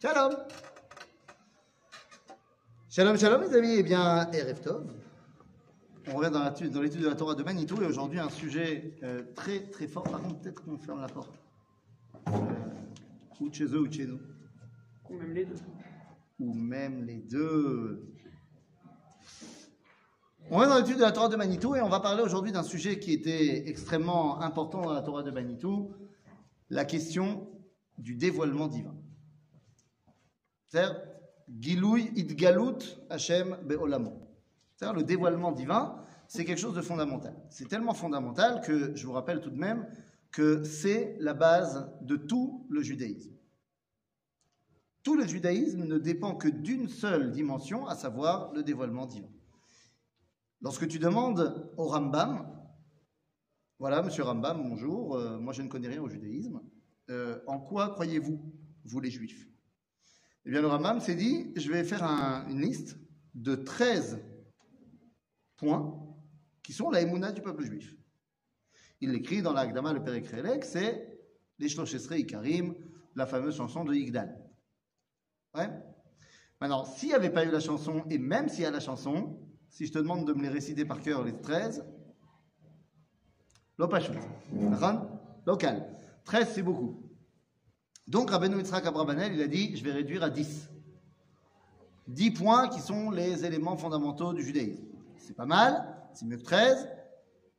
Shalom 0.00 0.34
Shalom, 2.88 3.18
shalom 3.18 3.42
les 3.42 3.54
amis, 3.54 3.74
eh 3.76 3.82
bien, 3.82 4.30
Erev 4.32 4.58
Tov. 4.62 4.90
On 6.08 6.16
revient 6.16 6.30
dans 6.30 6.80
l'étude 6.80 7.02
de 7.02 7.06
la 7.06 7.14
Torah 7.14 7.34
de 7.34 7.42
Manitou 7.42 7.82
et 7.82 7.84
aujourd'hui 7.84 8.18
un 8.18 8.30
sujet 8.30 8.96
euh, 9.02 9.22
très 9.34 9.68
très 9.68 9.86
fort. 9.86 10.04
Par 10.04 10.22
contre, 10.22 10.40
peut-être 10.40 10.64
qu'on 10.64 10.78
ferme 10.78 11.02
la 11.02 11.06
porte. 11.06 11.38
Euh, 12.28 12.32
ou 13.40 13.50
de 13.50 13.54
chez 13.54 13.64
eux 13.64 13.80
ou 13.80 13.88
de 13.88 13.92
chez 13.92 14.06
nous. 14.06 14.18
Ou 15.10 15.18
même 15.18 15.34
les 15.34 15.44
deux. 15.44 15.56
Ou 16.38 16.54
même 16.54 17.04
les 17.04 17.18
deux. 17.18 18.02
On 20.50 20.56
revient 20.56 20.70
dans 20.70 20.78
l'étude 20.78 20.96
de 20.96 21.02
la 21.02 21.12
Torah 21.12 21.28
de 21.28 21.36
Manitou 21.36 21.76
et 21.76 21.82
on 21.82 21.90
va 21.90 22.00
parler 22.00 22.22
aujourd'hui 22.22 22.52
d'un 22.52 22.62
sujet 22.62 22.98
qui 22.98 23.12
était 23.12 23.68
extrêmement 23.68 24.40
important 24.40 24.80
dans 24.80 24.94
la 24.94 25.02
Torah 25.02 25.22
de 25.22 25.30
Manitou, 25.30 25.92
la 26.70 26.86
question 26.86 27.46
du 27.98 28.14
dévoilement 28.14 28.66
divin. 28.66 28.94
C'est-à-dire, 30.70 31.02
Be'olamo. 33.64 34.12
C'est-à-dire, 34.76 34.94
le 34.94 35.02
dévoilement 35.02 35.52
divin, 35.52 36.00
c'est 36.28 36.44
quelque 36.44 36.60
chose 36.60 36.76
de 36.76 36.80
fondamental. 36.80 37.36
C'est 37.50 37.68
tellement 37.68 37.92
fondamental 37.92 38.60
que 38.60 38.94
je 38.94 39.04
vous 39.04 39.12
rappelle 39.12 39.40
tout 39.40 39.50
de 39.50 39.58
même 39.58 39.86
que 40.30 40.62
c'est 40.62 41.16
la 41.18 41.34
base 41.34 41.90
de 42.02 42.14
tout 42.14 42.66
le 42.70 42.82
judaïsme. 42.82 43.32
Tout 45.02 45.16
le 45.16 45.26
judaïsme 45.26 45.84
ne 45.84 45.98
dépend 45.98 46.36
que 46.36 46.46
d'une 46.46 46.88
seule 46.88 47.32
dimension, 47.32 47.88
à 47.88 47.96
savoir 47.96 48.52
le 48.52 48.62
dévoilement 48.62 49.06
divin. 49.06 49.30
Lorsque 50.60 50.86
tu 50.86 51.00
demandes 51.00 51.68
au 51.78 51.88
Rambam, 51.88 52.46
voilà, 53.80 54.02
monsieur 54.02 54.22
Rambam, 54.22 54.62
bonjour, 54.68 55.16
euh, 55.16 55.38
moi 55.38 55.52
je 55.52 55.62
ne 55.62 55.68
connais 55.68 55.88
rien 55.88 56.02
au 56.02 56.08
judaïsme, 56.08 56.60
euh, 57.08 57.40
en 57.48 57.58
quoi 57.58 57.88
croyez-vous, 57.88 58.40
vous 58.84 59.00
les 59.00 59.10
juifs? 59.10 59.50
Eh 60.46 60.50
bien, 60.50 60.60
le 60.62 60.68
Rambam 60.68 61.00
s'est 61.00 61.14
dit, 61.14 61.52
je 61.56 61.70
vais 61.70 61.84
faire 61.84 62.02
un- 62.02 62.48
une 62.48 62.60
liste 62.60 62.98
de 63.34 63.54
13 63.54 64.18
points 65.56 66.06
qui 66.62 66.72
sont 66.72 66.90
la 66.90 67.00
émouna 67.02 67.32
du 67.32 67.42
peuple 67.42 67.64
juif. 67.64 67.94
Il 69.00 69.12
l'écrit 69.12 69.42
dans 69.42 69.52
la 69.52 69.62
Agdama, 69.62 69.92
le 69.92 70.02
Père 70.02 70.20
Krelek, 70.22 70.64
c'est 70.64 71.18
les 71.58 71.68
Shloshesre 71.68 72.12
Ikarim, 72.16 72.74
la 73.14 73.26
fameuse 73.26 73.56
chanson 73.56 73.84
de 73.84 73.94
Yigdal. 73.94 74.36
Maintenant, 76.60 76.84
s'il 76.84 77.08
n'y 77.08 77.14
avait 77.14 77.30
pas 77.32 77.44
eu 77.44 77.50
la 77.50 77.60
chanson, 77.60 78.04
et 78.10 78.18
même 78.18 78.48
s'il 78.48 78.62
y 78.62 78.66
a 78.66 78.70
la 78.70 78.80
chanson, 78.80 79.38
si 79.68 79.86
je 79.86 79.92
te 79.92 79.98
demande 79.98 80.26
de 80.26 80.32
me 80.32 80.42
les 80.42 80.48
réciter 80.48 80.84
par 80.84 81.00
cœur, 81.00 81.24
les 81.24 81.38
13, 81.40 81.84
l'opachut, 83.78 84.12
local. 85.46 85.98
13, 86.24 86.48
c'est 86.54 86.62
beaucoup. 86.62 87.09
Donc, 88.10 88.30
Rabbeinu 88.30 88.58
Yitzhak 88.58 88.84
Abrabanel, 88.86 89.34
il 89.34 89.40
a 89.40 89.46
dit, 89.46 89.76
je 89.76 89.84
vais 89.84 89.92
réduire 89.92 90.24
à 90.24 90.30
10. 90.30 90.68
10 92.08 92.30
points 92.32 92.68
qui 92.68 92.80
sont 92.80 93.12
les 93.12 93.44
éléments 93.44 93.76
fondamentaux 93.76 94.32
du 94.32 94.42
judaïsme. 94.42 94.82
C'est 95.16 95.36
pas 95.36 95.46
mal, 95.46 95.96
c'est 96.12 96.26
mieux 96.26 96.36
que 96.36 96.42
13, 96.42 96.88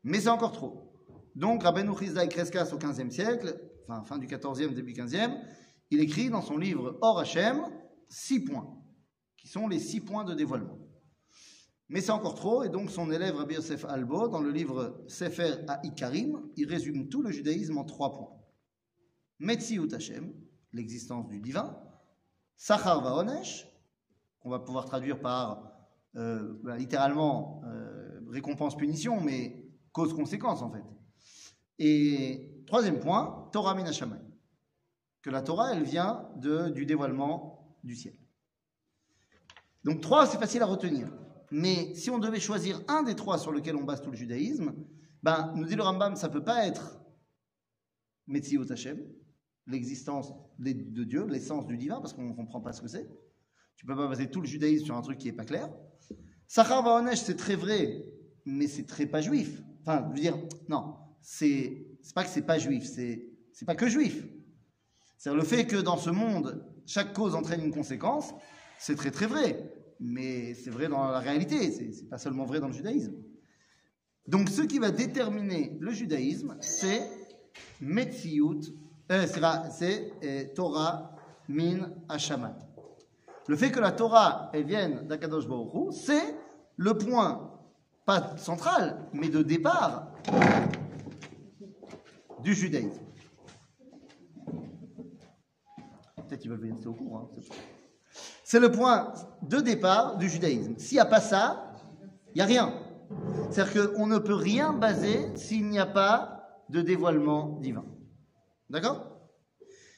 mais 0.04 0.20
c'est 0.20 0.28
encore 0.28 0.52
trop. 0.52 0.92
Donc, 1.38 1.64
Rabbeinu 1.64 1.98
Chizdaï 1.98 2.28
Kreskas 2.28 2.74
au 2.74 2.78
15e 2.78 3.10
siècle, 3.12 3.62
enfin, 3.88 4.04
fin 4.04 4.18
du 4.18 4.28
14e, 4.28 4.74
début 4.74 4.92
15e, 4.92 5.40
il 5.90 6.02
écrit 6.02 6.30
dans 6.30 6.42
son 6.42 6.58
livre 6.58 6.98
Or 7.00 7.20
Hashem, 7.20 7.62
6 8.10 8.42
points, 8.42 8.78
qui 9.38 9.48
sont 9.48 9.70
les 9.70 9.80
6 9.80 10.02
points 10.02 10.26
de 10.26 10.34
dévoilement. 10.34 10.80
Mais 11.88 12.02
c'est 12.02 12.12
encore 12.12 12.36
trop, 12.36 12.64
et 12.64 12.70
donc 12.70 12.92
son 12.92 13.10
élève 13.10 13.38
Rabbi 13.38 13.56
Yosef 13.56 13.86
Albo, 13.86 14.28
dans 14.28 14.42
le 14.42 14.52
livre 14.52 15.02
Sefer 15.08 15.64
à 15.70 15.80
Ikarim, 15.86 16.42
il 16.58 16.68
résume 16.68 17.08
tout 17.08 17.22
le 17.22 17.32
judaïsme 17.32 17.78
en 17.78 17.86
trois 17.86 18.12
points. 18.12 18.41
Metziut 19.42 19.92
Hashem, 19.92 20.32
l'existence 20.72 21.28
du 21.28 21.40
divin, 21.40 21.76
Sachar 22.58 23.02
Vaonesh, 23.02 23.68
qu'on 24.40 24.52
va 24.52 24.60
pouvoir 24.60 24.86
traduire 24.86 25.20
par 25.20 25.72
euh, 26.16 26.60
bah, 26.64 26.78
littéralement 26.78 27.64
euh, 27.66 28.22
récompense-punition, 28.30 29.20
mais 29.20 29.68
cause-conséquence 29.92 30.62
en 30.62 30.72
fait. 30.72 30.84
Et 31.80 32.64
troisième 32.68 33.00
point, 33.00 33.50
Torah 33.52 33.74
Minashamay, 33.74 34.22
que 35.24 35.32
la 35.32 35.42
Torah, 35.42 35.74
elle 35.74 35.84
vient 35.84 36.30
du 36.36 36.86
dévoilement 36.86 37.76
du 37.84 37.96
ciel. 37.96 38.14
Donc 39.84 40.02
trois, 40.02 40.28
c'est 40.28 40.38
facile 40.38 40.62
à 40.62 40.68
retenir. 40.68 41.12
Mais 41.50 41.96
si 41.96 42.12
on 42.12 42.20
devait 42.20 42.40
choisir 42.40 42.80
un 42.88 43.02
des 43.02 43.16
trois 43.16 43.40
sur 43.40 43.52
lequel 43.52 43.76
on 43.76 43.84
base 43.84 44.04
tout 44.04 44.12
le 44.12 44.18
judaïsme, 44.18 44.76
ben, 45.24 45.52
nous 45.56 45.66
dit 45.66 45.76
le 45.76 45.82
Rambam, 45.82 46.16
ça 46.16 46.30
peut 46.30 46.44
pas 46.44 46.68
être 46.68 47.00
Metziot 48.28 48.72
Hashem, 48.72 49.00
l'existence 49.68 50.34
de 50.60 51.04
Dieu, 51.04 51.26
l'essence 51.28 51.66
du 51.68 51.78
divin, 51.78 52.00
parce 52.02 52.14
qu'on 52.14 52.24
ne 52.24 52.34
comprend 52.34 52.62
pas 52.62 52.74
ce 52.74 52.82
que 52.82 52.88
c'est. 52.88 53.10
Tu 53.76 53.86
peux 53.86 53.96
pas 53.96 54.08
baser 54.08 54.30
tout 54.30 54.42
le 54.42 54.48
judaïsme 54.48 54.86
sur 54.86 54.96
un 54.96 55.02
truc 55.02 55.18
qui 55.18 55.28
est 55.28 55.34
pas 55.34 55.46
clair. 55.46 55.70
Sachar 56.48 56.84
Vaonesh, 56.84 57.20
c'est 57.20 57.38
très 57.38 57.56
vrai, 57.56 58.06
mais 58.46 58.68
c'est 58.68 58.86
très 58.86 59.06
pas 59.06 59.22
juif. 59.22 59.62
Enfin, 59.82 60.06
je 60.10 60.16
veux 60.16 60.22
dire, 60.22 60.38
non, 60.68 60.96
c'est 61.22 61.88
pas 62.14 62.24
que 62.24 62.30
c'est 62.30 62.46
pas 62.46 62.60
juif, 62.60 62.84
c'est 62.84 63.66
pas 63.66 63.76
que 63.76 63.88
juif. 63.88 64.26
C'est 65.18 65.34
le 65.34 65.44
fait 65.44 65.66
que 65.66 65.78
dans 65.78 65.98
ce 65.98 66.10
monde, 66.10 66.66
chaque 66.86 67.14
cause 67.14 67.36
entraîne 67.36 67.64
une 67.64 67.74
conséquence, 67.74 68.34
c'est 68.80 68.96
très 68.96 69.12
très 69.12 69.28
vrai. 69.28 69.72
Mais 70.00 70.56
c'est 70.56 70.72
vrai 70.72 70.88
dans 70.88 71.08
la 71.10 71.20
réalité, 71.20 71.72
c'est 71.72 72.10
pas 72.10 72.18
seulement 72.18 72.46
vrai 72.46 72.60
dans 72.60 72.68
le 72.68 72.74
judaïsme. 72.74 73.14
Donc 74.28 74.50
ce 74.50 74.64
qui 74.64 74.80
va 74.80 74.92
déterminer 74.92 75.78
le 75.80 75.92
judaïsme, 75.92 76.58
c'est 76.60 77.08
Metziut, 77.80 78.62
euh, 79.12 79.28
c'est 79.28 79.42
c'est 79.72 80.14
euh, 80.24 80.46
Torah 80.56 81.12
min 81.48 81.90
Hashamat. 82.08 82.56
Le 83.48 83.56
fait 83.56 83.72
que 83.72 83.80
la 83.80 83.92
Torah 83.92 84.50
elle 84.54 84.64
vienne 84.64 85.08
d'Akadosh 85.08 85.48
Baruch 85.48 85.94
c'est 85.94 86.36
le 86.78 86.98
point, 86.98 87.52
pas 88.06 88.36
central, 88.38 89.06
mais 89.14 89.30
de 89.30 89.44
départ 89.44 90.08
du 92.42 92.54
judaïsme. 92.56 93.02
Peut-être 96.16 96.40
qu'ils 96.40 96.50
veulent 96.50 96.72
rester 96.72 96.88
au 96.88 96.94
cours. 96.94 97.18
hein, 97.18 97.30
c'est 97.42 97.54
C'est 98.44 98.60
le 98.60 98.72
point 98.72 99.14
de 99.44 99.60
départ 99.60 100.18
du 100.18 100.30
judaïsme. 100.30 100.78
S'il 100.78 100.96
n'y 100.96 101.02
a 101.02 101.06
pas 101.06 101.20
ça, 101.20 101.74
il 102.34 102.38
n'y 102.38 102.42
a 102.42 102.46
rien. 102.46 102.74
C'est-à-dire 103.50 103.94
qu'on 103.94 104.08
ne 104.08 104.18
peut 104.18 104.34
rien 104.34 104.74
baser 104.74 105.36
s'il 105.36 105.68
n'y 105.68 105.80
a 105.80 105.86
pas 105.86 106.64
de 106.70 106.82
dévoilement 106.82 107.60
divin. 107.60 107.84
D'accord? 108.72 109.12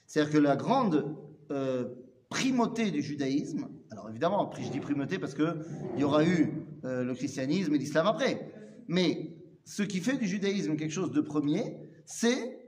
C'est-à-dire 0.07 0.33
que 0.33 0.37
la 0.37 0.55
grande 0.55 1.15
euh, 1.51 1.89
primauté 2.29 2.91
du 2.91 3.01
judaïsme, 3.01 3.69
alors 3.91 4.09
évidemment, 4.09 4.51
je 4.59 4.69
dis 4.69 4.79
primauté 4.79 5.19
parce 5.19 5.35
qu'il 5.35 5.55
y 5.97 6.03
aura 6.03 6.25
eu 6.25 6.51
euh, 6.83 7.03
le 7.03 7.13
christianisme 7.13 7.73
et 7.73 7.77
l'islam 7.77 8.07
après, 8.07 8.51
mais 8.87 9.37
ce 9.65 9.83
qui 9.83 9.99
fait 9.99 10.17
du 10.17 10.27
judaïsme 10.27 10.75
quelque 10.75 10.91
chose 10.91 11.11
de 11.11 11.21
premier, 11.21 11.77
c'est 12.05 12.59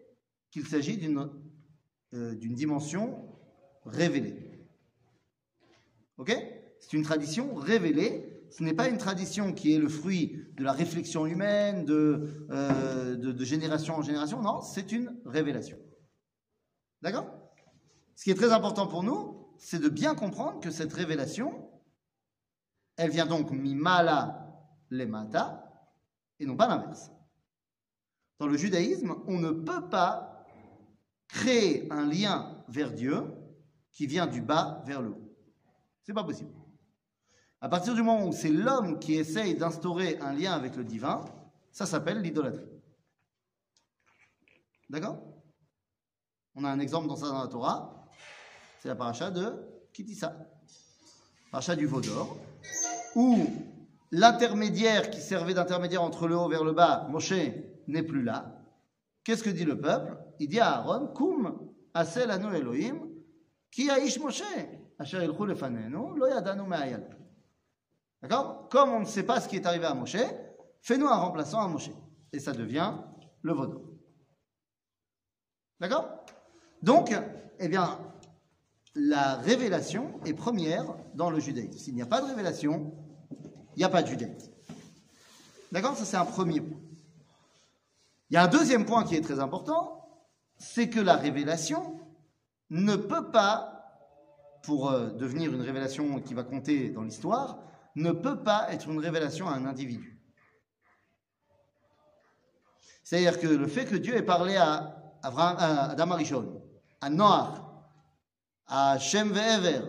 qu'il 0.52 0.66
s'agit 0.68 0.98
d'une 0.98 1.30
euh, 2.14 2.36
dimension 2.36 3.26
révélée. 3.86 4.36
Ok? 6.18 6.36
C'est 6.80 6.94
une 6.94 7.04
tradition 7.04 7.56
révélée. 7.56 8.44
Ce 8.52 8.64
n'est 8.64 8.74
pas 8.74 8.88
une 8.88 8.98
tradition 8.98 9.54
qui 9.54 9.74
est 9.74 9.80
le 9.80 9.90
fruit 9.90 10.38
de 10.56 10.64
la 10.64 10.72
réflexion 10.72 11.26
humaine, 11.26 11.84
de 11.84 13.44
génération 13.44 13.96
en 13.98 14.02
génération. 14.02 14.42
Non, 14.42 14.62
c'est 14.62 14.92
une 14.92 15.14
révélation. 15.26 15.78
D'accord? 17.06 17.28
Ce 18.16 18.24
qui 18.24 18.32
est 18.32 18.36
très 18.36 18.52
important 18.52 18.88
pour 18.88 19.04
nous, 19.04 19.54
c'est 19.60 19.78
de 19.78 19.90
bien 19.90 20.16
comprendre 20.16 20.60
que 20.60 20.72
cette 20.72 20.92
révélation, 20.92 21.70
elle 22.98 23.12
vient 23.12 23.28
donc 23.28 23.52
mimala 23.52 24.52
lemata 24.90 25.72
et 26.40 26.48
non 26.48 26.58
pas 26.58 26.68
l'inverse. 26.68 27.12
Dans 28.40 28.48
le 28.48 28.58
judaïsme, 28.58 29.18
on 29.28 29.38
ne 29.38 29.52
peut 29.52 29.88
pas 29.88 30.48
créer 31.28 31.88
un 31.92 32.08
lien 32.08 32.66
vers 32.70 32.92
Dieu 32.92 33.22
qui 33.92 34.08
vient 34.08 34.26
du 34.26 34.42
bas 34.42 34.82
vers 34.88 35.04
le 35.04 35.12
haut. 35.12 35.38
C'est 36.02 36.14
pas 36.14 36.24
possible. 36.24 36.56
À 37.62 37.70
partir 37.70 37.94
du 37.94 38.02
moment 38.02 38.26
où 38.26 38.34
c'est 38.34 38.50
l'homme 38.50 38.98
qui 38.98 39.14
essaye 39.14 39.54
d'instaurer 39.54 40.18
un 40.22 40.34
lien 40.34 40.54
avec 40.54 40.76
le 40.76 40.84
divin, 40.84 41.24
ça 41.72 41.86
s'appelle 41.86 42.24
l'idolâtrie. 42.24 42.66
D'accord? 44.90 45.35
On 46.56 46.64
a 46.64 46.70
un 46.70 46.80
exemple 46.80 47.08
dans 47.08 47.18
ça 47.18 47.28
dans 47.28 47.42
la 47.42 47.48
Torah, 47.48 48.08
c'est 48.80 48.88
la 48.88 48.96
paracha 48.96 49.30
de 49.30 49.54
Kitissa, 49.92 50.36
paracha 51.52 51.76
du 51.76 51.86
veau 51.86 52.00
d'or, 52.00 52.38
où 53.16 53.46
l'intermédiaire 54.12 55.10
qui 55.10 55.20
servait 55.20 55.54
d'intermédiaire 55.54 56.02
entre 56.02 56.28
le 56.28 56.38
haut 56.38 56.48
vers 56.48 56.64
le 56.64 56.72
bas, 56.72 57.08
Moshe, 57.10 57.34
n'est 57.88 58.04
plus 58.04 58.24
là. 58.24 58.62
Qu'est-ce 59.24 59.44
que 59.44 59.50
dit 59.50 59.66
le 59.66 59.80
peuple? 59.80 60.18
Il 60.40 60.48
dit 60.48 60.60
à 60.60 60.78
Aaron, 60.78 61.08
Kum, 61.08 61.72
asel 61.94 62.32
anu 62.32 62.56
Elohim, 62.56 63.02
qui 63.70 63.90
a 63.90 64.00
ish 64.00 64.20
Moshe, 64.20 64.44
asher 64.98 65.28
me'ayal. 65.28 67.18
D'accord? 68.22 68.70
Comme 68.70 68.92
on 68.92 69.00
ne 69.02 69.06
sait 69.06 69.24
pas 69.24 69.42
ce 69.42 69.50
qui 69.50 69.58
est 69.58 69.66
arrivé 69.66 69.86
à 69.86 69.94
Moshe, 69.94 70.18
fais-nous 70.82 71.08
un 71.08 71.18
remplaçant 71.18 71.62
à 71.62 71.68
Moshe. 71.68 71.92
Et 72.32 72.40
ça 72.40 72.54
devient 72.54 72.94
le 73.42 73.54
vaudou. 73.54 74.00
D'accord? 75.80 76.26
Donc, 76.86 77.12
eh 77.58 77.68
bien, 77.68 78.00
la 78.94 79.38
révélation 79.38 80.20
est 80.24 80.36
première 80.36 80.86
dans 81.16 81.32
le 81.32 81.40
judaïsme. 81.40 81.80
S'il 81.80 81.96
n'y 81.96 82.04
a 82.04 82.06
pas 82.06 82.22
de 82.22 82.28
révélation, 82.28 82.94
il 83.76 83.80
n'y 83.80 83.84
a 83.84 83.90
pas 83.90 84.04
de 84.04 84.08
judaïsme. 84.08 84.52
D'accord? 85.72 85.98
Ça, 85.98 86.06
c'est 86.06 86.16
un 86.16 86.26
premier 86.26 86.62
point. 86.62 86.78
Il 88.30 88.36
y 88.36 88.38
a 88.38 88.44
un 88.44 88.48
deuxième 88.48 88.86
point 88.86 89.04
qui 89.04 89.16
est 89.16 89.22
très 89.22 89.40
important, 89.40 90.08
c'est 90.60 90.88
que 90.88 91.00
la 91.00 91.16
révélation 91.16 92.00
ne 92.70 92.96
peut 92.96 93.32
pas, 93.32 94.00
pour 94.62 94.92
euh, 94.92 95.10
devenir 95.10 95.52
une 95.52 95.62
révélation 95.62 96.20
qui 96.20 96.36
va 96.36 96.44
compter 96.44 96.92
dans 96.92 97.02
l'histoire, 97.02 97.64
ne 97.96 98.12
peut 98.12 98.44
pas 98.44 98.72
être 98.72 98.90
une 98.90 99.00
révélation 99.00 99.50
à 99.50 99.54
un 99.56 99.66
individu. 99.66 100.22
C'est-à-dire 103.04 103.40
que 103.40 103.48
le 103.48 103.68
fait 103.68 103.86
que 103.86 103.96
Dieu 103.96 104.16
ait 104.16 104.22
parlé 104.22 104.56
à, 104.56 105.02
Adam 105.24 106.16
à 107.02 107.10
Noach, 107.10 107.62
à 108.68 108.98
Shem 108.98 109.32
Ve'ever, 109.32 109.82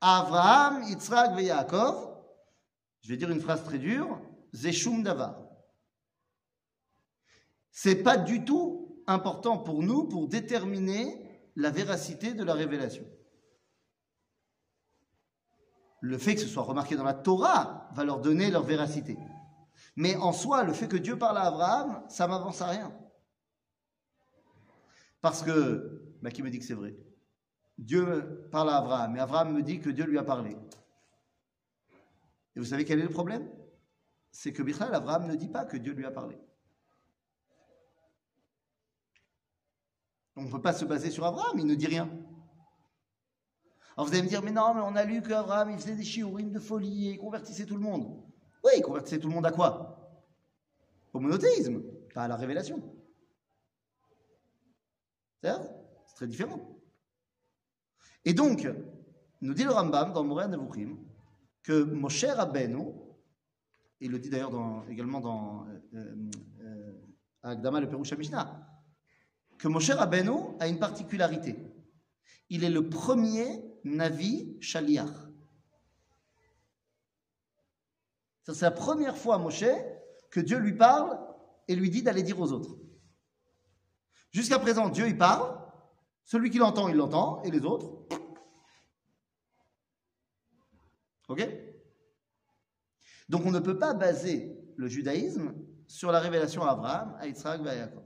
à 0.00 0.20
Abraham, 0.20 0.82
Yitzhak 0.84 1.38
et 1.38 1.44
Yaakov, 1.44 2.10
je 3.02 3.08
vais 3.08 3.16
dire 3.16 3.30
une 3.30 3.40
phrase 3.40 3.64
très 3.64 3.78
dure, 3.78 4.20
Zeshum 4.54 5.02
Davar. 5.02 5.36
C'est 7.70 8.02
pas 8.02 8.16
du 8.16 8.44
tout 8.44 9.02
important 9.06 9.58
pour 9.58 9.82
nous 9.82 10.04
pour 10.04 10.28
déterminer 10.28 11.30
la 11.56 11.70
véracité 11.70 12.34
de 12.34 12.44
la 12.44 12.54
révélation. 12.54 13.04
Le 16.00 16.16
fait 16.16 16.34
que 16.34 16.40
ce 16.40 16.48
soit 16.48 16.62
remarqué 16.62 16.96
dans 16.96 17.04
la 17.04 17.14
Torah 17.14 17.88
va 17.92 18.04
leur 18.04 18.20
donner 18.20 18.50
leur 18.50 18.62
véracité. 18.62 19.18
Mais 19.96 20.16
en 20.16 20.32
soi, 20.32 20.62
le 20.62 20.72
fait 20.72 20.88
que 20.88 20.96
Dieu 20.96 21.18
parle 21.18 21.38
à 21.38 21.42
Abraham, 21.42 22.02
ça 22.08 22.26
m'avance 22.26 22.62
à 22.62 22.66
rien. 22.66 22.92
Parce 25.20 25.42
que, 25.42 26.16
bah, 26.22 26.30
qui 26.30 26.42
me 26.42 26.50
dit 26.50 26.58
que 26.58 26.64
c'est 26.64 26.74
vrai? 26.74 26.96
Dieu 27.78 28.48
parle 28.50 28.70
à 28.70 28.76
Abraham, 28.76 29.16
et 29.16 29.20
Abraham 29.20 29.54
me 29.54 29.62
dit 29.62 29.80
que 29.80 29.90
Dieu 29.90 30.04
lui 30.04 30.18
a 30.18 30.24
parlé. 30.24 30.56
Et 32.54 32.58
vous 32.58 32.64
savez 32.64 32.84
quel 32.84 33.00
est 33.00 33.04
le 33.04 33.10
problème? 33.10 33.48
C'est 34.32 34.52
que 34.52 34.62
Bichal, 34.62 34.94
Abraham 34.94 35.26
ne 35.26 35.34
dit 35.34 35.48
pas 35.48 35.64
que 35.64 35.76
Dieu 35.76 35.92
lui 35.92 36.04
a 36.04 36.10
parlé. 36.10 36.38
On 40.36 40.42
ne 40.42 40.50
peut 40.50 40.62
pas 40.62 40.72
se 40.72 40.84
baser 40.84 41.10
sur 41.10 41.24
Abraham, 41.24 41.58
il 41.58 41.66
ne 41.66 41.74
dit 41.74 41.86
rien. 41.86 42.08
Alors 43.96 44.06
vous 44.06 44.12
allez 44.14 44.22
me 44.22 44.28
dire, 44.28 44.42
mais 44.42 44.52
non, 44.52 44.72
mais 44.74 44.80
on 44.80 44.96
a 44.96 45.04
lu 45.04 45.20
qu'Abraham, 45.20 45.70
il 45.70 45.78
faisait 45.78 45.96
des 45.96 46.04
chiourim 46.04 46.50
de 46.50 46.60
folie 46.60 47.08
et 47.08 47.12
il 47.12 47.18
convertissait 47.18 47.66
tout 47.66 47.74
le 47.74 47.82
monde. 47.82 48.24
Oui, 48.64 48.72
il 48.76 48.82
convertissait 48.82 49.18
tout 49.18 49.28
le 49.28 49.34
monde 49.34 49.46
à 49.46 49.52
quoi? 49.52 50.22
Au 51.12 51.20
monothéisme, 51.20 51.82
pas 52.14 52.22
à 52.22 52.28
la 52.28 52.36
révélation. 52.36 52.80
C'est 55.42 56.14
très 56.16 56.26
différent. 56.26 56.60
Et 58.24 58.34
donc, 58.34 58.68
nous 59.40 59.54
dit 59.54 59.64
le 59.64 59.70
Rambam 59.70 60.12
dans 60.12 60.24
Moréa 60.24 60.48
Nevuchim 60.48 60.98
que 61.62 61.82
Moshe 61.82 62.24
Rabbeinu, 62.24 62.92
il 64.00 64.10
le 64.10 64.18
dit 64.18 64.30
d'ailleurs 64.30 64.84
également 64.88 65.20
dans 65.20 65.66
euh, 65.94 66.14
euh, 66.62 66.92
Agdama 67.42 67.80
le 67.80 67.88
Perusha 67.88 68.16
Mishnah, 68.16 68.66
que 69.58 69.68
Moshe 69.68 69.90
Rabbeinu 69.90 70.56
a 70.58 70.68
une 70.68 70.78
particularité. 70.78 71.56
Il 72.48 72.64
est 72.64 72.70
le 72.70 72.88
premier 72.88 73.62
Navi 73.84 74.56
Shaliach. 74.60 75.10
C'est 78.44 78.62
la 78.62 78.70
première 78.72 79.16
fois, 79.16 79.38
Moshe, 79.38 79.64
que 80.30 80.40
Dieu 80.40 80.58
lui 80.58 80.76
parle 80.76 81.18
et 81.68 81.76
lui 81.76 81.88
dit 81.88 82.02
d'aller 82.02 82.22
dire 82.22 82.40
aux 82.40 82.52
autres. 82.52 82.76
Jusqu'à 84.30 84.58
présent, 84.58 84.88
Dieu 84.88 85.08
il 85.08 85.18
parle, 85.18 85.58
celui 86.24 86.50
qui 86.50 86.58
l'entend, 86.58 86.88
il 86.88 86.96
l'entend, 86.96 87.42
et 87.42 87.50
les 87.50 87.64
autres. 87.64 88.06
Ok? 91.28 91.48
Donc 93.28 93.46
on 93.46 93.50
ne 93.50 93.60
peut 93.60 93.78
pas 93.78 93.94
baser 93.94 94.56
le 94.76 94.88
judaïsme 94.88 95.54
sur 95.86 96.12
la 96.12 96.20
révélation 96.20 96.62
à 96.62 96.70
Abraham, 96.70 97.16
à 97.20 97.26
Yitzhak 97.26 97.66
à 97.66 97.76
Jacob. 97.76 98.04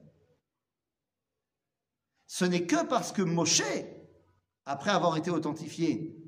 Ce 2.27 2.45
n'est 2.45 2.67
que 2.67 2.85
parce 2.87 3.13
que 3.13 3.23
Moshe, 3.23 3.63
après 4.67 4.91
avoir 4.91 5.17
été 5.17 5.31
authentifié, 5.31 6.19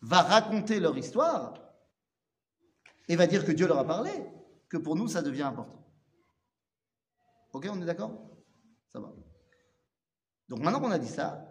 va 0.00 0.22
raconter 0.22 0.80
leur 0.80 0.96
histoire 0.96 1.54
et 3.08 3.16
va 3.16 3.26
dire 3.26 3.44
que 3.44 3.52
Dieu 3.52 3.66
leur 3.66 3.78
a 3.78 3.86
parlé, 3.86 4.10
que 4.68 4.78
pour 4.78 4.96
nous 4.96 5.08
ça 5.08 5.22
devient 5.22 5.42
important. 5.42 5.86
Ok, 7.52 7.68
on 7.70 7.80
est 7.82 7.86
d'accord? 7.86 8.29
Ça 8.92 9.00
va. 9.00 9.14
Donc 10.48 10.60
maintenant 10.60 10.80
qu'on 10.80 10.90
a 10.90 10.98
dit 10.98 11.08
ça, 11.08 11.46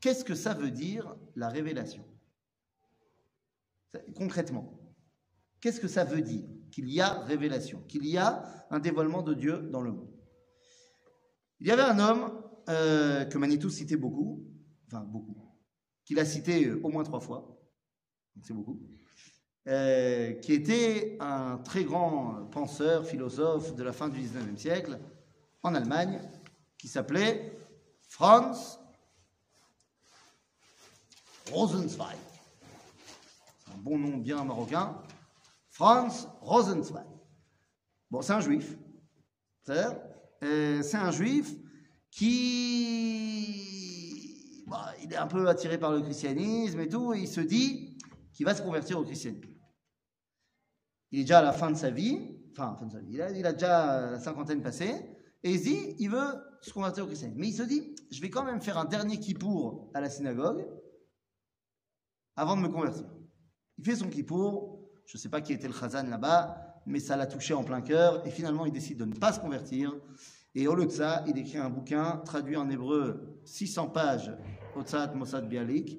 qu'est-ce 0.00 0.24
que 0.24 0.34
ça 0.34 0.54
veut 0.54 0.70
dire 0.70 1.16
la 1.36 1.48
révélation? 1.48 2.04
Concrètement, 4.16 4.78
qu'est-ce 5.60 5.80
que 5.80 5.88
ça 5.88 6.04
veut 6.04 6.22
dire 6.22 6.48
qu'il 6.70 6.88
y 6.88 7.00
a 7.00 7.20
révélation, 7.20 7.82
qu'il 7.82 8.06
y 8.06 8.16
a 8.16 8.66
un 8.70 8.80
dévoilement 8.80 9.22
de 9.22 9.34
Dieu 9.34 9.58
dans 9.70 9.82
le 9.82 9.92
monde? 9.92 10.10
Il 11.60 11.68
y 11.68 11.70
avait 11.70 11.82
un 11.82 11.98
homme 11.98 12.42
euh, 12.68 13.24
que 13.26 13.38
Manitou 13.38 13.68
citait 13.68 13.96
beaucoup, 13.96 14.44
enfin 14.86 15.04
beaucoup, 15.04 15.36
qu'il 16.04 16.18
a 16.18 16.24
cité 16.24 16.66
euh, 16.66 16.80
au 16.82 16.88
moins 16.88 17.04
trois 17.04 17.20
fois, 17.20 17.60
c'est 18.42 18.54
beaucoup, 18.54 18.80
euh, 19.68 20.32
qui 20.32 20.54
était 20.54 21.16
un 21.20 21.58
très 21.58 21.84
grand 21.84 22.46
penseur, 22.50 23.06
philosophe 23.06 23.74
de 23.76 23.82
la 23.82 23.92
fin 23.92 24.08
du 24.08 24.18
19e 24.18 24.56
siècle 24.56 24.98
en 25.62 25.74
Allemagne, 25.74 26.20
qui 26.78 26.88
s'appelait 26.88 27.56
Franz 28.08 28.78
Rosenzweig. 31.50 32.16
Un 33.72 33.78
bon 33.78 33.98
nom 33.98 34.16
bien 34.18 34.44
marocain. 34.44 35.00
Franz 35.70 36.28
Rosenzweig. 36.40 37.06
Bon, 38.10 38.22
c'est 38.22 38.32
un 38.32 38.40
juif. 38.40 38.76
C'est 39.64 40.94
un 40.94 41.10
juif 41.10 41.54
qui 42.10 43.72
bah, 44.66 44.92
il 45.02 45.12
est 45.12 45.16
un 45.16 45.26
peu 45.26 45.48
attiré 45.48 45.78
par 45.78 45.92
le 45.92 46.00
christianisme 46.00 46.80
et 46.80 46.88
tout, 46.88 47.12
et 47.14 47.20
il 47.20 47.28
se 47.28 47.40
dit 47.40 47.98
qu'il 48.32 48.46
va 48.46 48.54
se 48.54 48.62
convertir 48.62 48.98
au 48.98 49.04
christianisme. 49.04 49.48
Il 51.10 51.20
est 51.20 51.24
déjà 51.24 51.40
à 51.40 51.42
la 51.42 51.52
fin 51.52 51.70
de 51.70 51.76
sa 51.76 51.90
vie, 51.90 52.38
enfin, 52.52 52.74
fin 52.76 52.86
de 52.86 52.92
sa 52.92 53.00
vie, 53.00 53.12
il 53.14 53.22
a, 53.22 53.30
il 53.30 53.46
a 53.46 53.52
déjà 53.52 54.12
la 54.12 54.18
cinquantaine 54.18 54.62
passée, 54.62 55.11
et 55.44 55.58
dit, 55.58 55.96
il 55.98 56.10
veut 56.10 56.34
se 56.60 56.72
convertir 56.72 57.04
au 57.04 57.06
christianisme. 57.06 57.40
Mais 57.40 57.48
il 57.48 57.54
se 57.54 57.62
dit, 57.62 57.94
je 58.10 58.20
vais 58.20 58.30
quand 58.30 58.44
même 58.44 58.60
faire 58.60 58.78
un 58.78 58.84
dernier 58.84 59.18
kippour 59.18 59.90
à 59.94 60.00
la 60.00 60.08
synagogue 60.08 60.66
avant 62.36 62.56
de 62.56 62.62
me 62.62 62.68
convertir. 62.68 63.06
Il 63.78 63.84
fait 63.84 63.96
son 63.96 64.08
kippour, 64.08 64.88
je 65.06 65.16
ne 65.16 65.20
sais 65.20 65.28
pas 65.28 65.40
qui 65.40 65.52
était 65.52 65.66
le 65.66 65.74
chazan 65.74 66.04
là-bas, 66.08 66.80
mais 66.86 67.00
ça 67.00 67.16
l'a 67.16 67.26
touché 67.26 67.54
en 67.54 67.64
plein 67.64 67.80
cœur, 67.80 68.26
et 68.26 68.30
finalement 68.30 68.66
il 68.66 68.72
décide 68.72 68.98
de 68.98 69.04
ne 69.04 69.14
pas 69.14 69.32
se 69.32 69.40
convertir. 69.40 69.94
Et 70.54 70.68
au 70.68 70.74
lieu 70.74 70.86
de 70.86 70.90
ça, 70.90 71.24
il 71.26 71.38
écrit 71.38 71.58
un 71.58 71.70
bouquin 71.70 72.18
traduit 72.24 72.56
en 72.56 72.68
hébreu, 72.70 73.40
600 73.44 73.88
pages, 73.88 74.32
Otsat 74.76 75.14
Mossad 75.14 75.48
Bialik. 75.48 75.98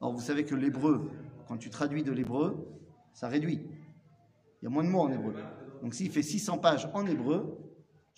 Alors 0.00 0.12
vous 0.12 0.20
savez 0.20 0.44
que 0.44 0.54
l'hébreu, 0.54 1.10
quand 1.46 1.58
tu 1.58 1.70
traduis 1.70 2.02
de 2.02 2.12
l'hébreu, 2.12 2.66
ça 3.12 3.28
réduit. 3.28 3.66
Il 4.60 4.64
y 4.64 4.66
a 4.66 4.70
moins 4.70 4.84
de 4.84 4.88
mots 4.88 5.00
en 5.00 5.10
hébreu. 5.10 5.34
Donc 5.82 5.94
s'il 5.94 6.10
fait 6.10 6.22
600 6.22 6.58
pages 6.58 6.88
en 6.94 7.06
hébreu, 7.06 7.58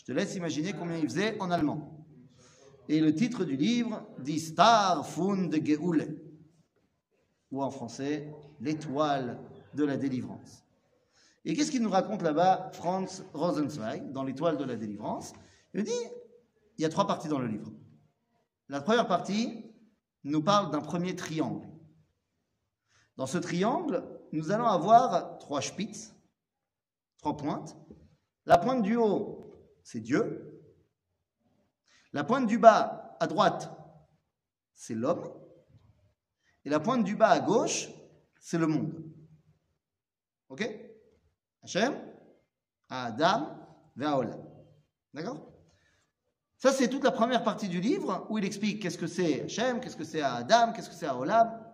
je 0.00 0.04
te 0.06 0.12
laisse 0.12 0.34
imaginer 0.34 0.72
combien 0.72 0.96
il 0.96 1.04
faisait 1.04 1.38
en 1.42 1.50
allemand. 1.50 2.06
Et 2.88 3.00
le 3.00 3.14
titre 3.14 3.44
du 3.44 3.54
livre 3.54 4.02
dit 4.18 4.40
Star 4.40 5.06
Fund 5.06 5.54
Geule, 5.62 6.18
ou 7.50 7.62
en 7.62 7.70
français, 7.70 8.34
l'étoile 8.60 9.38
de 9.74 9.84
la 9.84 9.98
délivrance. 9.98 10.64
Et 11.44 11.54
qu'est-ce 11.54 11.70
qu'il 11.70 11.82
nous 11.82 11.90
raconte 11.90 12.22
là-bas, 12.22 12.70
Franz 12.72 13.22
Rosenzweig, 13.34 14.10
dans 14.10 14.24
l'étoile 14.24 14.56
de 14.56 14.64
la 14.64 14.76
délivrance? 14.76 15.34
Il 15.74 15.84
dit 15.84 15.92
il 16.78 16.82
y 16.82 16.86
a 16.86 16.88
trois 16.88 17.06
parties 17.06 17.28
dans 17.28 17.38
le 17.38 17.46
livre. 17.46 17.70
La 18.70 18.80
première 18.80 19.06
partie 19.06 19.66
nous 20.24 20.42
parle 20.42 20.70
d'un 20.70 20.80
premier 20.80 21.14
triangle. 21.14 21.68
Dans 23.18 23.26
ce 23.26 23.36
triangle, 23.36 24.02
nous 24.32 24.50
allons 24.50 24.66
avoir 24.66 25.36
trois 25.40 25.60
spitz, 25.60 26.14
trois 27.18 27.36
pointes. 27.36 27.76
La 28.46 28.56
pointe 28.56 28.80
du 28.80 28.96
haut 28.96 29.39
c'est 29.82 30.00
Dieu. 30.00 30.62
La 32.12 32.24
pointe 32.24 32.46
du 32.46 32.58
bas 32.58 33.16
à 33.20 33.26
droite, 33.26 33.70
c'est 34.74 34.94
l'homme. 34.94 35.32
Et 36.64 36.70
la 36.70 36.80
pointe 36.80 37.04
du 37.04 37.16
bas 37.16 37.28
à 37.28 37.40
gauche, 37.40 37.88
c'est 38.38 38.58
le 38.58 38.66
monde. 38.66 38.94
Ok? 40.48 40.68
Hachem, 41.62 41.94
Adam, 42.88 43.56
Ve'aolam. 43.96 44.42
D'accord? 45.14 45.50
Ça, 46.56 46.72
c'est 46.72 46.88
toute 46.88 47.04
la 47.04 47.10
première 47.10 47.42
partie 47.42 47.68
du 47.68 47.80
livre 47.80 48.26
où 48.28 48.36
il 48.36 48.44
explique 48.44 48.82
qu'est-ce 48.82 48.98
que 48.98 49.06
c'est 49.06 49.44
Hachem, 49.44 49.80
qu'est-ce 49.80 49.96
que 49.96 50.04
c'est 50.04 50.20
Adam, 50.20 50.72
qu'est-ce 50.72 50.90
que 50.90 50.94
c'est 50.94 51.08
Olam. 51.08 51.66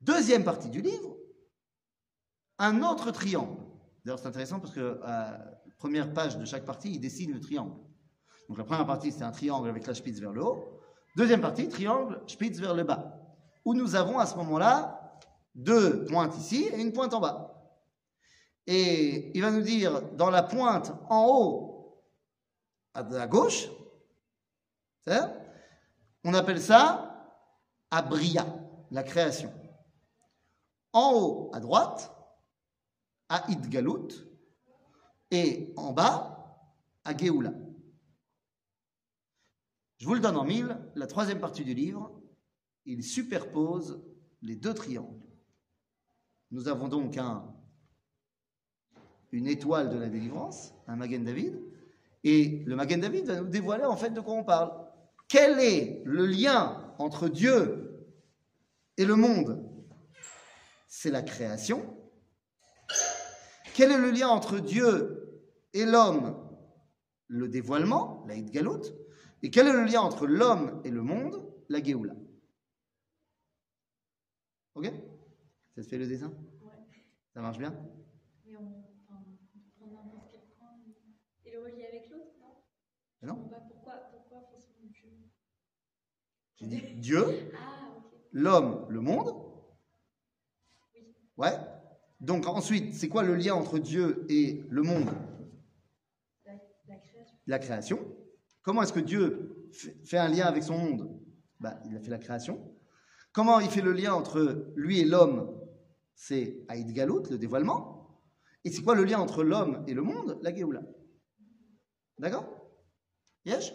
Deuxième 0.00 0.44
partie 0.44 0.68
du 0.68 0.80
livre, 0.80 1.16
un 2.58 2.82
autre 2.82 3.10
triangle. 3.10 3.60
D'ailleurs, 4.04 4.18
c'est 4.18 4.28
intéressant 4.28 4.60
parce 4.60 4.72
que 4.72 5.00
euh, 5.04 5.38
première 5.82 6.14
page 6.14 6.38
de 6.38 6.44
chaque 6.44 6.64
partie, 6.64 6.92
il 6.92 7.00
dessine 7.00 7.32
le 7.32 7.40
triangle. 7.40 7.74
Donc 8.48 8.56
la 8.56 8.62
première 8.62 8.86
partie, 8.86 9.10
c'est 9.10 9.24
un 9.24 9.32
triangle 9.32 9.68
avec 9.68 9.84
la 9.84 9.94
spitz 9.94 10.20
vers 10.20 10.30
le 10.30 10.40
haut. 10.40 10.80
Deuxième 11.16 11.40
partie, 11.40 11.68
triangle, 11.68 12.22
spitz 12.28 12.60
vers 12.60 12.72
le 12.72 12.84
bas, 12.84 13.18
où 13.64 13.74
nous 13.74 13.96
avons 13.96 14.20
à 14.20 14.26
ce 14.26 14.36
moment-là 14.36 15.18
deux 15.56 16.04
pointes 16.04 16.38
ici 16.38 16.68
et 16.72 16.80
une 16.80 16.92
pointe 16.92 17.12
en 17.14 17.18
bas. 17.18 17.68
Et 18.68 19.36
il 19.36 19.42
va 19.42 19.50
nous 19.50 19.62
dire 19.62 20.02
dans 20.12 20.30
la 20.30 20.44
pointe 20.44 20.92
en 21.10 21.26
haut 21.26 22.00
à 22.94 23.26
gauche, 23.26 23.68
on 26.22 26.32
appelle 26.32 26.60
ça 26.60 27.08
Abria, 27.90 28.46
la 28.92 29.02
création. 29.02 29.52
En 30.92 31.12
haut 31.12 31.50
à 31.52 31.58
droite, 31.58 32.14
à 33.28 33.50
Idgalut, 33.50 34.31
et 35.32 35.72
en 35.76 35.92
bas, 35.92 36.28
à 37.04 37.16
Geoula. 37.16 37.52
Je 39.96 40.06
vous 40.06 40.14
le 40.14 40.20
donne 40.20 40.36
en 40.36 40.44
mille, 40.44 40.78
la 40.94 41.06
troisième 41.06 41.40
partie 41.40 41.64
du 41.64 41.74
livre, 41.74 42.20
il 42.84 43.02
superpose 43.02 44.04
les 44.42 44.56
deux 44.56 44.74
triangles. 44.74 45.26
Nous 46.50 46.68
avons 46.68 46.86
donc 46.86 47.16
un, 47.16 47.50
une 49.32 49.46
étoile 49.46 49.88
de 49.88 49.96
la 49.96 50.08
délivrance, 50.08 50.74
un 50.86 50.96
Magen 50.96 51.24
David, 51.24 51.58
et 52.24 52.62
le 52.66 52.76
Magen 52.76 53.00
David 53.00 53.26
va 53.26 53.40
nous 53.40 53.48
dévoiler 53.48 53.84
en 53.84 53.96
fait 53.96 54.10
de 54.10 54.20
quoi 54.20 54.34
on 54.34 54.44
parle. 54.44 54.70
Quel 55.28 55.58
est 55.60 56.02
le 56.04 56.26
lien 56.26 56.94
entre 56.98 57.28
Dieu 57.28 58.06
et 58.98 59.06
le 59.06 59.16
monde? 59.16 59.66
C'est 60.88 61.10
la 61.10 61.22
création. 61.22 61.96
Quel 63.74 63.90
est 63.90 63.98
le 63.98 64.10
lien 64.10 64.28
entre 64.28 64.58
Dieu 64.58 65.40
et 65.72 65.84
l'homme? 65.84 66.38
Le 67.28 67.48
dévoilement, 67.48 68.24
la 68.26 68.38
Galout. 68.38 68.82
Et 69.42 69.50
quel 69.50 69.66
est 69.66 69.72
le 69.72 69.84
lien 69.84 70.00
entre 70.02 70.26
l'homme 70.26 70.80
et 70.84 70.90
le 70.90 71.02
monde? 71.02 71.48
La 71.68 71.82
Géoula. 71.82 72.14
Ok? 74.74 74.92
Ça 75.74 75.82
se 75.82 75.88
fait 75.88 75.98
le 75.98 76.06
dessin? 76.06 76.32
Ça 77.32 77.40
marche 77.40 77.58
bien? 77.58 77.74
Mais 78.44 78.56
on, 78.56 78.84
enfin, 79.08 79.24
on 79.54 79.58
prend 79.78 79.90
n'importe 79.90 80.30
quel 80.30 80.42
point 80.58 80.76
et 81.46 81.50
le 81.50 81.62
relier 81.62 81.86
avec 81.86 82.10
l'autre, 82.10 82.32
non? 82.40 83.34
Non. 83.34 83.48
Bah, 83.50 83.62
pourquoi, 83.68 83.94
pourquoi 84.10 84.40
Dieu 84.82 85.08
J'ai 86.56 86.66
dit 86.66 86.82
Dieu, 86.96 87.52
Ah, 87.56 87.88
ok. 87.96 88.18
l'homme, 88.32 88.86
le 88.90 89.00
monde? 89.00 89.32
Oui. 90.94 91.14
Ouais. 91.38 91.56
Donc 92.22 92.46
ensuite, 92.46 92.94
c'est 92.94 93.08
quoi 93.08 93.24
le 93.24 93.34
lien 93.34 93.54
entre 93.54 93.80
Dieu 93.80 94.24
et 94.28 94.62
le 94.70 94.82
monde? 94.82 95.10
La, 96.46 96.52
la 96.88 96.96
création. 96.96 97.36
La 97.48 97.58
création. 97.58 98.16
Comment 98.62 98.82
est-ce 98.82 98.92
que 98.92 99.00
Dieu 99.00 99.68
fait 100.04 100.18
un 100.18 100.28
lien 100.28 100.46
avec 100.46 100.62
son 100.62 100.78
monde? 100.78 101.20
Bah, 101.58 101.80
Il 101.84 101.96
a 101.96 102.00
fait 102.00 102.10
la 102.10 102.18
création. 102.18 102.72
Comment 103.32 103.58
il 103.58 103.68
fait 103.68 103.80
le 103.80 103.92
lien 103.92 104.14
entre 104.14 104.72
lui 104.76 105.00
et 105.00 105.04
l'homme? 105.04 105.60
C'est 106.14 106.64
Aïd 106.68 106.92
Galout, 106.92 107.24
le 107.28 107.38
dévoilement. 107.38 108.20
Et 108.64 108.70
c'est 108.70 108.82
quoi 108.82 108.94
le 108.94 109.02
lien 109.02 109.18
entre 109.18 109.42
l'homme 109.42 109.84
et 109.88 109.94
le 109.94 110.02
monde? 110.02 110.38
La 110.42 110.54
Géoula. 110.54 110.82
D'accord? 112.18 112.46
Yes? 113.44 113.72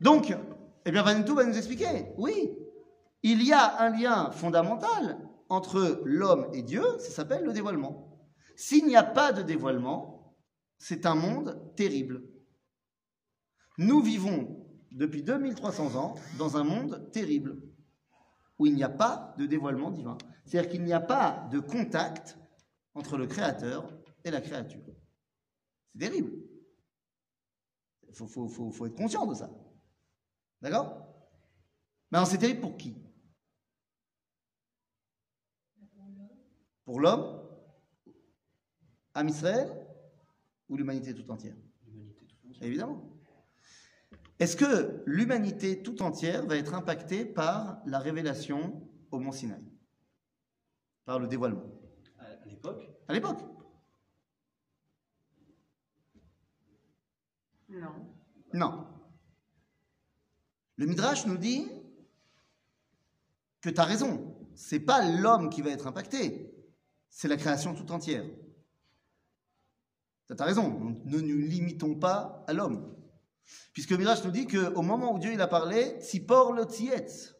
Donc, 0.00 0.36
eh 0.84 0.90
bien, 0.90 1.02
Vanutu 1.02 1.32
va 1.32 1.44
nous 1.44 1.56
expliquer. 1.56 2.12
Oui, 2.18 2.50
il 3.22 3.42
y 3.42 3.54
a 3.54 3.80
un 3.80 3.88
lien 3.88 4.30
fondamental 4.32 5.18
entre 5.50 6.00
l'homme 6.04 6.48
et 6.54 6.62
Dieu, 6.62 6.82
ça 6.98 7.10
s'appelle 7.10 7.44
le 7.44 7.52
dévoilement. 7.52 8.18
S'il 8.56 8.86
n'y 8.86 8.96
a 8.96 9.02
pas 9.02 9.32
de 9.32 9.42
dévoilement, 9.42 10.36
c'est 10.78 11.04
un 11.06 11.14
monde 11.14 11.74
terrible. 11.76 12.22
Nous 13.76 14.00
vivons 14.00 14.66
depuis 14.92 15.22
2300 15.22 15.96
ans 15.96 16.14
dans 16.38 16.56
un 16.56 16.64
monde 16.64 17.10
terrible, 17.12 17.62
où 18.58 18.66
il 18.66 18.74
n'y 18.74 18.84
a 18.84 18.88
pas 18.88 19.34
de 19.38 19.46
dévoilement 19.46 19.90
divin. 19.90 20.16
C'est-à-dire 20.44 20.70
qu'il 20.70 20.84
n'y 20.84 20.92
a 20.92 21.00
pas 21.00 21.48
de 21.50 21.58
contact 21.58 22.38
entre 22.94 23.16
le 23.16 23.26
Créateur 23.26 23.92
et 24.24 24.30
la 24.30 24.40
créature. 24.40 24.82
C'est 25.92 25.98
terrible. 25.98 26.32
Il 28.08 28.14
faut, 28.14 28.86
être 28.86 28.96
conscient 28.96 29.26
de 29.26 29.34
ça. 29.34 29.50
D'accord? 30.60 31.06
Mais 32.10 32.24
c'est 32.24 32.38
terrible 32.38 32.60
pour 32.60 32.76
qui? 32.76 32.96
Pour 36.90 36.98
l'homme 36.98 37.40
Âme 39.14 39.28
Israël 39.28 39.70
Ou 40.68 40.76
l'humanité 40.76 41.14
tout 41.14 41.30
entière 41.30 41.54
Évidemment. 42.60 43.16
Est-ce 44.40 44.56
que 44.56 45.00
l'humanité 45.06 45.84
tout 45.84 46.02
entière 46.02 46.44
va 46.46 46.56
être 46.56 46.74
impactée 46.74 47.24
par 47.24 47.80
la 47.86 48.00
révélation 48.00 48.90
au 49.12 49.20
mont 49.20 49.30
Sinaï? 49.30 49.62
Par 51.04 51.20
le 51.20 51.28
dévoilement? 51.28 51.62
À 52.18 52.24
à 52.24 52.46
l'époque, 52.46 52.90
À 53.06 53.12
l'époque 53.12 53.38
Non. 57.68 58.12
Non. 58.52 58.88
Le 60.74 60.86
Midrash 60.86 61.24
nous 61.24 61.38
dit 61.38 61.68
que 63.60 63.70
tu 63.70 63.80
as 63.80 63.84
raison. 63.84 64.36
C'est 64.56 64.80
pas 64.80 65.08
l'homme 65.08 65.50
qui 65.50 65.62
va 65.62 65.70
être 65.70 65.86
impacté, 65.86 66.56
c'est 67.10 67.28
la 67.28 67.36
création 67.36 67.74
tout 67.74 67.90
entière. 67.92 68.24
Tu 70.26 70.34
as 70.38 70.44
raison. 70.44 70.96
Ne 71.04 71.20
nous 71.20 71.38
limitons 71.38 71.96
pas 71.96 72.44
à 72.46 72.52
l'homme. 72.52 72.96
Puisque 73.72 73.92
Midrash 73.92 74.24
nous 74.24 74.30
dit 74.30 74.46
qu'au 74.46 74.82
moment 74.82 75.12
où 75.12 75.18
Dieu 75.18 75.32
il 75.32 75.40
a 75.40 75.48
parlé, 75.48 75.98
Tzipor 76.00 76.52
le 76.52 76.64
Tzietz. 76.64 77.34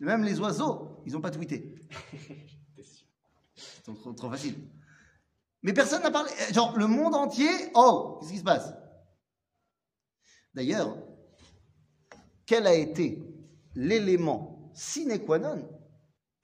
Même 0.00 0.24
les 0.24 0.40
oiseaux, 0.40 1.02
ils 1.06 1.12
n'ont 1.12 1.20
pas 1.20 1.30
tweeté. 1.30 1.74
C'est 3.54 3.82
trop, 3.82 4.12
trop 4.12 4.30
facile. 4.30 4.56
Mais 5.62 5.72
personne 5.72 6.02
n'a 6.02 6.10
parlé. 6.10 6.30
Genre, 6.52 6.76
le 6.76 6.86
monde 6.86 7.14
entier, 7.14 7.48
oh, 7.74 8.18
qu'est-ce 8.20 8.32
qui 8.32 8.38
se 8.38 8.44
passe? 8.44 8.74
D'ailleurs, 10.52 10.96
quel 12.44 12.66
a 12.66 12.74
été 12.74 13.22
l'élément 13.74 14.70
sine 14.74 15.18
qua 15.24 15.38
non 15.38 15.75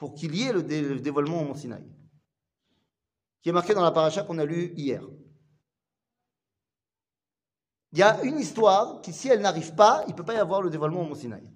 pour 0.03 0.15
qu'il 0.15 0.35
y 0.35 0.49
ait 0.49 0.53
le, 0.53 0.65
dé- 0.65 0.81
le 0.83 0.99
dévoilement 0.99 1.43
au 1.43 1.45
Mont 1.45 1.55
Sinaï 1.55 1.85
Qui 3.41 3.51
est 3.51 3.53
marqué 3.53 3.73
dans 3.73 3.85
la 3.85 3.93
paracha 3.93 4.25
qu'on 4.25 4.37
a 4.39 4.45
lue 4.45 4.73
hier. 4.77 5.01
Il 7.93 8.01
y 8.01 8.03
a 8.03 8.21
une 8.25 8.37
histoire 8.41 9.01
qui, 9.01 9.13
si 9.13 9.29
elle 9.29 9.41
n'arrive 9.43 9.77
pas, 9.77 10.03
il 10.09 10.11
ne 10.11 10.17
peut 10.17 10.25
pas 10.25 10.35
y 10.35 10.39
avoir 10.39 10.61
le 10.61 10.71
dévoilement 10.71 11.03
au 11.03 11.05
Mont 11.05 11.15
Sinaï. 11.15 11.49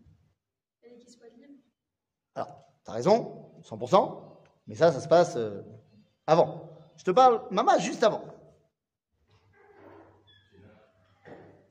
Alors, 2.36 2.64
tu 2.84 2.90
as 2.92 2.94
raison, 2.94 3.50
100%, 3.62 4.38
mais 4.68 4.76
ça, 4.76 4.92
ça 4.92 5.00
se 5.00 5.08
passe 5.08 5.34
euh, 5.34 5.60
avant. 6.24 6.70
Je 6.98 7.02
te 7.02 7.10
parle, 7.10 7.48
maman, 7.50 7.80
juste 7.80 8.04
avant. 8.04 8.22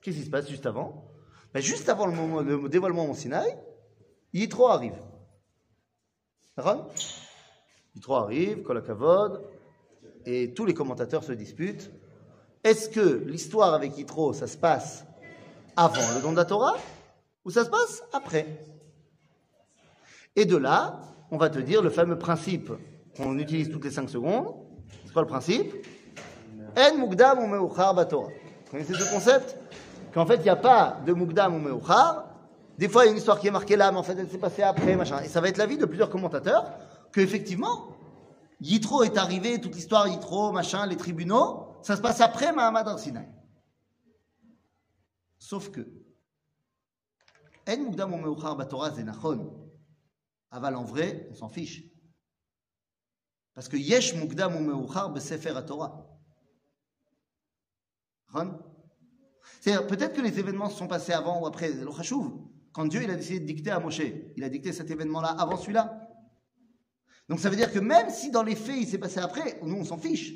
Qu'est-ce 0.02 0.18
qui 0.18 0.26
se 0.26 0.30
passe 0.30 0.50
juste 0.50 0.66
avant? 0.66 1.10
Ben, 1.54 1.62
Juste 1.62 1.88
avant 1.88 2.06
le, 2.06 2.12
moment, 2.12 2.42
le 2.42 2.68
dévoilement 2.68 3.06
au 3.06 3.08
Mont 3.08 3.14
Sinaï, 3.14 3.58
Yitro 4.34 4.68
arrive. 4.68 5.02
Yitro 7.96 8.16
arrive, 8.16 8.62
Kolakavod, 8.64 9.42
et 10.26 10.54
tous 10.54 10.66
les 10.66 10.74
commentateurs 10.74 11.24
se 11.24 11.34
disputent. 11.34 11.92
Est-ce 12.64 12.90
que 12.90 13.24
l'histoire 13.26 13.74
avec 13.74 13.98
Yitro, 13.98 14.34
ça 14.34 14.48
se 14.48 14.58
passe 14.58 15.06
avant 15.76 16.16
le 16.16 16.22
don 16.22 16.32
de 16.32 16.38
la 16.38 16.46
Torah 16.46 16.78
ou 17.44 17.52
ça 17.52 17.66
se 17.66 17.70
passe 17.70 18.04
après? 18.14 18.60
Et 20.36 20.46
de 20.46 20.58
là, 20.58 21.00
on 21.30 21.38
va 21.38 21.50
te 21.50 21.60
dire 21.60 21.82
le 21.82 21.90
fameux 21.90 22.18
principe 22.18 22.72
qu'on 23.18 23.38
utilise 23.38 23.70
toutes 23.70 23.84
les 23.84 23.92
5 23.92 24.10
secondes. 24.10 24.56
C'est 25.06 25.14
quoi 25.14 25.22
le 25.22 25.28
principe? 25.28 25.74
En 26.78 26.98
mukdam 26.98 27.40
ou 27.40 27.48
meuchar 27.48 27.94
batorah. 27.94 28.30
Vous 28.30 28.72
connaissez 28.72 28.94
ce 28.94 29.14
concept? 29.14 29.58
Qu'en 30.14 30.26
fait, 30.26 30.38
il 30.38 30.44
n'y 30.44 30.50
a 30.50 30.56
pas 30.56 30.98
de 31.06 31.14
mukdam 31.14 31.56
ou 31.56 31.60
meuchar. 31.60 32.35
Des 32.78 32.90
fois, 32.90 33.04
il 33.04 33.08
y 33.08 33.10
a 33.10 33.12
une 33.12 33.18
histoire 33.18 33.40
qui 33.40 33.48
est 33.48 33.52
marquée 33.52 33.76
là, 33.76 33.92
mais 33.92 33.98
en 33.98 34.04
fait, 34.04 34.18
elle 34.18 34.30
s'est 34.30 34.38
passée 34.38 34.64
après, 34.64 34.96
machin. 34.96 35.22
Et 35.22 35.30
ça 35.30 35.40
va 35.40 35.48
être 35.48 35.58
l'avis 35.58 35.78
de 35.78 35.86
plusieurs 35.86 36.10
commentateurs 36.10 36.78
que, 37.12 37.22
effectivement, 37.22 37.96
Yitro 38.60 39.04
est 39.04 39.18
arrivé, 39.18 39.62
toute 39.62 39.76
l'histoire 39.76 40.08
Yitro, 40.08 40.52
machin, 40.52 40.86
les 40.86 40.98
tribunaux, 40.98 41.78
ça 41.82 41.96
se 41.96 42.02
passe 42.02 42.20
après 42.22 42.52
Mahamad 42.52 42.88
Arsinaï. 42.88 43.30
Sauf 45.38 45.70
que, 45.72 45.88
En 47.68 47.78
mukdam 47.78 48.14
ou 48.14 48.18
meuchar 48.18 48.56
batorah, 48.56 48.94
c'est 48.94 49.04
nachon. 49.04 49.72
Aval 50.52 50.76
en 50.76 50.84
vrai, 50.84 51.28
on 51.32 51.34
s'en 51.34 51.50
fiche. 51.50 51.84
Parce 53.54 53.70
que 53.70 53.78
Yesh 53.78 54.16
Mukdam 54.16 54.56
ou 54.56 54.60
Meuchar 54.60 55.12
Besefer 55.12 55.54
Torah. 55.66 56.06
C'est-à-dire, 59.62 59.88
peut-être 59.88 60.14
que 60.14 60.22
les 60.22 60.40
événements 60.40 60.70
se 60.70 60.78
sont 60.78 60.88
passés 60.88 61.14
avant 61.14 61.42
ou 61.42 61.48
après, 61.48 61.72
le. 61.72 61.90
Quand 62.76 62.84
Dieu 62.84 63.10
a 63.10 63.16
décidé 63.16 63.40
de 63.40 63.46
dicter 63.46 63.72
à 63.72 63.80
Moshe, 63.80 64.02
il 64.36 64.44
a 64.44 64.50
dicté 64.50 64.74
cet 64.74 64.92
événement-là 64.92 65.30
avant 65.30 65.56
celui-là. 65.56 66.10
Donc 67.30 67.40
ça 67.40 67.50
veut 67.50 67.56
dire 67.56 67.72
que 67.72 67.80
même 67.80 68.10
si 68.10 68.32
dans 68.32 68.44
les 68.44 68.58
faits 68.58 68.76
il 68.78 68.86
s'est 68.86 68.98
passé 68.98 69.22
après, 69.22 69.62
nous 69.64 69.78
on 69.78 69.86
s'en 69.86 69.98
fiche. 69.98 70.34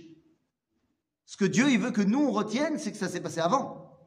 Ce 1.26 1.36
que 1.36 1.44
Dieu 1.44 1.66
veut 1.78 1.92
que 1.92 2.02
nous 2.02 2.22
on 2.22 2.32
retienne, 2.32 2.80
c'est 2.80 2.94
que 2.94 2.98
ça 2.98 3.10
s'est 3.10 3.20
passé 3.20 3.42
avant. 3.42 4.00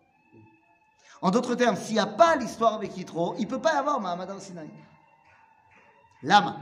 En 1.20 1.30
d'autres 1.30 1.54
termes, 1.56 1.76
s'il 1.76 1.96
n'y 1.96 2.00
a 2.00 2.06
pas 2.06 2.36
l'histoire 2.36 2.72
avec 2.72 2.96
Yitro, 2.96 3.34
il 3.36 3.44
ne 3.44 3.50
peut 3.50 3.60
pas 3.60 3.74
y 3.74 3.76
avoir 3.76 4.00
Mahamad 4.00 4.30
al-Sinaï. 4.30 4.70
L'âme. 6.22 6.58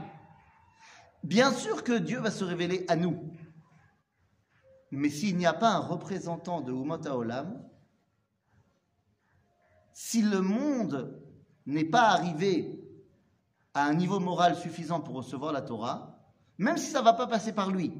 Bien 1.23 1.53
sûr 1.53 1.85
que 1.85 1.93
Dieu 1.93 2.19
va 2.19 2.31
se 2.31 2.43
révéler 2.43 2.83
à 2.89 2.97
nous. 2.97 3.31
Mais 4.91 5.09
s'il 5.09 5.37
n'y 5.37 5.45
a 5.45 5.53
pas 5.53 5.71
un 5.71 5.79
représentant 5.79 6.59
de 6.59 6.73
Umot 6.73 7.07
Olam, 7.07 7.65
si 9.93 10.21
le 10.21 10.41
monde 10.41 11.30
n'est 11.65 11.85
pas 11.85 12.09
arrivé 12.09 12.79
à 13.73 13.85
un 13.85 13.93
niveau 13.93 14.19
moral 14.19 14.55
suffisant 14.55 14.99
pour 14.99 15.15
recevoir 15.15 15.53
la 15.53 15.61
Torah, 15.61 16.17
même 16.57 16.77
si 16.77 16.91
ça 16.91 16.99
ne 16.99 17.05
va 17.05 17.13
pas 17.13 17.27
passer 17.27 17.53
par 17.53 17.71
lui, 17.71 17.93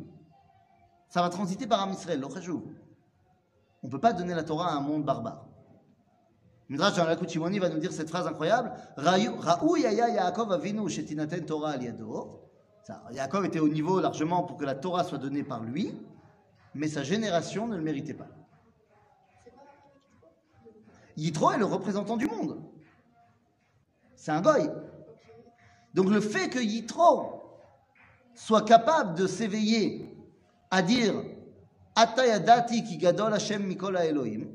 ça 1.09 1.21
va 1.21 1.29
transiter 1.29 1.67
par 1.67 1.81
un 1.81 1.91
Israël, 1.91 2.23
On 2.23 3.87
ne 3.87 3.91
peut 3.91 3.99
pas 3.99 4.13
donner 4.13 4.33
la 4.33 4.43
Torah 4.43 4.71
à 4.71 4.75
un 4.75 4.81
monde 4.81 5.03
barbare. 5.03 5.45
Midrash 6.69 6.95
dans 6.95 7.03
la 7.03 7.15
va 7.15 7.69
nous 7.69 7.79
dire 7.79 7.91
cette 7.91 8.07
phrase 8.07 8.25
incroyable 8.27 8.71
Raou 8.95 9.75
yaya 9.75 10.07
Yaakov 10.07 10.53
avinu 10.53 10.87
shetinaten 10.87 11.45
Torah 11.45 11.71
al 11.71 11.83
yado. 11.83 12.39
Yaakov 13.11 13.45
était 13.45 13.59
au 13.59 13.67
niveau 13.67 13.99
largement 13.99 14.43
pour 14.43 14.55
que 14.55 14.63
la 14.63 14.75
Torah 14.75 15.03
soit 15.03 15.17
donnée 15.17 15.43
par 15.43 15.63
lui, 15.63 15.93
mais 16.73 16.87
sa 16.87 17.03
génération 17.03 17.67
ne 17.67 17.75
le 17.75 17.81
méritait 17.81 18.13
pas. 18.13 18.29
Yitro 21.17 21.51
est 21.51 21.57
le 21.57 21.65
représentant 21.65 22.15
du 22.15 22.27
monde. 22.27 22.60
C'est 24.21 24.29
un 24.29 24.39
goy. 24.39 24.69
Donc 25.95 26.11
le 26.11 26.21
fait 26.21 26.47
que 26.47 26.59
Yitro 26.59 27.41
soit 28.35 28.61
capable 28.61 29.17
de 29.17 29.25
s'éveiller 29.25 30.15
à 30.69 30.83
dire 30.83 31.15
Atayadati 31.95 32.83
ki 32.83 32.99
gadol 32.99 33.33
Hashem 33.33 33.65
mikol 33.65 33.97
Elohim, 33.97 34.45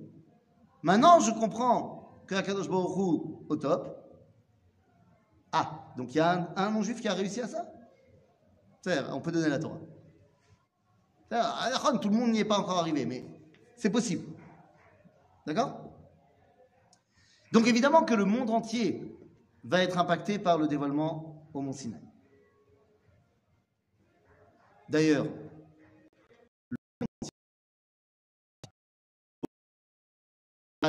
maintenant 0.84 1.18
je 1.18 1.32
comprends 1.32 2.22
que 2.28 2.36
Akadosh 2.36 2.68
Baruch 2.68 2.96
au 3.48 3.56
top. 3.56 4.08
Ah, 5.50 5.92
donc 5.96 6.14
il 6.14 6.18
y 6.18 6.20
a 6.20 6.48
un, 6.54 6.70
non-juif 6.70 7.00
qui 7.00 7.08
a 7.08 7.14
réussi 7.14 7.40
à 7.40 7.48
ça? 7.48 7.66
On 9.10 9.20
peut 9.20 9.32
donner 9.32 9.48
la 9.48 9.58
Torah. 9.58 9.80
Tout 12.00 12.08
le 12.08 12.14
monde 12.14 12.30
n'y 12.30 12.38
est 12.38 12.44
pas 12.44 12.60
encore 12.60 12.78
arrivé, 12.78 13.04
mais 13.04 13.24
c'est 13.74 13.90
possible. 13.90 14.28
D'accord? 15.44 15.90
Donc 17.50 17.66
évidemment 17.66 18.04
que 18.04 18.14
le 18.14 18.24
monde 18.24 18.50
entier 18.50 19.15
va 19.66 19.82
être 19.82 19.98
impacté 19.98 20.38
par 20.38 20.58
le 20.58 20.68
dévoilement 20.68 21.48
au 21.52 21.60
mont 21.60 21.72
Sinaï. 21.72 22.00
D'ailleurs, 24.88 25.26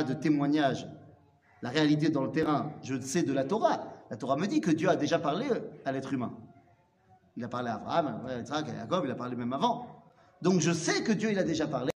de 0.04 0.14
témoignage, 0.14 0.86
la 1.62 1.70
réalité 1.70 2.08
dans 2.08 2.22
le 2.22 2.30
terrain, 2.30 2.72
je 2.82 3.00
sais 3.00 3.24
de 3.24 3.32
la 3.32 3.44
Torah. 3.44 3.84
La 4.10 4.16
Torah 4.16 4.36
me 4.36 4.46
dit 4.46 4.60
que 4.60 4.70
Dieu 4.70 4.88
a 4.88 4.96
déjà 4.96 5.18
parlé 5.18 5.48
à 5.84 5.92
l'être 5.92 6.12
humain. 6.12 6.36
Il 7.36 7.44
a 7.44 7.48
parlé 7.48 7.70
à 7.70 7.74
Abraham, 7.74 8.26
à 8.26 8.38
Isaac, 8.38 8.68
à 8.68 8.74
Jacob, 8.74 9.04
il 9.04 9.10
a 9.10 9.16
parlé 9.16 9.36
même 9.36 9.52
avant. 9.52 10.04
Donc 10.40 10.60
je 10.60 10.72
sais 10.72 11.02
que 11.02 11.12
Dieu, 11.12 11.32
il 11.32 11.38
a 11.38 11.44
déjà 11.44 11.66
parlé. 11.66 11.90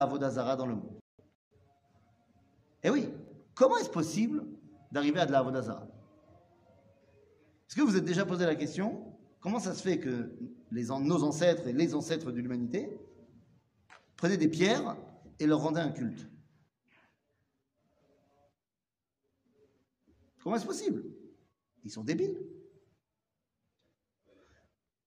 Dans 0.00 0.66
le 0.66 0.74
monde. 0.74 1.03
Eh 2.84 2.90
oui, 2.90 3.08
comment 3.54 3.78
est-ce 3.78 3.90
possible 3.90 4.44
d'arriver 4.92 5.18
à 5.18 5.26
de 5.26 5.32
la 5.32 5.38
Avodazara 5.38 5.88
Est-ce 7.66 7.76
que 7.76 7.82
vous 7.82 7.96
êtes 7.96 8.04
déjà 8.04 8.26
posé 8.26 8.44
la 8.44 8.54
question 8.54 9.16
Comment 9.40 9.58
ça 9.58 9.74
se 9.74 9.82
fait 9.82 9.98
que 9.98 10.30
les, 10.70 10.84
nos 10.84 11.24
ancêtres 11.24 11.66
et 11.66 11.72
les 11.72 11.94
ancêtres 11.94 12.30
de 12.30 12.40
l'humanité 12.40 12.88
prenaient 14.16 14.36
des 14.36 14.48
pierres 14.48 14.96
et 15.40 15.46
leur 15.46 15.60
rendaient 15.60 15.80
un 15.80 15.90
culte? 15.90 16.28
Comment 20.42 20.56
est-ce 20.56 20.66
possible? 20.66 21.04
Ils 21.84 21.90
sont 21.90 22.04
débiles. 22.04 22.38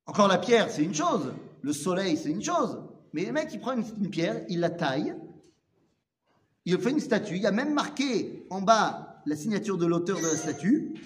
Encore 0.08 0.28
la 0.28 0.40
pierre, 0.40 0.72
c'est 0.72 0.84
une 0.84 0.96
chose. 0.96 1.34
Le 1.62 1.74
soleil, 1.74 2.18
c'est 2.18 2.32
une 2.32 2.44
chose. 2.44 2.82
Mais 3.14 3.26
le 3.26 3.34
mec, 3.34 3.50
il 3.54 3.60
prend 3.60 3.74
une, 3.74 4.10
pierre, 4.10 4.44
il 4.50 4.62
la 4.62 4.72
taille, 4.72 5.16
il 6.68 6.78
fait 6.82 6.92
une 6.92 7.00
statue. 7.00 7.38
Il 7.38 7.46
a 7.48 7.54
même 7.54 7.74
marqué 7.74 8.46
en 8.50 8.62
bas 8.62 9.22
la 9.26 9.38
signature 9.38 9.78
de 9.78 9.86
l'auteur 9.86 10.18
de 10.18 10.24
la 10.24 10.36
statue. 10.36 11.00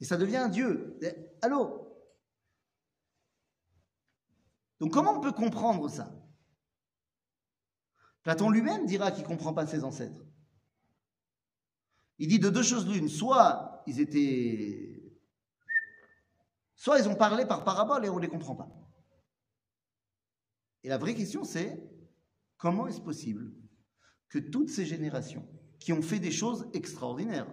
Et 0.00 0.04
ça 0.04 0.16
devient 0.16 0.36
un 0.36 0.48
dieu. 0.48 0.96
Allô? 1.42 1.92
Donc 4.78 4.92
comment 4.92 5.18
on 5.18 5.20
peut 5.20 5.32
comprendre 5.32 5.88
ça? 5.88 6.14
Platon 8.22 8.48
lui-même 8.48 8.86
dira 8.86 9.10
qu'il 9.10 9.24
ne 9.24 9.28
comprend 9.28 9.52
pas 9.52 9.66
ses 9.66 9.82
ancêtres. 9.82 10.24
Il 12.18 12.28
dit 12.28 12.38
de 12.38 12.48
deux 12.48 12.62
choses 12.62 12.86
l'une. 12.88 13.08
Soit 13.08 13.82
ils 13.88 13.98
étaient. 13.98 15.02
Soit 16.76 17.00
ils 17.00 17.08
ont 17.08 17.16
parlé 17.16 17.44
par 17.44 17.64
parabole 17.64 18.04
et 18.04 18.08
on 18.08 18.16
ne 18.16 18.22
les 18.22 18.28
comprend 18.28 18.54
pas. 18.54 18.68
Et 20.84 20.88
la 20.88 20.98
vraie 20.98 21.16
question, 21.16 21.42
c'est 21.42 21.82
comment 22.56 22.86
est-ce 22.86 23.00
possible 23.00 23.50
que 24.28 24.38
toutes 24.38 24.68
ces 24.68 24.84
générations 24.84 25.46
qui 25.78 25.92
ont 25.92 26.02
fait 26.02 26.18
des 26.18 26.30
choses 26.30 26.66
extraordinaires 26.72 27.52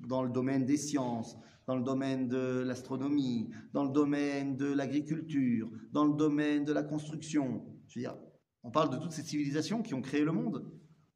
dans 0.00 0.22
le 0.22 0.30
domaine 0.30 0.66
des 0.66 0.76
sciences, 0.76 1.36
dans 1.66 1.76
le 1.76 1.82
domaine 1.82 2.28
de 2.28 2.62
l'astronomie, 2.64 3.50
dans 3.72 3.84
le 3.84 3.90
domaine 3.90 4.56
de 4.56 4.72
l'agriculture, 4.72 5.70
dans 5.92 6.04
le 6.04 6.14
domaine 6.14 6.64
de 6.64 6.72
la 6.72 6.82
construction, 6.82 7.64
je 7.88 7.98
veux 7.98 8.02
dire, 8.02 8.16
on 8.62 8.70
parle 8.70 8.90
de 8.90 8.96
toutes 8.96 9.12
ces 9.12 9.22
civilisations 9.22 9.82
qui 9.82 9.94
ont 9.94 10.02
créé 10.02 10.24
le 10.24 10.32
monde. 10.32 10.64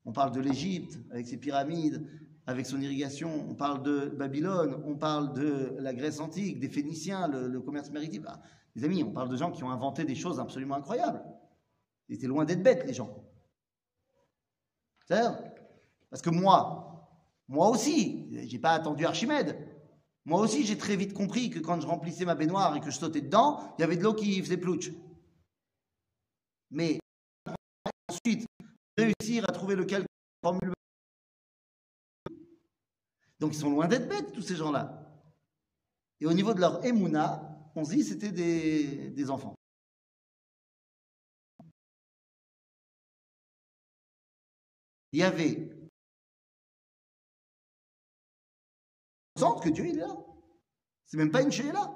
On 0.05 0.13
parle 0.13 0.33
de 0.33 0.41
l'Égypte 0.41 0.99
avec 1.11 1.27
ses 1.27 1.37
pyramides, 1.37 2.07
avec 2.47 2.67
son 2.67 2.81
irrigation, 2.81 3.47
on 3.49 3.55
parle 3.55 3.83
de 3.83 4.09
Babylone, 4.09 4.83
on 4.85 4.97
parle 4.97 5.35
de 5.35 5.77
la 5.79 5.95
Grèce 5.95 6.21
antique, 6.21 6.59
des 6.59 6.69
Phéniciens, 6.69 7.29
le, 7.29 7.61
commerce 7.61 7.91
maritime. 7.91 8.25
Ah, 8.27 8.41
les 8.75 8.85
amis, 8.85 9.05
on 9.05 9.13
parle 9.13 9.29
de 9.29 9.37
gens 9.37 9.53
qui 9.53 9.63
ont 9.63 9.71
inventé 9.71 10.05
des 10.05 10.15
choses 10.15 10.41
absolument 10.41 10.77
incroyables. 10.77 11.23
Ils 12.09 12.17
étaient 12.17 12.27
loin 12.27 12.45
d'être 12.45 12.63
bêtes, 12.63 12.85
les 12.87 12.95
gens. 12.95 13.25
Parce 15.11 16.23
que 16.23 16.31
moi, 16.31 17.09
moi 17.49 17.69
aussi, 17.69 18.29
j'ai 18.49 18.59
pas 18.59 18.73
attendu 18.73 19.05
Archimède. 19.05 19.59
Moi 20.25 20.41
aussi, 20.41 20.65
j'ai 20.65 20.79
très 20.79 20.97
vite 20.97 21.15
compris 21.15 21.51
que 21.51 21.59
quand 21.59 21.81
je 21.81 21.87
remplissais 21.87 22.25
ma 22.25 22.35
baignoire 22.35 22.77
et 22.77 22.81
que 22.81 22.91
je 22.91 22.99
sautais 22.99 23.21
dedans, 23.21 23.75
il 23.79 23.81
y 23.81 23.85
avait 23.85 23.97
de 23.97 24.03
l'eau 24.03 24.15
qui 24.15 24.41
faisait 24.41 24.57
plouch. 24.57 24.91
Mais 26.71 27.01
ensuite, 28.09 28.47
réussir 28.97 29.45
à 29.49 29.53
trouver 29.53 29.77
lequel 29.77 30.05
formule 30.43 30.73
donc 33.41 33.55
ils 33.55 33.59
sont 33.59 33.71
loin 33.71 33.89
d'être 33.89 34.07
bêtes, 34.07 34.33
tous 34.33 34.43
ces 34.43 34.55
gens-là. 34.55 35.11
Et 36.21 36.27
au 36.27 36.33
niveau 36.35 36.53
de 36.53 36.61
leur 36.61 36.85
émouna, 36.85 37.59
on 37.75 37.85
se 37.85 37.93
dit 37.93 38.05
c'était 38.05 38.31
des 38.31 39.31
enfants. 39.31 39.55
Il 45.13 45.21
y 45.21 45.23
avait 45.23 45.81
que 49.63 49.69
Dieu 49.69 49.87
est 49.87 49.93
là. 49.93 50.17
C'est 51.07 51.17
même 51.17 51.31
pas 51.31 51.43
une 51.43 51.51
là. 51.73 51.95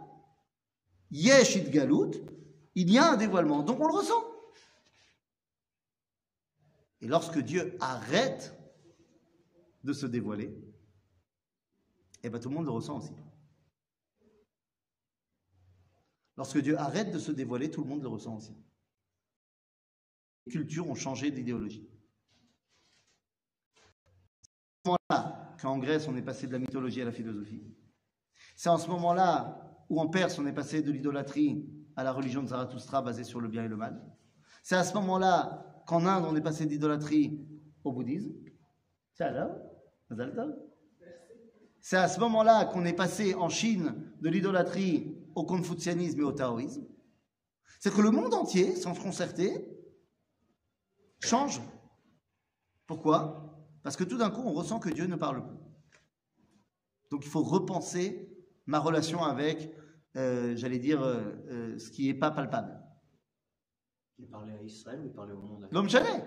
Yesh 1.11 1.57
il 2.77 2.91
y 2.91 2.99
a 2.99 3.13
un 3.13 3.17
dévoilement, 3.17 3.63
donc 3.63 3.79
on 3.81 3.87
le 3.87 3.95
ressent. 3.95 4.25
Et 7.01 7.07
lorsque 7.07 7.39
Dieu 7.39 7.77
arrête 7.81 8.53
de 9.85 9.93
se 9.93 10.07
dévoiler, 10.07 10.53
eh 12.23 12.31
bien 12.31 12.41
tout 12.41 12.49
le 12.49 12.55
monde 12.55 12.65
le 12.65 12.73
ressent 12.73 12.99
aussi. 12.99 13.13
Lorsque 16.37 16.59
Dieu 16.59 16.77
arrête 16.79 17.13
de 17.13 17.19
se 17.19 17.31
dévoiler, 17.31 17.71
tout 17.71 17.83
le 17.83 17.89
monde 17.89 18.03
le 18.03 18.09
ressent 18.09 18.37
aussi. 18.37 18.57
Les 20.47 20.53
cultures 20.53 20.89
ont 20.89 20.97
changé 20.97 21.31
d'idéologie. 21.31 21.89
C'est 23.75 24.91
en 24.91 24.97
ce 24.97 25.15
moment-là 25.15 25.54
qu'en 25.65 25.79
Grèce, 25.79 26.07
on 26.09 26.17
est 26.17 26.23
passé 26.23 26.47
de 26.47 26.53
la 26.53 26.59
mythologie 26.59 27.01
à 27.01 27.07
la 27.07 27.13
philosophie. 27.13 27.63
C'est 28.55 28.69
en 28.69 28.77
ce 28.77 28.89
moment-là 28.91 29.85
où 29.89 29.99
en 29.99 30.09
Perse, 30.09 30.39
on 30.39 30.47
est 30.47 30.53
passé 30.53 30.83
de 30.83 30.93
l'idolâtrie 30.93 31.67
à 31.97 32.05
la 32.05 32.13
religion 32.13 32.43
de 32.43 32.49
Zarathustra 32.49 33.01
basée 33.01 33.25
sur 33.25 33.41
le 33.41 33.49
bien 33.49 33.65
et 33.65 33.69
le 33.69 33.77
mal. 33.77 34.01
C'est 34.63 34.77
à 34.77 34.85
ce 34.85 34.95
moment-là 34.95 35.83
qu'en 35.87 36.07
Inde, 36.07 36.27
on 36.29 36.37
est 36.37 36.43
passé 36.43 36.67
d'idolâtrie 36.67 37.41
au 37.83 37.93
bouddhisme. 37.93 38.33
C'est 41.81 41.97
à 41.97 42.09
ce 42.09 42.21
moment-là 42.21 42.67
qu'on 42.67 42.85
est 42.85 42.93
passé 42.93 43.35
en 43.35 43.49
Chine 43.49 44.13
de 44.21 44.29
l'idolâtrie 44.29 45.17
au 45.35 45.45
confucianisme 45.45 46.21
et 46.21 46.25
au 46.25 46.33
taoïsme. 46.33 46.87
C'est 47.81 47.93
que 47.93 48.01
le 48.01 48.11
monde 48.11 48.35
entier, 48.35 48.77
sans 48.77 48.95
se 48.95 49.01
concerter, 49.01 49.67
change. 51.21 51.61
Pourquoi? 52.87 53.44
Parce 53.85 53.97
que 53.97 54.05
tout 54.05 54.17
d'un 54.17 54.31
coup, 54.31 54.43
on 54.45 54.55
ressent 54.55 54.81
que 54.81 54.89
Dieu 54.89 55.07
ne 55.07 55.15
parle 55.15 55.47
plus. 55.47 55.59
Donc 57.11 57.25
il 57.25 57.31
faut 57.31 57.43
repenser 57.43 58.35
ma 58.67 58.81
relation 58.81 59.23
avec, 59.23 59.71
euh, 60.17 60.57
j'allais 60.57 60.79
dire, 60.79 61.03
euh, 61.03 61.33
euh, 61.51 61.79
ce 61.79 61.91
qui 61.91 62.07
n'est 62.07 62.19
pas 62.19 62.31
palpable. 62.31 62.83
Il 64.19 64.27
parlait 64.27 64.55
à 64.55 64.63
Israël 64.63 65.01
ou 65.01 65.07
il 65.07 65.13
parlait 65.13 65.35
au 65.35 65.43
monde 65.43 65.69
L'homme 65.71 65.89
chané. 65.89 66.25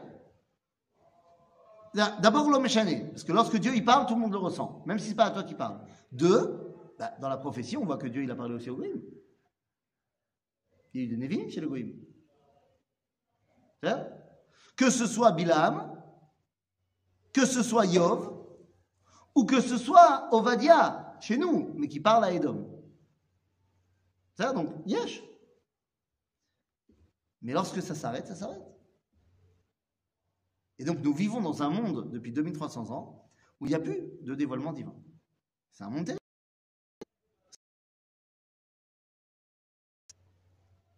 D'abord 1.94 2.50
l'homme 2.52 2.68
chané, 2.68 3.06
parce 3.06 3.24
que 3.24 3.32
lorsque 3.32 3.58
Dieu 3.58 3.76
il 3.76 3.84
parle, 3.84 4.06
tout 4.06 4.14
le 4.14 4.22
monde 4.22 4.34
le 4.34 4.38
ressent, 4.38 4.84
même 4.86 5.00
si 5.00 5.10
c'est 5.10 5.16
pas 5.16 5.26
à 5.26 5.32
toi 5.32 5.44
qui 5.44 5.56
parle. 5.56 5.80
Deux, 6.12 6.76
bah, 7.00 7.14
dans 7.20 7.30
la 7.30 7.38
prophétie, 7.38 7.76
on 7.76 7.86
voit 7.86 7.98
que 7.98 8.08
Dieu 8.08 8.22
il 8.22 8.30
a 8.30 8.36
parlé 8.36 8.54
aussi 8.54 8.70
au 8.70 8.76
Goïm. 8.76 9.02
Il 10.94 11.02
y 11.02 11.04
a 11.04 11.08
eu 11.08 11.10
des 11.10 11.18
Névim 11.18 11.50
chez 11.50 11.62
le 11.62 11.68
Goïm. 11.68 11.96
Que 14.76 14.92
ce 14.92 15.08
soit 15.08 15.32
Bilam, 15.32 15.97
que 17.38 17.46
ce 17.46 17.62
soit 17.62 17.86
Yov, 17.86 18.36
ou 19.36 19.46
que 19.46 19.62
ce 19.62 19.78
soit 19.78 20.28
Ovadia, 20.34 21.16
chez 21.22 21.38
nous, 21.38 21.72
mais 21.76 21.88
qui 21.88 22.00
parle 22.00 22.24
à 22.24 22.32
Edom. 22.32 22.68
C'est-à-dire 24.34 24.64
donc, 24.64 24.74
Yesh. 24.88 25.24
Mais 27.44 27.54
lorsque 27.54 27.80
ça 27.84 27.94
s'arrête, 27.94 28.26
ça 28.26 28.36
s'arrête. 28.36 28.64
Et 30.80 30.84
donc 30.84 30.98
nous 31.00 31.14
vivons 31.14 31.40
dans 31.40 31.62
un 31.62 31.70
monde 31.70 32.10
depuis 32.10 32.32
2300 32.32 32.90
ans 32.90 33.30
où 33.60 33.68
il 33.68 33.70
n'y 33.70 33.76
a 33.76 33.80
plus 33.80 34.02
de 34.22 34.34
dévoilement 34.34 34.74
divin. 34.74 34.96
C'est 35.72 35.84
un 35.84 35.92
monde. 35.92 36.12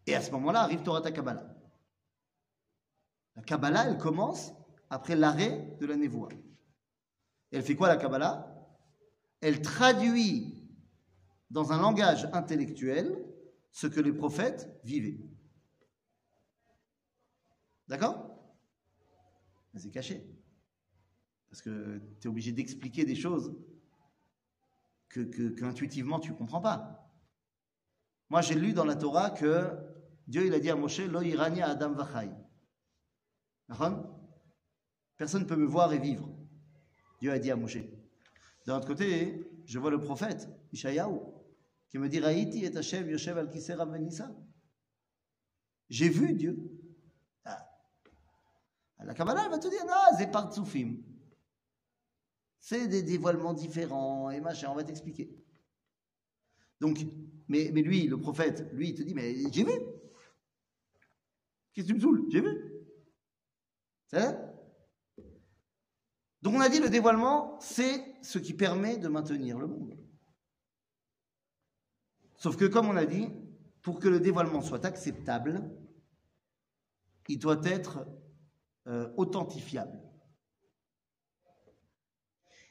Et 0.05 0.15
à 0.15 0.21
ce 0.21 0.31
moment-là 0.31 0.61
arrive 0.61 0.83
Torah 0.83 1.01
Kabbalah. 1.11 1.53
La 3.35 3.43
Kabbalah, 3.43 3.89
elle 3.89 3.97
commence 3.97 4.53
après 4.89 5.15
l'arrêt 5.15 5.75
de 5.79 5.85
la 5.85 5.95
névoie. 5.95 6.29
Elle 7.51 7.63
fait 7.63 7.75
quoi 7.75 7.87
la 7.87 7.97
Kabbalah? 7.97 8.45
Elle 9.41 9.61
traduit 9.61 10.67
dans 11.49 11.71
un 11.71 11.81
langage 11.81 12.27
intellectuel 12.33 13.25
ce 13.71 13.87
que 13.87 13.99
les 13.99 14.13
prophètes 14.13 14.79
vivaient. 14.83 15.19
D'accord? 17.87 18.29
C'est 19.75 19.91
caché. 19.91 20.29
Parce 21.49 21.61
que 21.61 21.99
tu 22.19 22.27
es 22.27 22.29
obligé 22.29 22.51
d'expliquer 22.51 23.05
des 23.05 23.15
choses 23.15 23.55
que, 25.07 25.63
intuitivement 25.63 26.19
tu 26.19 26.31
ne 26.31 26.35
comprends 26.35 26.61
pas. 26.61 27.11
Moi, 28.29 28.41
j'ai 28.41 28.55
lu 28.55 28.73
dans 28.73 28.85
la 28.85 28.95
Torah 28.95 29.31
que 29.31 29.75
Dieu 30.27 30.45
il 30.45 30.53
a 30.53 30.59
dit 30.59 30.69
à 30.69 30.75
Moshe 30.75 30.99
Lo 30.99 31.21
irani 31.21 31.63
Adam 31.63 31.93
vachai. 31.93 32.29
Personne 35.19 35.43
ne 35.43 35.47
peut 35.47 35.57
me 35.57 35.65
voir 35.65 35.91
et 35.91 35.99
vivre. 35.99 36.33
Dieu 37.19 37.29
a 37.33 37.39
dit 37.39 37.51
à 37.51 37.57
Moshe. 37.57 37.79
D'un 38.65 38.77
autre 38.77 38.87
côté, 38.87 39.45
je 39.65 39.77
vois 39.77 39.91
le 39.91 39.99
prophète, 39.99 40.47
Ishayahu, 40.71 41.19
qui 41.89 41.97
me 41.97 42.07
dit 42.07 42.21
Raïti 42.21 42.63
et 42.63 42.75
Hashem 42.75 43.09
Yoshev 43.09 43.37
al 43.37 43.49
Venissa. 43.49 44.33
J'ai 45.89 46.07
vu 46.07 46.33
Dieu. 46.35 46.57
Ah. 47.43 47.69
La 48.99 49.13
Kabbalah, 49.13 49.49
va 49.49 49.59
te 49.59 49.67
dire 49.67 49.85
Non, 49.85 50.17
c'est 50.17 50.31
par 50.31 50.53
Tsoufim. 50.53 51.03
C'est 52.61 52.87
des 52.87 53.03
dévoilements 53.03 53.53
différents 53.53 54.29
et 54.29 54.39
machin, 54.39 54.69
on 54.71 54.75
va 54.75 54.85
t'expliquer. 54.85 55.35
Donc, 56.79 56.97
mais, 57.49 57.69
lui, 57.71 58.07
le 58.07 58.21
prophète, 58.21 58.71
lui, 58.71 58.91
il 58.91 58.95
te 58.95 59.03
dit 59.03 59.13
Mais 59.13 59.35
j'ai 59.51 59.65
vu. 59.65 59.73
Qu'est-ce 61.73 61.87
que 61.87 61.91
tu 61.91 61.95
me 61.95 61.99
saoules? 61.99 62.25
J'ai 62.31 62.39
vu. 62.39 62.85
C'est 64.07 64.48
donc 66.41 66.53
on 66.53 66.61
a 66.61 66.69
dit 66.69 66.79
le 66.79 66.89
dévoilement, 66.89 67.59
c'est 67.59 68.15
ce 68.21 68.39
qui 68.39 68.53
permet 68.53 68.97
de 68.97 69.07
maintenir 69.09 69.59
le 69.59 69.67
monde. 69.67 69.97
Sauf 72.35 72.55
que 72.55 72.65
comme 72.65 72.87
on 72.87 72.95
a 72.95 73.05
dit, 73.05 73.27
pour 73.81 73.99
que 73.99 74.07
le 74.07 74.19
dévoilement 74.19 74.61
soit 74.61 74.85
acceptable, 74.85 75.69
il 77.27 77.39
doit 77.39 77.61
être 77.65 78.07
euh, 78.87 79.11
authentifiable. 79.17 80.01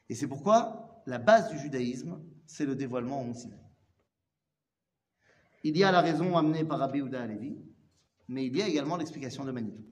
Et 0.09 0.14
c'est 0.14 0.26
pourquoi 0.26 1.02
la 1.07 1.18
base 1.18 1.50
du 1.50 1.59
judaïsme, 1.59 2.22
c'est 2.46 2.64
le 2.64 2.74
dévoilement 2.74 3.22
au 3.22 3.35
Sinaï. 3.35 3.59
Il 5.64 5.76
y 5.76 5.85
a 5.85 5.92
la 5.92 6.00
raison 6.00 6.37
amenée 6.38 6.64
par 6.64 6.78
Rabbi 6.78 7.02
Houda 7.02 7.22
Alevi, 7.22 7.59
mais 8.28 8.46
il 8.46 8.57
y 8.57 8.62
a 8.62 8.68
également 8.68 8.96
l'explication 8.96 9.44
de 9.44 9.52
Manitou. 9.52 9.85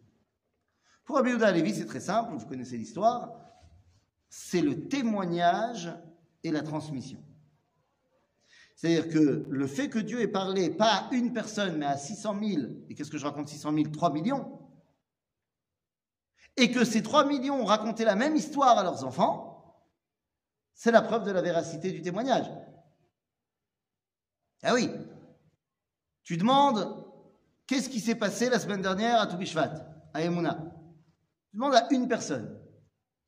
Pour 1.04 1.16
Rabbi 1.16 1.34
Houda 1.34 1.48
Alevi, 1.48 1.74
c'est 1.74 1.86
très 1.86 2.00
simple, 2.00 2.34
vous 2.34 2.46
connaissez 2.46 2.78
l'histoire 2.78 3.45
c'est 4.28 4.60
le 4.60 4.88
témoignage 4.88 5.92
et 6.42 6.50
la 6.50 6.62
transmission. 6.62 7.22
C'est-à-dire 8.76 9.08
que 9.08 9.46
le 9.48 9.66
fait 9.66 9.88
que 9.88 9.98
Dieu 9.98 10.20
ait 10.20 10.28
parlé 10.28 10.70
pas 10.70 10.92
à 10.92 11.14
une 11.14 11.32
personne, 11.32 11.78
mais 11.78 11.86
à 11.86 11.96
600 11.96 12.36
000, 12.42 12.62
et 12.88 12.94
qu'est-ce 12.94 13.10
que 13.10 13.18
je 13.18 13.24
raconte 13.24 13.48
600 13.48 13.72
000 13.72 13.88
3 13.90 14.12
millions, 14.12 14.60
et 16.58 16.70
que 16.70 16.84
ces 16.84 17.02
3 17.02 17.26
millions 17.26 17.60
ont 17.60 17.64
raconté 17.64 18.04
la 18.04 18.16
même 18.16 18.36
histoire 18.36 18.78
à 18.78 18.82
leurs 18.82 19.04
enfants, 19.04 19.82
c'est 20.74 20.90
la 20.90 21.00
preuve 21.00 21.24
de 21.24 21.30
la 21.30 21.40
véracité 21.40 21.90
du 21.90 22.02
témoignage. 22.02 22.50
Ah 24.62 24.74
oui, 24.74 24.90
tu 26.22 26.36
demandes 26.36 27.04
qu'est-ce 27.66 27.88
qui 27.88 28.00
s'est 28.00 28.14
passé 28.14 28.50
la 28.50 28.58
semaine 28.58 28.82
dernière 28.82 29.20
à 29.20 29.26
Toubishvat, 29.26 29.72
à 30.12 30.22
Emouna? 30.22 30.58
Tu 31.50 31.56
demandes 31.56 31.74
à 31.74 31.86
une 31.92 32.08
personne. 32.08 32.60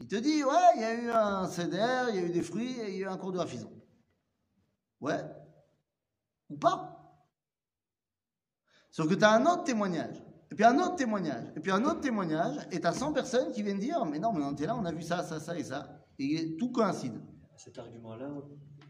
Il 0.01 0.07
te 0.07 0.17
dit, 0.17 0.45
ouais, 0.45 0.73
il 0.77 0.81
y 0.81 0.85
a 0.85 0.95
eu 0.95 1.11
un 1.11 1.49
CDR, 1.49 2.11
il 2.11 2.17
y 2.17 2.19
a 2.19 2.23
eu 2.23 2.31
des 2.31 2.43
fruits 2.43 2.79
et 2.81 2.91
il 2.91 2.99
y 2.99 3.05
a 3.05 3.07
eu 3.07 3.11
un 3.11 3.17
cours 3.17 3.33
de 3.33 3.39
rafison. 3.39 3.73
Ouais. 5.01 5.21
Ou 6.49 6.57
pas. 6.57 6.95
Sauf 8.91 9.09
que 9.09 9.15
tu 9.15 9.25
as 9.25 9.33
un 9.33 9.45
autre 9.47 9.65
témoignage, 9.65 10.23
et 10.51 10.55
puis 10.55 10.65
un 10.65 10.79
autre 10.79 10.97
témoignage, 10.97 11.53
et 11.57 11.61
puis 11.61 11.71
un 11.71 11.85
autre 11.85 12.01
témoignage, 12.01 12.67
et 12.71 12.81
tu 12.81 12.87
as 12.87 12.93
100 12.93 13.13
personnes 13.13 13.53
qui 13.53 13.63
viennent 13.63 13.79
dire, 13.79 14.05
mais 14.05 14.19
non, 14.19 14.33
mais 14.33 14.45
on 14.45 14.53
était 14.53 14.67
là, 14.67 14.77
on 14.77 14.85
a 14.85 14.93
vu 14.93 15.03
ça, 15.03 15.23
ça, 15.23 15.41
ça 15.41 15.59
et 15.59 15.65
ça. 15.65 16.05
Et 16.19 16.57
tout 16.57 16.71
coïncide. 16.71 17.21
Cet 17.57 17.79
argument-là, 17.79 18.31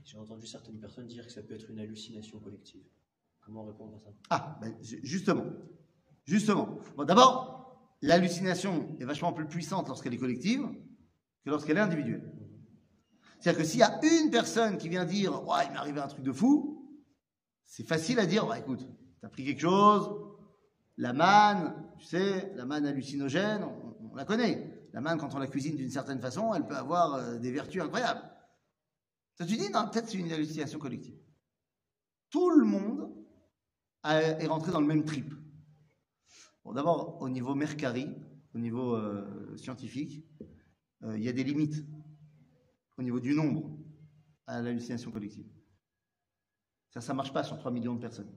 j'ai 0.04 0.18
entendu 0.18 0.46
certaines 0.46 0.78
personnes 0.78 1.06
dire 1.06 1.26
que 1.26 1.32
ça 1.32 1.42
peut 1.42 1.54
être 1.54 1.68
une 1.70 1.80
hallucination 1.80 2.38
collective. 2.38 2.84
Comment 3.40 3.64
répondre 3.64 3.96
à 3.96 3.98
ça? 3.98 4.10
Ah, 4.30 4.58
ben, 4.60 4.76
justement. 4.80 5.46
Justement. 6.24 6.78
Bon, 6.96 7.04
d'abord, 7.04 7.78
l'hallucination 8.02 8.94
est 9.00 9.04
vachement 9.04 9.32
plus 9.32 9.46
puissante 9.46 9.88
lorsqu'elle 9.88 10.14
est 10.14 10.18
collective 10.18 10.68
que 11.48 11.52
lorsqu'elle 11.52 11.78
est 11.78 11.80
individuelle. 11.80 12.30
C'est-à-dire 13.40 13.62
que 13.62 13.66
s'il 13.66 13.80
y 13.80 13.82
a 13.82 13.98
une 14.22 14.30
personne 14.30 14.76
qui 14.76 14.88
vient 14.88 15.04
dire 15.04 15.46
ouais, 15.46 15.64
il 15.66 15.72
m'est 15.72 15.78
arrivé 15.78 16.00
un 16.00 16.06
truc 16.06 16.22
de 16.22 16.32
fou, 16.32 17.02
c'est 17.64 17.86
facile 17.86 18.18
à 18.18 18.26
dire 18.26 18.46
ouais, 18.46 18.60
écoute, 18.60 18.86
t'as 19.20 19.28
pris 19.28 19.44
quelque 19.44 19.60
chose, 19.60 20.10
la 20.98 21.12
manne, 21.12 21.74
tu 21.98 22.04
sais, 22.04 22.52
la 22.54 22.66
manne 22.66 22.86
hallucinogène, 22.86 23.64
on, 23.64 24.14
la 24.14 24.24
connaît. 24.24 24.74
La 24.92 25.00
manne, 25.00 25.18
quand 25.18 25.34
on 25.34 25.38
la 25.38 25.46
cuisine 25.46 25.76
d'une 25.76 25.90
certaine 25.90 26.20
façon, 26.20 26.54
elle 26.54 26.66
peut 26.66 26.76
avoir 26.76 27.14
euh, 27.14 27.38
des 27.38 27.52
vertus 27.52 27.80
incroyables. 27.80 28.22
Ça, 29.34 29.46
tu 29.46 29.56
dis, 29.56 29.70
non, 29.70 29.88
peut-être 29.88 30.08
c'est 30.08 30.18
une 30.18 30.32
hallucination 30.32 30.78
collective. 30.78 31.16
Tout 32.30 32.50
le 32.50 32.64
monde 32.64 33.14
est 34.04 34.46
rentré 34.46 34.72
dans 34.72 34.80
le 34.80 34.86
même 34.86 35.04
trip. 35.04 35.32
Bon, 36.64 36.72
d'abord, 36.72 37.20
au 37.20 37.28
niveau 37.28 37.54
Mercari, 37.54 38.08
au 38.54 38.58
niveau 38.58 38.94
euh, 38.94 39.56
scientifique, 39.56 40.24
il 41.02 41.22
y 41.22 41.28
a 41.28 41.32
des 41.32 41.44
limites 41.44 41.84
au 42.96 43.02
niveau 43.02 43.20
du 43.20 43.34
nombre 43.34 43.78
à 44.46 44.60
l'hallucination 44.60 45.10
collective. 45.10 45.46
Ça, 46.90 47.00
ça 47.00 47.12
ne 47.12 47.18
marche 47.18 47.32
pas 47.32 47.44
sur 47.44 47.58
3 47.58 47.70
millions 47.70 47.94
de 47.94 48.00
personnes. 48.00 48.32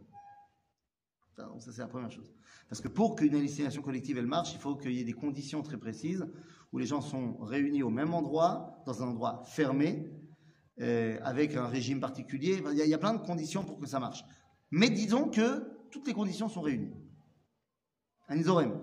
Ça, 1.36 1.72
c'est 1.72 1.82
la 1.82 1.88
première 1.88 2.12
chose. 2.12 2.32
Parce 2.70 2.82
que 2.82 2.88
pour 2.88 3.16
qu'une 3.16 3.34
hallucination 3.34 3.82
collective, 3.82 4.18
elle 4.18 4.28
marche, 4.28 4.54
il 4.54 4.60
faut 4.60 4.76
qu'il 4.76 4.92
y 4.92 5.00
ait 5.00 5.04
des 5.06 5.14
conditions 5.14 5.64
très 5.64 5.78
précises 5.78 6.26
où 6.72 6.78
les 6.78 6.86
gens 6.86 7.02
sont 7.02 7.38
réunis 7.38 7.84
au 7.84 7.90
même 7.90 8.14
endroit, 8.14 8.84
dans 8.86 9.02
un 9.02 9.08
endroit 9.08 9.42
fermé, 9.46 10.12
euh, 10.80 11.18
avec 11.24 11.56
un 11.56 11.68
régime 11.68 12.00
particulier. 12.00 12.62
Il 12.72 12.78
y, 12.78 12.82
a, 12.82 12.86
il 12.86 12.90
y, 12.90 12.94
a, 12.94 12.98
plein 12.98 13.14
de 13.14 13.26
conditions 13.26 13.64
pour 13.64 13.80
que 13.80 13.88
ça 13.88 14.00
marche. 14.00 14.24
Mais 14.70 14.90
disons 14.90 15.30
que 15.30 15.88
toutes 15.90 16.08
les 16.08 16.14
conditions 16.14 16.48
sont 16.48 16.62
réunies. 16.62 16.94
Un 18.30 18.38
isorème. 18.38 18.80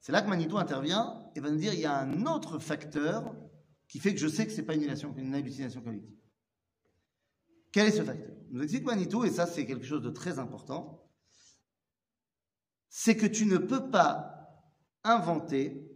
C'est 0.00 0.12
là 0.12 0.22
que 0.22 0.28
Manitou 0.28 0.56
intervient 0.56 1.25
et 1.36 1.40
va 1.40 1.50
nous 1.50 1.58
dire 1.58 1.74
il 1.74 1.80
y 1.80 1.86
a 1.86 1.98
un 1.98 2.26
autre 2.26 2.58
facteur 2.58 3.34
qui 3.88 3.98
fait 3.98 4.14
que 4.14 4.20
je 4.20 4.28
sais 4.28 4.46
que 4.46 4.52
ce 4.52 4.60
n'est 4.60 4.66
pas 4.66 4.74
une 4.74 5.34
hallucination, 5.34 5.82
collective. 5.82 6.16
Quel 7.72 7.88
est 7.88 7.92
ce 7.92 8.02
facteur? 8.02 8.34
Nous 8.50 8.62
explique 8.62 8.84
Manitou, 8.84 9.24
et 9.24 9.30
ça 9.30 9.46
c'est 9.46 9.66
quelque 9.66 9.84
chose 9.84 10.02
de 10.02 10.10
très 10.10 10.38
important, 10.38 11.10
c'est 12.88 13.16
que 13.16 13.26
tu 13.26 13.46
ne 13.46 13.58
peux 13.58 13.90
pas 13.90 14.62
inventer 15.04 15.86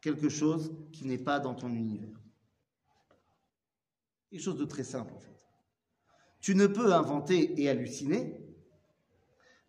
quelque 0.00 0.28
chose 0.28 0.76
qui 0.92 1.06
n'est 1.06 1.18
pas 1.18 1.40
dans 1.40 1.54
ton 1.54 1.70
univers. 1.70 2.20
Quelque 4.30 4.42
chose 4.42 4.58
de 4.58 4.64
très 4.64 4.84
simple 4.84 5.14
en 5.14 5.20
fait. 5.20 5.40
Tu 6.40 6.54
ne 6.54 6.66
peux 6.66 6.92
inventer 6.92 7.60
et 7.60 7.68
halluciner 7.68 8.36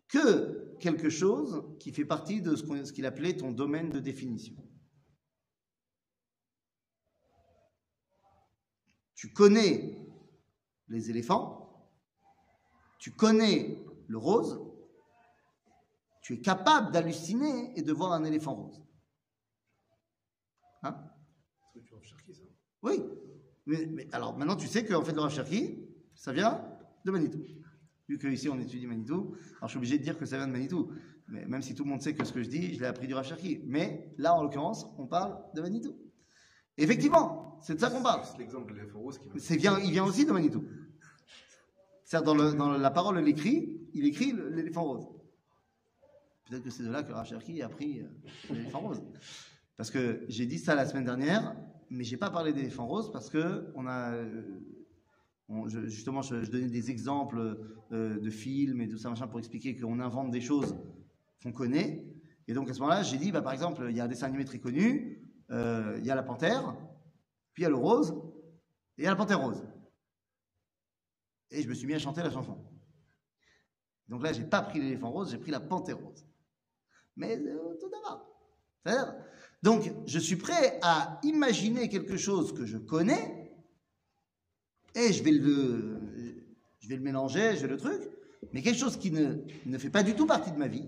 que 0.08 0.76
quelque 0.80 1.10
chose 1.10 1.64
qui 1.80 1.92
fait 1.92 2.06
partie 2.06 2.42
de 2.42 2.56
ce 2.56 2.92
qu'il 2.92 3.06
appelait 3.06 3.38
ton 3.38 3.52
domaine 3.52 3.90
de 3.90 4.00
définition. 4.00 4.56
Tu 9.24 9.32
connais 9.32 9.98
les 10.90 11.10
éléphants, 11.10 11.90
tu 13.00 13.12
connais 13.12 13.82
le 14.10 14.18
rose, 14.18 14.60
tu 16.22 16.34
es 16.34 16.42
capable 16.42 16.92
d'halluciner 16.92 17.72
et 17.80 17.84
de 17.84 17.94
voir 17.94 18.12
un 18.12 18.26
éléphant 18.26 18.54
rose. 18.54 18.84
Hein? 20.82 21.10
Oui. 22.82 23.02
Mais, 23.66 23.86
mais 23.86 24.10
alors 24.12 24.38
maintenant, 24.38 24.58
tu 24.58 24.68
sais 24.68 24.84
qu'en 24.86 25.06
fait, 25.06 25.14
le 25.14 25.22
Rav 25.22 25.32
Cherki, 25.32 25.88
ça 26.16 26.34
vient 26.34 26.62
de 27.06 27.12
Manitou. 27.12 27.46
Vu 28.10 28.18
qu'ici, 28.18 28.50
on 28.50 28.60
étudie 28.60 28.88
Manitou, 28.88 29.38
alors 29.56 29.62
je 29.62 29.68
suis 29.70 29.78
obligé 29.78 29.98
de 30.00 30.04
dire 30.04 30.18
que 30.18 30.26
ça 30.26 30.36
vient 30.36 30.48
de 30.48 30.52
Manitou. 30.52 30.92
Mais 31.30 31.46
même 31.46 31.62
si 31.62 31.76
tout 31.76 31.86
le 31.86 31.92
monde 31.92 32.02
sait 32.02 32.14
que 32.14 32.26
ce 32.26 32.34
que 32.34 32.44
je 32.44 32.50
dis, 32.50 32.74
je 32.74 32.82
l'ai 32.82 32.88
appris 32.88 33.08
du 33.08 33.14
Rav 33.14 33.26
Cherki. 33.26 33.62
Mais 33.64 34.14
là, 34.18 34.36
en 34.36 34.44
l'occurrence, 34.44 34.86
on 34.98 35.08
parle 35.08 35.42
de 35.56 35.62
Manitou. 35.62 35.96
Effectivement, 36.78 37.60
c'est 37.62 37.76
de 37.76 37.80
ça 37.80 37.90
qu'on 37.90 38.02
parle. 38.02 38.22
C'est 38.26 38.38
l'exemple 38.40 38.72
de 38.74 38.78
l'éléphant 38.80 39.00
rose 39.00 39.18
qui. 39.18 39.28
C'est 39.40 39.58
bien, 39.58 39.80
il 39.80 39.92
vient 39.92 40.04
aussi 40.06 40.26
de 40.26 40.32
Manitou. 40.32 40.64
C'est-à-dire, 42.04 42.26
dans, 42.34 42.36
le- 42.36 42.54
dans 42.54 42.72
la 42.78 42.92
parole, 42.92 43.20
il 43.22 43.28
écrit, 43.28 43.80
il 43.94 44.06
écrit 44.06 44.34
l'éléphant 44.52 44.84
rose. 44.84 45.08
Peut-être 46.50 46.64
que 46.64 46.70
c'est 46.70 46.84
de 46.84 46.92
là 46.92 47.04
que 47.04 47.10
le 47.10 47.16
Rav 47.16 47.26
Cherki 47.28 47.62
a 47.62 47.70
pris 47.70 48.02
euh, 48.02 48.54
l'éléphant 48.54 48.80
rose. 48.82 49.02
Parce 49.78 49.90
que 49.90 50.24
j'ai 50.28 50.46
dit 50.46 50.60
ça 50.60 50.76
la 50.76 50.86
semaine 50.86 51.06
dernière, 51.06 51.56
mais 51.90 52.04
j'ai 52.04 52.18
pas 52.18 52.30
parlé 52.30 52.54
d'éléphant 52.54 52.86
rose 52.86 53.12
parce 53.12 53.30
que 53.30 53.72
on 53.76 53.88
a, 53.88 54.12
euh, 54.14 54.44
on- 55.50 55.68
je- 55.68 55.88
justement, 55.88 56.22
je, 56.22 56.44
je 56.44 56.52
donnais 56.52 56.68
des 56.68 56.92
exemples 56.92 57.58
euh, 57.92 58.20
de 58.20 58.30
films 58.30 58.82
et 58.82 58.88
tout 58.90 58.98
ça 58.98 59.10
machin 59.10 59.28
pour 59.28 59.40
expliquer 59.40 59.76
qu'on 59.80 60.00
invente 60.00 60.32
des 60.32 60.42
choses 60.42 60.76
qu'on 61.42 61.52
connaît. 61.54 62.06
Et 62.48 62.54
donc 62.54 62.70
à 62.70 62.74
ce 62.74 62.80
moment-là, 62.82 63.04
j'ai 63.04 63.18
dit, 63.18 63.32
bah, 63.32 63.42
par 63.42 63.54
exemple, 63.54 63.88
il 63.90 63.96
y 63.96 64.02
a 64.02 64.04
un 64.04 64.08
dessin 64.08 64.28
animé 64.28 64.44
très 64.46 64.60
connu, 64.60 65.23
euh, 65.52 65.96
il 66.00 66.06
y 66.06 66.12
a 66.12 66.16
la 66.16 66.24
panthère, 66.24 66.76
puis 67.54 67.62
il 67.62 67.64
y 67.64 67.66
a 67.66 67.70
le 67.70 67.76
rose, 67.76 68.14
et 68.98 69.02
il 69.02 69.04
y 69.04 69.08
a 69.08 69.12
la 69.12 69.16
panthère 69.16 69.42
rose. 69.42 69.64
Et 71.52 71.62
je 71.62 71.70
me 71.70 71.74
suis 71.74 71.86
mis 71.86 71.94
à 71.94 72.00
chanter 72.00 72.24
la 72.24 72.32
chanson. 72.32 72.58
Donc 74.08 74.24
là, 74.24 74.34
j'ai 74.34 74.44
pas 74.44 74.62
pris 74.62 74.80
l'éléphant 74.80 75.12
rose, 75.12 75.32
j'ai 75.32 75.38
pris 75.38 75.52
la 75.52 75.60
panthère 75.60 75.98
rose. 75.98 76.26
Mais 77.16 77.38
euh, 77.38 77.78
tout 77.80 77.90
d'abord. 77.90 78.28
Donc, 79.62 79.90
je 80.06 80.20
suis 80.20 80.36
prêt 80.36 80.80
à 80.82 81.20
imaginer 81.24 81.88
quelque 81.88 82.18
chose 82.18 82.54
que 82.54 82.66
je 82.66 82.78
connais, 82.78 83.56
et 84.96 85.14
je 85.14 85.24
vais 85.24 85.32
le, 85.32 86.46
je 86.80 86.90
vais 86.90 86.98
le 86.98 87.02
mélanger, 87.02 87.56
je 87.56 87.62
vais 87.62 87.70
le 87.70 87.78
truc, 87.78 88.02
mais 88.52 88.62
quelque 88.62 88.78
chose 88.78 88.98
qui 88.98 89.12
ne, 89.12 89.38
ne 89.66 89.78
fait 89.78 89.90
pas 89.90 90.04
du 90.04 90.16
tout 90.16 90.26
partie 90.26 90.52
de 90.52 90.58
ma 90.58 90.68
vie, 90.68 90.86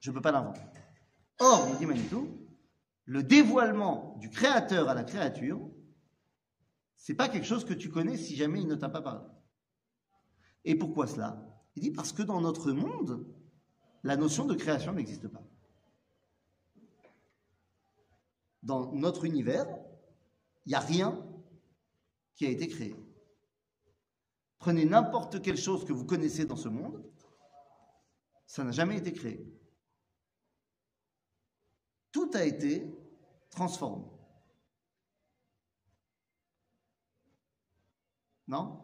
je 0.00 0.10
ne 0.10 0.14
peux 0.14 0.20
pas 0.20 0.32
l'inventer. 0.32 0.60
Or, 1.40 1.68
nous 1.68 1.76
dit 1.76 1.86
Manitou, 1.86 2.41
le 3.04 3.22
dévoilement 3.22 4.16
du 4.18 4.30
créateur 4.30 4.88
à 4.88 4.94
la 4.94 5.04
créature, 5.04 5.70
c'est 6.96 7.14
pas 7.14 7.28
quelque 7.28 7.46
chose 7.46 7.64
que 7.64 7.74
tu 7.74 7.90
connais 7.90 8.16
si 8.16 8.36
jamais 8.36 8.60
il 8.60 8.68
ne 8.68 8.76
t'a 8.76 8.88
pas 8.88 9.02
parlé. 9.02 9.26
Et 10.64 10.76
pourquoi 10.76 11.06
cela? 11.06 11.44
Il 11.74 11.82
dit 11.82 11.90
parce 11.90 12.12
que 12.12 12.22
dans 12.22 12.40
notre 12.40 12.72
monde, 12.72 13.26
la 14.04 14.16
notion 14.16 14.44
de 14.44 14.54
création 14.54 14.92
n'existe 14.92 15.28
pas. 15.28 15.42
Dans 18.62 18.92
notre 18.92 19.24
univers, 19.24 19.66
il 20.66 20.70
n'y 20.70 20.74
a 20.74 20.80
rien 20.80 21.26
qui 22.36 22.46
a 22.46 22.50
été 22.50 22.68
créé. 22.68 22.94
Prenez 24.58 24.84
n'importe 24.84 25.42
quelle 25.42 25.56
chose 25.56 25.84
que 25.84 25.92
vous 25.92 26.04
connaissez 26.04 26.44
dans 26.44 26.56
ce 26.56 26.68
monde, 26.68 27.04
ça 28.46 28.62
n'a 28.62 28.70
jamais 28.70 28.98
été 28.98 29.12
créé. 29.12 29.44
Tout 32.12 32.30
a 32.34 32.44
été 32.44 32.86
transformé. 33.50 34.04
Non? 38.48 38.80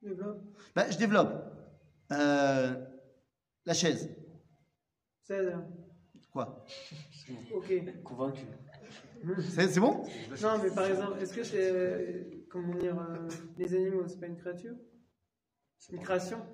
Développe. 0.00 0.42
Ben, 0.74 0.90
Je 0.90 0.98
développe. 0.98 1.32
Euh, 2.12 2.86
la 3.64 3.74
chaise. 3.74 4.08
C'est 5.24 5.52
Quoi? 6.30 6.64
Ok. 7.52 8.02
Convaincu. 8.04 8.46
C'est 9.50 9.68
c'est 9.68 9.80
bon? 9.80 10.04
Non, 10.42 10.58
mais 10.62 10.70
par 10.70 10.86
exemple, 10.86 11.20
est-ce 11.20 11.34
que 11.34 11.42
c'est. 11.42 11.70
euh, 11.72 12.46
Comment 12.48 12.74
dire. 12.76 12.96
euh, 13.00 13.28
les 13.56 13.74
animaux, 13.74 14.06
c'est 14.06 14.20
pas 14.20 14.26
une 14.26 14.36
créature? 14.36 14.76
C'est 15.78 15.94
une 15.94 16.02
création? 16.02 16.46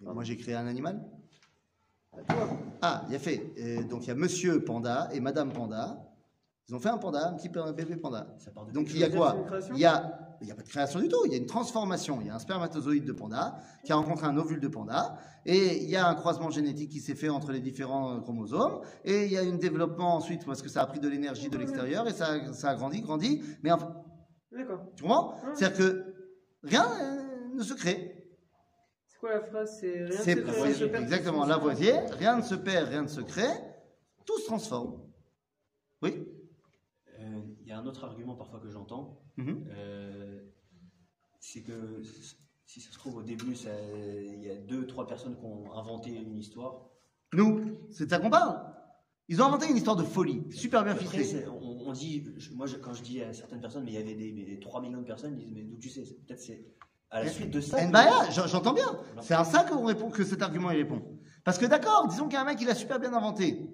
Moi, 0.00 0.22
j'ai 0.22 0.36
créé 0.36 0.54
un 0.54 0.66
animal. 0.66 1.02
Ah, 2.82 3.04
il 3.06 3.12
y 3.12 3.16
a 3.16 3.18
fait. 3.18 3.52
Euh, 3.58 3.82
donc, 3.84 4.04
il 4.04 4.08
y 4.08 4.10
a 4.10 4.14
Monsieur 4.14 4.62
Panda 4.64 5.08
et 5.12 5.20
Madame 5.20 5.52
Panda. 5.52 5.98
Ils 6.68 6.74
ont 6.74 6.80
fait 6.80 6.88
un 6.88 6.96
panda, 6.96 7.28
un 7.28 7.34
petit 7.34 7.50
bébé 7.50 7.96
panda. 7.96 8.26
Donc, 8.72 8.88
il 8.90 8.98
y 8.98 9.04
a 9.04 9.10
quoi 9.10 9.36
Il 9.72 9.78
y 9.78 9.84
a, 9.84 10.36
il 10.40 10.48
y 10.48 10.50
a 10.50 10.54
pas 10.54 10.62
de 10.62 10.68
création 10.68 10.98
du 10.98 11.08
tout. 11.08 11.26
Il 11.26 11.32
y 11.32 11.34
a 11.34 11.38
une 11.38 11.46
transformation. 11.46 12.20
Il 12.22 12.28
y 12.28 12.30
a 12.30 12.36
un 12.36 12.38
spermatozoïde 12.38 13.04
de 13.04 13.12
panda 13.12 13.58
qui 13.84 13.92
a 13.92 13.96
rencontré 13.96 14.26
un 14.26 14.36
ovule 14.38 14.60
de 14.60 14.68
panda. 14.68 15.18
Et 15.44 15.82
il 15.82 15.90
y 15.90 15.96
a 15.96 16.08
un 16.08 16.14
croisement 16.14 16.48
génétique 16.48 16.90
qui 16.90 17.00
s'est 17.00 17.14
fait 17.14 17.28
entre 17.28 17.52
les 17.52 17.60
différents 17.60 18.14
euh, 18.14 18.20
chromosomes. 18.20 18.80
Et 19.04 19.26
il 19.26 19.32
y 19.32 19.36
a 19.36 19.42
un 19.42 19.56
développement 19.56 20.16
ensuite 20.16 20.46
parce 20.46 20.62
que 20.62 20.70
ça 20.70 20.80
a 20.80 20.86
pris 20.86 21.00
de 21.00 21.08
l'énergie 21.08 21.50
de 21.50 21.58
l'extérieur 21.58 22.08
et 22.08 22.12
ça, 22.14 22.52
ça 22.54 22.70
a 22.70 22.74
grandi, 22.76 23.02
grandi. 23.02 23.42
Mais 23.62 23.70
en 23.70 23.78
fait, 23.78 23.86
D'accord. 24.52 24.80
tu 24.96 25.02
comprends? 25.02 25.34
C'est-à-dire 25.54 25.76
que 25.76 26.14
rien 26.62 26.86
euh, 26.86 27.56
ne 27.56 27.62
se 27.62 27.74
crée. 27.74 28.23
Quoi 29.24 29.36
la 29.36 29.40
phrase 29.40 29.78
C'est 29.80 30.04
rien 30.04 30.04
ne 30.04 30.12
se 30.12 30.20
crée, 30.34 30.52
rien 30.52 30.68
ne 30.68 30.74
se 30.74 30.84
perd, 30.84 31.02
exactement 31.04 31.46
Lavoisier. 31.46 31.92
Rien 32.18 32.36
ne 32.36 32.42
se 32.42 32.54
perd, 32.54 32.88
rien 32.90 33.02
ne 33.04 33.08
se 33.08 33.22
crée. 33.22 33.48
Tout 34.26 34.38
se 34.38 34.44
transforme. 34.44 35.00
Oui? 36.02 36.28
Euh, 37.18 37.40
Il 37.62 37.66
y 37.66 37.72
a 37.72 37.78
un 37.78 37.86
autre 37.86 38.04
argument 38.04 38.34
parfois 38.34 38.60
que 38.60 38.68
j'entends, 38.68 39.22
Mhm. 39.38 39.64
euh, 39.70 40.40
c'est 41.40 41.62
que 41.62 42.02
si 42.66 42.82
ça 42.82 42.90
se 42.92 42.98
trouve 42.98 43.16
au 43.16 43.22
début, 43.22 43.54
il 43.54 44.42
y 44.44 44.50
a 44.50 44.56
deux, 44.56 44.86
trois 44.86 45.06
personnes 45.06 45.38
qui 45.38 45.44
ont 45.46 45.72
inventé 45.72 46.10
une 46.10 46.36
histoire. 46.36 46.90
Nous, 47.32 47.78
c'est 47.92 48.04
de 48.04 48.10
ça 48.10 48.18
qu'on 48.18 48.28
parle. 48.28 48.60
Ils 49.28 49.40
ont 49.40 49.46
inventé 49.46 49.70
une 49.70 49.76
histoire 49.78 49.96
de 49.96 50.02
folie, 50.02 50.42
super 50.52 50.84
bien 50.84 50.92
Après, 50.92 51.06
ficelée. 51.06 51.24
c'est- 51.24 51.46
on, 51.48 51.88
on 51.88 51.92
dit, 51.94 52.26
je- 52.36 52.52
moi 52.52 52.66
je- 52.66 52.76
quand 52.76 52.92
je 52.92 53.02
dis 53.02 53.22
à 53.22 53.32
certaines 53.32 53.62
personnes, 53.62 53.84
mais 53.84 53.92
il 53.92 53.94
y 53.94 54.02
avait 54.02 54.14
des, 54.14 54.32
mais 54.32 54.44
des 54.44 54.60
3 54.60 54.82
millions 54.82 55.00
de 55.00 55.06
personnes, 55.06 55.32
ils 55.32 55.46
disent, 55.46 55.54
mais 55.54 55.62
d'où 55.62 55.78
tu 55.78 55.88
sais? 55.88 56.04
C'est- 56.04 56.22
Peut-être 56.26 56.40
c'est 56.40 56.62
à 57.14 57.22
la 57.24 57.30
suite 57.30 57.50
de 57.50 57.60
ça. 57.60 57.78
que- 57.80 57.86
Nbaya, 57.86 58.30
j'en- 58.30 58.46
j'entends 58.46 58.72
bien. 58.72 58.88
C'est 59.22 59.34
à 59.34 59.44
ça 59.44 59.62
qu'on 59.64 59.84
répond, 59.84 60.10
que 60.10 60.24
cet 60.24 60.42
argument 60.42 60.70
il 60.72 60.78
répond. 60.78 61.02
Parce 61.44 61.58
que 61.58 61.66
d'accord, 61.66 62.08
disons 62.08 62.24
qu'il 62.24 62.34
y 62.34 62.36
a 62.36 62.42
un 62.42 62.44
mec 62.44 62.58
qui 62.58 62.64
l'a 62.64 62.74
super 62.74 62.98
bien 62.98 63.12
inventé. 63.14 63.70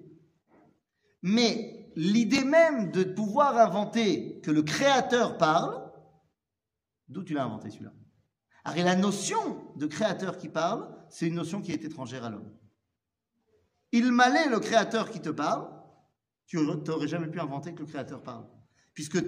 Mais 1.23 1.91
l'idée 1.95 2.43
même 2.43 2.91
de 2.91 3.03
pouvoir 3.03 3.57
inventer 3.57 4.39
que 4.41 4.51
le 4.51 4.61
créateur 4.61 5.37
parle, 5.37 5.91
d'où 7.07 7.23
tu 7.23 7.33
l'as 7.33 7.43
inventé 7.43 7.69
celui-là? 7.71 7.93
Alors, 8.63 8.77
et 8.77 8.83
la 8.83 8.95
notion 8.95 9.39
de 9.75 9.87
créateur 9.87 10.37
qui 10.37 10.47
parle, 10.49 10.87
c'est 11.09 11.27
une 11.27 11.35
notion 11.35 11.61
qui 11.61 11.71
est 11.71 11.83
étrangère 11.83 12.23
à 12.25 12.29
l'homme. 12.29 12.51
Il 13.91 14.11
m'allait 14.11 14.47
le 14.49 14.59
créateur 14.59 15.09
qui 15.09 15.19
te 15.19 15.29
parle, 15.29 15.67
tu 16.45 16.57
n'aurais 16.57 17.07
jamais 17.07 17.27
pu 17.27 17.39
inventer 17.39 17.73
que 17.73 17.79
le 17.79 17.85
créateur 17.87 18.21
parle. 18.21 18.45
Puisque 18.93 19.25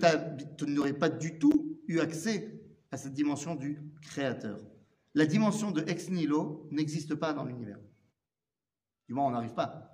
tu 0.57 0.65
n'aurais 0.67 0.93
pas 0.93 1.09
du 1.09 1.39
tout 1.39 1.79
eu 1.87 1.99
accès 1.99 2.62
à 2.93 2.97
cette 2.97 3.15
dimension 3.15 3.55
du 3.55 3.81
créateur. 4.03 4.59
La 5.15 5.25
dimension 5.25 5.71
de 5.71 5.81
ex 5.87 6.09
nihilo 6.09 6.67
n'existe 6.69 7.15
pas 7.15 7.33
dans 7.33 7.43
l'univers. 7.43 7.79
Du 9.07 9.15
moins, 9.15 9.25
on 9.25 9.31
n'arrive 9.31 9.55
pas. 9.55 9.89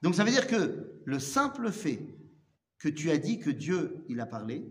Donc 0.00 0.14
ça 0.14 0.24
veut 0.24 0.30
dire 0.30 0.46
que 0.46 1.02
le 1.04 1.18
simple 1.18 1.70
fait 1.70 2.18
que 2.78 2.88
tu 2.88 3.10
as 3.10 3.18
dit 3.18 3.40
que 3.40 3.50
Dieu, 3.50 4.06
il 4.08 4.20
a 4.20 4.26
parlé, 4.26 4.66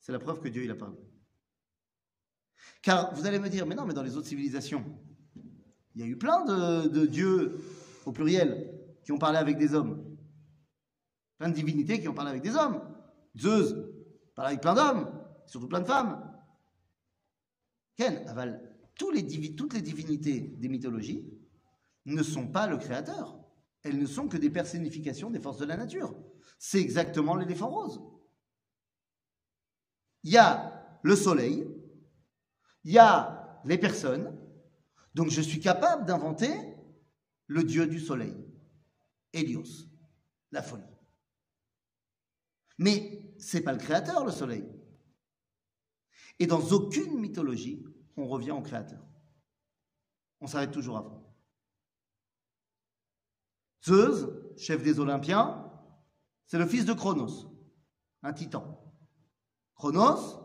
c'est 0.00 0.12
la 0.12 0.18
preuve 0.18 0.40
que 0.40 0.48
Dieu, 0.48 0.64
il 0.64 0.70
a 0.70 0.74
parlé. 0.74 0.96
Car 2.80 3.14
vous 3.14 3.26
allez 3.26 3.38
me 3.38 3.50
dire, 3.50 3.66
mais 3.66 3.74
non, 3.74 3.84
mais 3.84 3.94
dans 3.94 4.02
les 4.02 4.16
autres 4.16 4.28
civilisations, 4.28 4.82
il 5.94 6.00
y 6.00 6.04
a 6.04 6.06
eu 6.06 6.16
plein 6.16 6.42
de, 6.46 6.88
de 6.88 7.04
dieux, 7.04 7.60
au 8.06 8.12
pluriel, 8.12 8.72
qui 9.04 9.12
ont 9.12 9.18
parlé 9.18 9.36
avec 9.36 9.58
des 9.58 9.74
hommes. 9.74 10.16
Plein 11.36 11.50
de 11.50 11.54
divinités 11.54 12.00
qui 12.00 12.08
ont 12.08 12.14
parlé 12.14 12.30
avec 12.30 12.42
des 12.42 12.56
hommes. 12.56 12.80
Zeus 13.36 13.74
parle 14.34 14.48
avec 14.48 14.62
plein 14.62 14.74
d'hommes, 14.74 15.15
surtout 15.46 15.68
plein 15.68 15.80
de 15.80 15.86
femmes. 15.86 16.32
Ken, 17.96 18.26
aval, 18.28 18.76
toutes 18.94 19.14
les 19.14 19.22
divinités 19.22 20.40
des 20.40 20.68
mythologies 20.68 21.26
ne 22.04 22.22
sont 22.22 22.48
pas 22.48 22.66
le 22.66 22.76
créateur. 22.76 23.38
Elles 23.82 23.98
ne 23.98 24.06
sont 24.06 24.28
que 24.28 24.36
des 24.36 24.50
personnifications 24.50 25.30
des 25.30 25.40
forces 25.40 25.58
de 25.58 25.64
la 25.64 25.76
nature. 25.76 26.14
C'est 26.58 26.80
exactement 26.80 27.36
l'éléphant 27.36 27.68
rose. 27.68 28.00
Il 30.24 30.32
y 30.32 30.38
a 30.38 30.98
le 31.02 31.14
soleil, 31.14 31.66
il 32.84 32.92
y 32.92 32.98
a 32.98 33.60
les 33.64 33.78
personnes, 33.78 34.36
donc 35.14 35.30
je 35.30 35.40
suis 35.40 35.60
capable 35.60 36.04
d'inventer 36.04 36.52
le 37.46 37.62
dieu 37.62 37.86
du 37.86 38.00
soleil, 38.00 38.36
Hélios, 39.32 39.88
la 40.50 40.62
folie. 40.62 40.82
Mais 42.78 43.34
c'est 43.38 43.62
pas 43.62 43.72
le 43.72 43.78
créateur, 43.78 44.24
le 44.24 44.32
soleil. 44.32 44.64
Et 46.38 46.46
dans 46.46 46.60
aucune 46.72 47.18
mythologie, 47.18 47.84
on 48.16 48.26
revient 48.26 48.50
au 48.52 48.62
créateur. 48.62 49.02
On 50.40 50.46
s'arrête 50.46 50.72
toujours 50.72 50.98
avant. 50.98 51.22
Zeus, 53.84 54.28
chef 54.56 54.82
des 54.82 54.98
Olympiens, 54.98 55.70
c'est 56.46 56.58
le 56.58 56.66
fils 56.66 56.84
de 56.84 56.92
Chronos, 56.92 57.50
un 58.22 58.32
titan. 58.32 58.82
Chronos, 59.74 60.40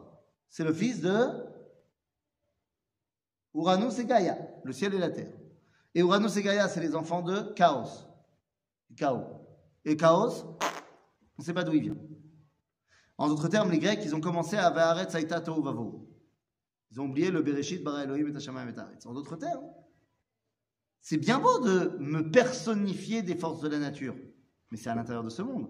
c'est 0.49 0.63
le 0.63 0.73
fils 0.73 1.01
de 1.01 1.51
Uranus 3.53 3.99
et 3.99 4.05
Gaïa, 4.05 4.37
le 4.63 4.73
ciel 4.73 4.93
et 4.93 4.97
la 4.97 5.09
terre. 5.09 5.33
Et 5.93 5.99
Uranus 5.99 6.35
et 6.37 6.43
Gaïa, 6.43 6.69
c'est 6.69 6.81
les 6.81 6.95
enfants 6.95 7.21
de 7.21 7.53
Chaos. 7.53 8.07
Chaos. 8.95 9.25
Et 9.83 9.97
Chaos, 9.97 10.57
on 11.37 11.41
ne 11.41 11.43
sait 11.43 11.53
pas 11.53 11.63
d'où 11.63 11.73
il 11.73 11.81
vient. 11.81 11.97
En 13.21 13.27
d'autres 13.27 13.49
termes, 13.49 13.69
les 13.69 13.77
Grecs, 13.77 13.99
ils 14.03 14.15
ont 14.15 14.19
commencé 14.19 14.55
à 14.55 14.71
Vaharet 14.71 15.07
Saïta 15.07 15.39
Vavo. 15.41 16.09
Ils 16.89 16.99
ont 16.99 17.05
oublié 17.05 17.29
le 17.29 17.43
Bereshit, 17.43 17.83
Bara 17.83 18.03
Elohim 18.03 18.33
et 18.33 18.35
Hashamayim 18.35 18.69
et. 18.69 19.07
En 19.07 19.13
d'autres 19.13 19.35
termes, 19.35 19.63
c'est 21.01 21.17
bien 21.17 21.37
beau 21.37 21.59
de 21.59 21.97
me 21.99 22.31
personnifier 22.31 23.21
des 23.21 23.35
forces 23.35 23.61
de 23.61 23.67
la 23.67 23.77
nature, 23.77 24.15
mais 24.71 24.77
c'est 24.77 24.89
à 24.89 24.95
l'intérieur 24.95 25.23
de 25.23 25.29
ce 25.29 25.43
monde. 25.43 25.69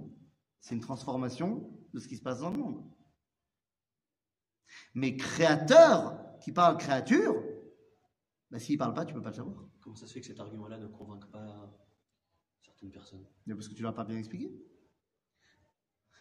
C'est 0.62 0.76
une 0.76 0.82
transformation 0.82 1.70
de 1.94 2.00
ce 2.00 2.08
qui 2.08 2.16
se 2.16 2.22
passe 2.22 2.40
dans 2.40 2.52
le 2.52 2.58
monde. 2.58 2.90
Mais 4.94 5.18
créateur 5.18 6.38
qui 6.40 6.54
parle 6.54 6.78
créature, 6.78 7.36
bah, 8.50 8.60
s'il 8.60 8.78
parle 8.78 8.94
pas, 8.94 9.04
tu 9.04 9.14
peux 9.14 9.22
pas 9.22 9.32
le 9.32 9.36
savoir. 9.36 9.68
Comment 9.82 9.98
ça 9.98 10.08
se 10.08 10.14
fait 10.14 10.22
que 10.22 10.28
cet 10.28 10.40
argument-là 10.40 10.78
ne 10.78 10.88
convainc 10.88 11.30
pas 11.30 11.78
certaines 12.62 12.92
personnes? 12.92 13.26
Mais 13.46 13.56
parce 13.56 13.68
que 13.68 13.74
tu 13.74 13.84
l'as 13.84 13.92
pas 13.92 14.06
bien 14.06 14.18
expliqué. 14.18 14.71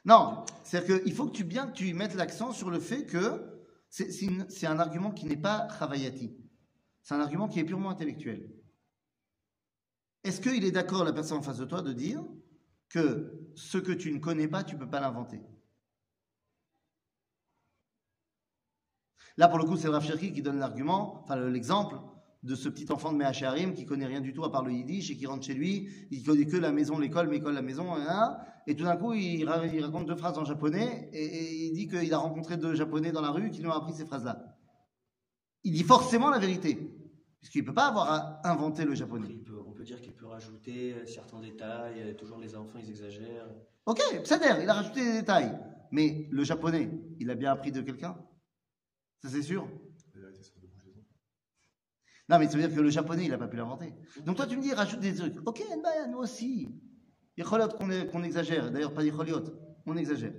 Non, 0.04 0.44
c'est-à-dire 0.64 1.02
qu'il 1.02 1.12
faut 1.14 1.26
que 1.26 1.36
tu 1.36 1.44
bien 1.44 1.68
tu 1.68 1.92
mettes 1.94 2.14
l'accent 2.14 2.52
sur 2.52 2.70
le 2.70 2.80
fait 2.80 3.06
que 3.06 3.60
c'est- 3.88 4.66
un 4.66 4.78
argument 4.78 5.10
qui 5.10 5.26
n'est 5.26 5.36
pas 5.36 5.60
travaillati. 5.66 6.36
C'est 7.02 7.14
un 7.14 7.20
argument 7.20 7.48
qui 7.48 7.60
est 7.60 7.64
purement 7.64 7.90
intellectuel. 7.90 8.50
Est-ce 10.24 10.40
qu'il 10.40 10.64
est 10.64 10.70
d'accord, 10.70 11.04
la 11.04 11.12
personne 11.12 11.38
en 11.38 11.42
face 11.42 11.58
de 11.58 11.64
toi, 11.64 11.82
de 11.82 11.92
dire 11.92 12.22
que 12.88 13.50
ce 13.54 13.78
que 13.78 13.92
tu 13.92 14.12
ne 14.12 14.18
connais 14.18 14.48
pas, 14.48 14.64
tu 14.64 14.74
ne 14.74 14.80
peux 14.80 14.88
pas 14.90 15.00
l'inventer? 15.00 15.40
Là, 19.36 19.48
pour 19.48 19.58
le 19.58 19.64
coup, 19.64 19.76
c'est 19.76 19.86
le 19.88 19.92
Rav 19.94 20.18
qui 20.18 20.42
donne 20.42 20.58
l'argument, 20.58 21.22
enfin 21.24 21.36
le- 21.36 21.48
l'exemple 21.50 21.96
de 22.42 22.54
ce 22.54 22.68
petit 22.68 22.90
enfant 22.92 23.12
de 23.12 23.18
Mehacharim 23.18 23.74
qui 23.74 23.86
connaît 23.86 24.06
rien 24.06 24.20
du 24.20 24.32
tout 24.32 24.44
à 24.44 24.52
part 24.52 24.64
le 24.64 24.72
yiddish 24.72 25.10
et 25.10 25.16
qui 25.16 25.26
rentre 25.26 25.44
chez 25.46 25.54
lui, 25.54 25.88
il 26.10 26.22
connaît 26.22 26.46
que 26.46 26.56
la 26.56 26.72
maison, 26.72 26.98
l'école, 26.98 27.30
l'école, 27.30 27.54
la 27.54 27.62
maison, 27.62 27.94
hein, 27.94 28.38
et 28.66 28.76
tout 28.76 28.84
d'un 28.84 28.96
coup, 28.96 29.12
il, 29.14 29.44
ra- 29.48 29.66
il 29.66 29.84
raconte 29.84 30.06
deux 30.06 30.16
phrases 30.16 30.38
en 30.38 30.44
japonais 30.44 31.08
et, 31.12 31.24
et 31.24 31.64
il 31.66 31.72
dit 31.72 31.88
qu'il 31.88 32.12
a 32.12 32.18
rencontré 32.18 32.56
deux 32.56 32.74
japonais 32.74 33.12
dans 33.12 33.20
la 33.22 33.30
rue 33.30 33.50
qui 33.50 33.60
lui 33.60 33.66
ont 33.68 33.72
appris 33.72 33.92
ces 33.94 34.04
phrases-là. 34.06 34.56
Il 35.64 35.72
dit 35.72 35.82
forcément 35.84 36.30
la 36.30 36.38
vérité, 36.38 36.78
puisqu'il 37.40 37.62
ne 37.62 37.66
peut 37.66 37.74
pas 37.74 37.88
avoir 37.88 38.10
à 38.10 38.48
inventer 38.50 38.84
le 38.84 38.94
japonais. 38.94 39.28
Il 39.30 39.44
peut- 39.44 39.58
On 39.66 39.72
peut 39.72 39.84
dire 39.84 40.00
qu'il 40.00 40.14
peut 40.14 40.26
rajouter 40.26 40.92
euh, 40.94 41.06
certains 41.06 41.40
détails, 41.40 42.00
euh, 42.02 42.14
toujours 42.14 42.38
les 42.38 42.54
enfants 42.54 42.78
ils 42.78 42.90
exagèrent. 42.90 43.48
Ok, 43.86 44.00
c'est-à-dire, 44.24 44.60
il 44.62 44.68
a 44.68 44.74
rajouté 44.74 45.00
des 45.04 45.20
détails, 45.20 45.58
mais 45.90 46.28
le 46.30 46.44
japonais, 46.44 46.90
il 47.18 47.30
a 47.30 47.34
bien 47.34 47.50
appris 47.52 47.72
de 47.72 47.80
quelqu'un? 47.80 48.16
Ça, 49.22 49.28
c'est 49.30 49.42
sûr? 49.42 49.66
Non, 52.28 52.38
mais 52.38 52.46
ça 52.46 52.56
veut 52.56 52.66
dire 52.66 52.74
que 52.76 52.80
le 52.80 52.90
japonais, 52.90 53.24
il 53.24 53.30
n'a 53.30 53.38
pas 53.38 53.48
pu 53.48 53.56
l'inventer. 53.56 53.92
Donc 54.24 54.36
toi, 54.36 54.46
tu 54.46 54.56
me 54.56 54.62
dis, 54.62 54.72
rajoute 54.72 55.00
des 55.00 55.14
trucs. 55.14 55.36
Ok, 55.46 55.62
bah, 55.82 56.06
nous 56.08 56.18
aussi. 56.18 56.68
Il 57.40 58.08
qu'on 58.10 58.22
exagère. 58.22 58.70
D'ailleurs, 58.70 58.92
pas 58.92 59.02
Yecholiot, 59.02 59.40
on 59.86 59.96
exagère. 59.96 60.34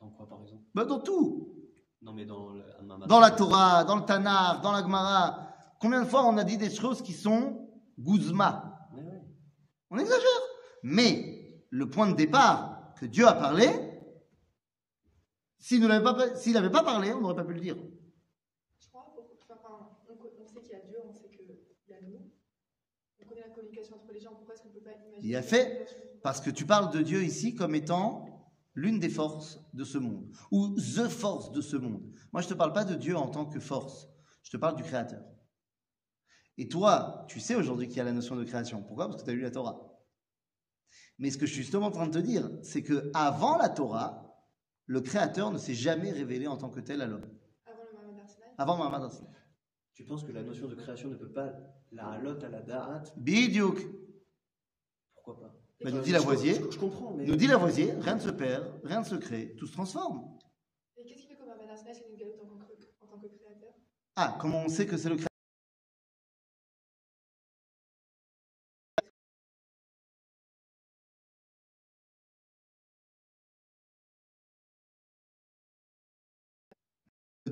Dans 0.00 0.10
quoi 0.10 0.28
par 0.28 0.42
exemple? 0.42 0.64
Bah, 0.74 0.84
dans 0.84 0.98
tout. 0.98 1.54
Non 2.00 2.12
mais 2.12 2.26
dans 2.26 2.50
le 2.50 2.60
Dans 3.06 3.20
la 3.20 3.30
Torah, 3.30 3.84
dans 3.84 3.94
le 3.96 4.04
Tanakh, 4.04 4.60
dans 4.62 4.72
la 4.72 4.82
Gemara. 4.82 5.48
Combien 5.80 6.02
de 6.02 6.08
fois 6.08 6.24
on 6.26 6.36
a 6.38 6.42
dit 6.44 6.56
des 6.56 6.70
choses 6.70 7.02
qui 7.02 7.12
sont 7.12 7.68
guzma? 7.96 8.88
Ouais, 8.92 9.02
ouais. 9.04 9.22
On 9.90 9.98
exagère. 9.98 10.40
Mais 10.82 11.62
le 11.70 11.88
point 11.88 12.10
de 12.10 12.16
départ 12.16 12.94
que 12.98 13.06
Dieu 13.06 13.24
a 13.28 13.34
parlé, 13.34 13.68
s'il 15.58 15.86
n'avait 15.86 16.02
pas, 16.02 16.34
s'il 16.34 16.54
n'avait 16.54 16.70
pas 16.70 16.82
parlé, 16.82 17.12
on 17.12 17.20
n'aurait 17.20 17.36
pas 17.36 17.44
pu 17.44 17.54
le 17.54 17.60
dire. 17.60 17.76
Je 18.80 18.88
crois, 18.88 19.06
pour- 19.14 19.30
enfin, 19.50 19.88
on, 20.10 20.16
co- 20.16 20.32
on 20.40 20.46
sait 20.48 20.60
qu'il 20.62 20.72
y 20.72 20.74
a 20.74 20.80
Dieu, 20.80 20.98
on 21.08 21.12
sait 21.12 21.28
qu'il 21.30 21.46
y 21.88 21.94
a 21.94 22.00
nous. 22.00 22.28
Communication 23.54 23.96
entre 23.96 24.12
les 24.12 24.20
gens, 24.20 24.34
pourquoi 24.34 24.54
est-ce 24.54 24.62
qu'on 24.62 24.68
ne 24.68 24.74
peut 24.74 24.80
pas 24.80 24.92
imaginer 24.92 25.18
Il 25.22 25.36
a 25.36 25.42
fait 25.42 25.86
Parce 26.22 26.40
que 26.40 26.50
tu 26.50 26.66
parles 26.66 26.92
de 26.92 27.02
Dieu 27.02 27.22
ici 27.22 27.54
comme 27.54 27.74
étant 27.74 28.26
l'une 28.74 28.98
des 28.98 29.08
forces 29.08 29.60
de 29.74 29.84
ce 29.84 29.98
monde, 29.98 30.30
ou 30.50 30.74
the 30.76 31.08
force 31.08 31.52
de 31.52 31.60
ce 31.60 31.76
monde. 31.76 32.02
Moi, 32.32 32.40
je 32.40 32.46
ne 32.46 32.52
te 32.52 32.58
parle 32.58 32.72
pas 32.72 32.84
de 32.84 32.94
Dieu 32.94 33.16
en 33.16 33.28
tant 33.28 33.46
que 33.46 33.60
force, 33.60 34.08
je 34.42 34.50
te 34.50 34.56
parle 34.56 34.76
du 34.76 34.82
Créateur. 34.82 35.22
Et 36.58 36.68
toi, 36.68 37.24
tu 37.28 37.40
sais 37.40 37.54
aujourd'hui 37.54 37.88
qu'il 37.88 37.96
y 37.98 38.00
a 38.00 38.04
la 38.04 38.12
notion 38.12 38.36
de 38.36 38.44
création. 38.44 38.82
Pourquoi? 38.82 39.08
Parce 39.08 39.22
que 39.22 39.24
tu 39.24 39.30
as 39.30 39.34
lu 39.34 39.40
la 39.40 39.50
Torah. 39.50 39.92
Mais 41.18 41.30
ce 41.30 41.38
que 41.38 41.46
je 41.46 41.52
suis 41.52 41.62
justement 41.62 41.86
en 41.86 41.90
train 41.90 42.06
de 42.06 42.12
te 42.12 42.18
dire, 42.18 42.50
c'est 42.62 42.82
que 42.82 43.10
avant 43.14 43.56
la 43.56 43.68
Torah, 43.68 44.32
le 44.86 45.00
Créateur 45.00 45.50
ne 45.50 45.58
s'est 45.58 45.74
jamais 45.74 46.10
révélé 46.10 46.46
en 46.46 46.56
tant 46.56 46.68
que 46.68 46.80
tel 46.80 47.00
à 47.00 47.06
l'homme. 47.06 47.28
Avant 48.58 48.76
le 48.76 48.84
Mahamad 48.84 49.04
Arsenal. 49.04 49.30
Tu 50.02 50.08
penses 50.08 50.24
que 50.24 50.32
la 50.32 50.42
notion 50.42 50.66
de 50.66 50.74
création 50.74 51.10
ne 51.10 51.14
peut 51.14 51.30
pas 51.30 51.52
la 51.92 52.08
halote 52.08 52.42
à 52.42 52.48
la 52.48 52.60
da'at 52.60 53.04
Bidiouk. 53.16 53.86
Pourquoi 55.14 55.38
pas? 55.38 55.54
Bah, 55.80 55.92
nous 55.92 56.00
dit 56.00 56.10
Lavoisier. 56.10 56.54
Je, 56.54 56.72
je 56.72 56.78
comprends, 56.80 57.12
mais. 57.12 57.24
Nous 57.24 57.36
dit 57.36 57.46
Lavoisier, 57.46 57.92
rien 58.00 58.16
ne 58.16 58.20
se 58.20 58.30
perd, 58.30 58.80
rien 58.82 58.98
ne 58.98 59.04
se 59.04 59.14
crée, 59.14 59.54
tout 59.54 59.66
se 59.68 59.72
transforme. 59.72 60.36
Et 60.96 61.04
qu'est-ce 61.04 61.20
qui 61.20 61.28
fait 61.28 61.36
que 61.36 61.44
Mahamad 61.44 61.70
Arsenal, 61.70 61.94
c'est 61.94 62.10
une 62.10 62.16
galoute 62.16 62.34
en 62.42 62.46
tant 62.46 62.56
que, 62.56 62.72
en 63.00 63.06
tant 63.06 63.18
que 63.20 63.28
créateur? 63.28 63.74
Ah, 64.16 64.36
comment 64.40 64.64
on 64.64 64.68
sait 64.68 64.86
que 64.86 64.96
c'est 64.96 65.08
le 65.08 65.14
Créateur 65.14 65.31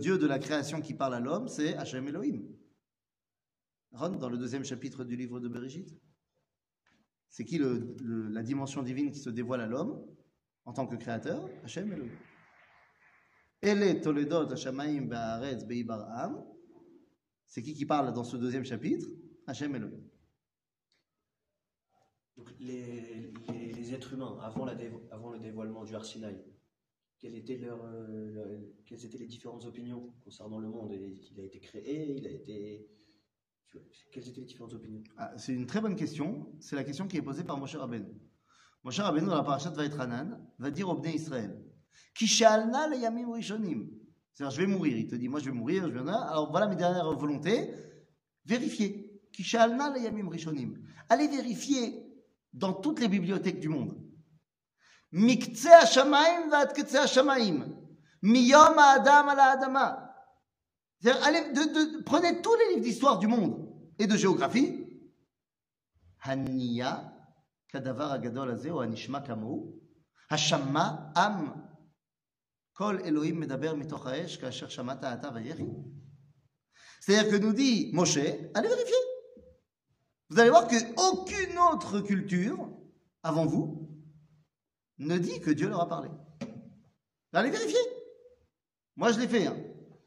Dieu 0.01 0.19
de 0.19 0.27
la 0.27 0.39
création 0.39 0.81
qui 0.81 0.95
parle 0.95 1.15
à 1.15 1.21
l'homme, 1.21 1.47
c'est 1.49 1.77
Hachem 1.77 2.09
Elohim. 2.09 2.43
Ron, 3.93 4.17
dans 4.17 4.29
le 4.29 4.39
deuxième 4.39 4.65
chapitre 4.65 5.05
du 5.05 5.15
livre 5.17 5.41
de 5.41 5.49
Bereshit. 5.49 5.89
C'est 7.29 7.45
qui 7.45 7.59
le- 7.59 7.95
la 8.29 8.43
dimension 8.43 8.83
divine 8.83 9.11
qui 9.11 9.21
se 9.21 9.31
dévoile 9.31 9.61
à 9.61 9.67
l'homme 9.67 10.05
en 10.65 10.73
tant 10.73 10.87
que 10.87 10.97
créateur? 10.97 11.49
Hachem 11.65 11.93
Elohim. 11.93 12.11
Ele 13.63 14.01
Toledot 14.01 14.51
Hashamaim 14.51 15.03
Ba'aretz 15.07 15.65
Be'ibar'am. 15.65 16.45
C'est 17.47 17.63
qui 17.63 17.75
qui 17.75 17.85
parle 17.85 18.13
dans 18.13 18.25
ce 18.25 18.37
deuxième 18.37 18.65
chapitre? 18.65 19.07
Hachem 19.47 19.75
Elohim. 19.75 20.03
Les, 22.59 23.93
êtres 23.93 24.15
humains, 24.15 24.39
avant, 24.41 24.65
le 24.65 25.39
dévoilement 25.39 25.85
du 25.85 25.95
Arsinaï, 25.95 26.43
quelles 27.19 27.35
étaient, 27.35 27.59
leurs, 27.59 27.85
euh, 27.85 28.61
quelles 29.01 29.07
étaient 29.07 29.19
les 29.19 29.27
différentes 29.27 29.65
opinions 29.65 30.13
concernant 30.23 30.59
le 30.59 30.69
monde 30.69 30.93
Et 30.93 31.15
Il 31.33 31.41
a 31.41 31.45
été 31.45 31.59
créé, 31.59 32.17
il 32.19 32.27
a 32.27 32.31
été. 32.31 32.87
Quelles 34.13 34.29
étaient 34.29 34.41
les 34.41 34.47
différentes 34.47 34.75
opinions? 34.75 35.03
Ah, 35.17 35.33
c'est 35.39 35.55
une 35.55 35.67
très 35.67 35.81
bonne 35.81 35.97
question. 35.97 36.53
C'est 36.61 36.77
la 36.77 36.85
question 36.85 37.07
qui 37.07 37.17
est 37.17 37.23
posée 37.23 37.45
par 37.45 37.57
Moshe 37.57 37.77
Rabbeinu. 37.77 38.13
Moshe 38.83 38.99
Rabbeinu, 38.99 39.27
dans 39.27 39.37
la 39.37 39.43
parashat 39.43 39.71
Vaetranan, 39.71 40.39
va 40.59 40.71
dire 40.71 40.89
au 40.89 40.97
Bnei 40.97 41.15
Israël 41.15 41.65
Ki 42.15 42.27
she'alna 42.27 42.89
le 42.89 42.97
yamim 42.97 43.33
rishonim. 43.33 43.89
C'est-à-dire, 44.35 44.57
je 44.57 44.61
vais 44.63 44.67
mourir. 44.67 44.97
Il 44.97 45.07
te 45.07 45.15
dit 45.15 45.29
Moi, 45.29 45.41
je 45.41 45.47
vais 45.47 45.57
mourir. 45.57 45.85
Alors, 45.85 46.51
voilà 46.51 46.67
mes 46.67 46.77
dernières 46.77 47.17
volontés. 47.17 47.73
Vérifiez. 48.45 49.21
Ki 49.33 49.43
she'alna 49.43 49.91
le 49.91 50.01
yamim 50.01 50.29
rishonim. 50.29 50.77
Allez 51.09 51.29
vérifier 51.29 52.07
dans 52.53 52.75
toutes 52.75 53.01
les 53.01 53.09
bibliothèques 53.09 53.61
du 53.61 53.69
monde. 53.69 53.97
Miktseh 55.13 55.73
hashamaim 55.73 56.51
v'ad 56.51 56.73
ktseh 56.73 56.99
Miyom 58.23 58.79
Adam 58.79 59.29
à 59.29 59.35
la 59.35 59.45
Adama. 59.53 60.15
Allez, 61.23 61.41
prenez 62.05 62.43
tous 62.43 62.55
les 62.57 62.75
livres 62.75 62.85
d'histoire 62.85 63.19
du 63.19 63.27
monde 63.27 63.67
et 63.99 64.07
de 64.07 64.17
géographie. 64.17 64.87
Hania, 66.23 67.15
Kadavar 67.69 68.13
Agadol 68.13 68.51
Azeo, 68.51 68.81
Anishma 68.81 69.21
Kamou, 69.21 69.81
Hashama 70.29 71.13
Am. 71.15 71.67
Kol 72.75 73.01
Elohim 73.07 73.39
Medaber 73.39 73.75
Mitoch 73.77 74.07
Haesh, 74.07 74.39
Kasher 74.39 74.69
Shamata 74.69 75.11
Ata 75.11 75.33
C'est-à-dire 77.01 77.31
que 77.31 77.37
nous 77.37 77.53
dit 77.53 77.91
Moshe, 77.95 78.19
allez 78.19 78.69
vérifier. 78.69 78.97
Vous 80.29 80.39
allez 80.39 80.51
voir 80.51 80.69
qu'aucune 80.69 81.59
autre 81.73 82.01
culture 82.01 82.71
avant 83.23 83.47
vous 83.47 83.89
ne 84.99 85.19
dit 85.19 85.41
que 85.41 85.51
Dieu 85.51 85.69
leur 85.69 85.81
a 85.81 85.89
parlé. 85.89 86.11
Allez 87.33 87.51
vérifier. 87.51 87.81
Moi, 89.01 89.13
je 89.13 89.19
l'ai 89.19 89.29
fait, 89.29 89.47
hein. 89.47 89.57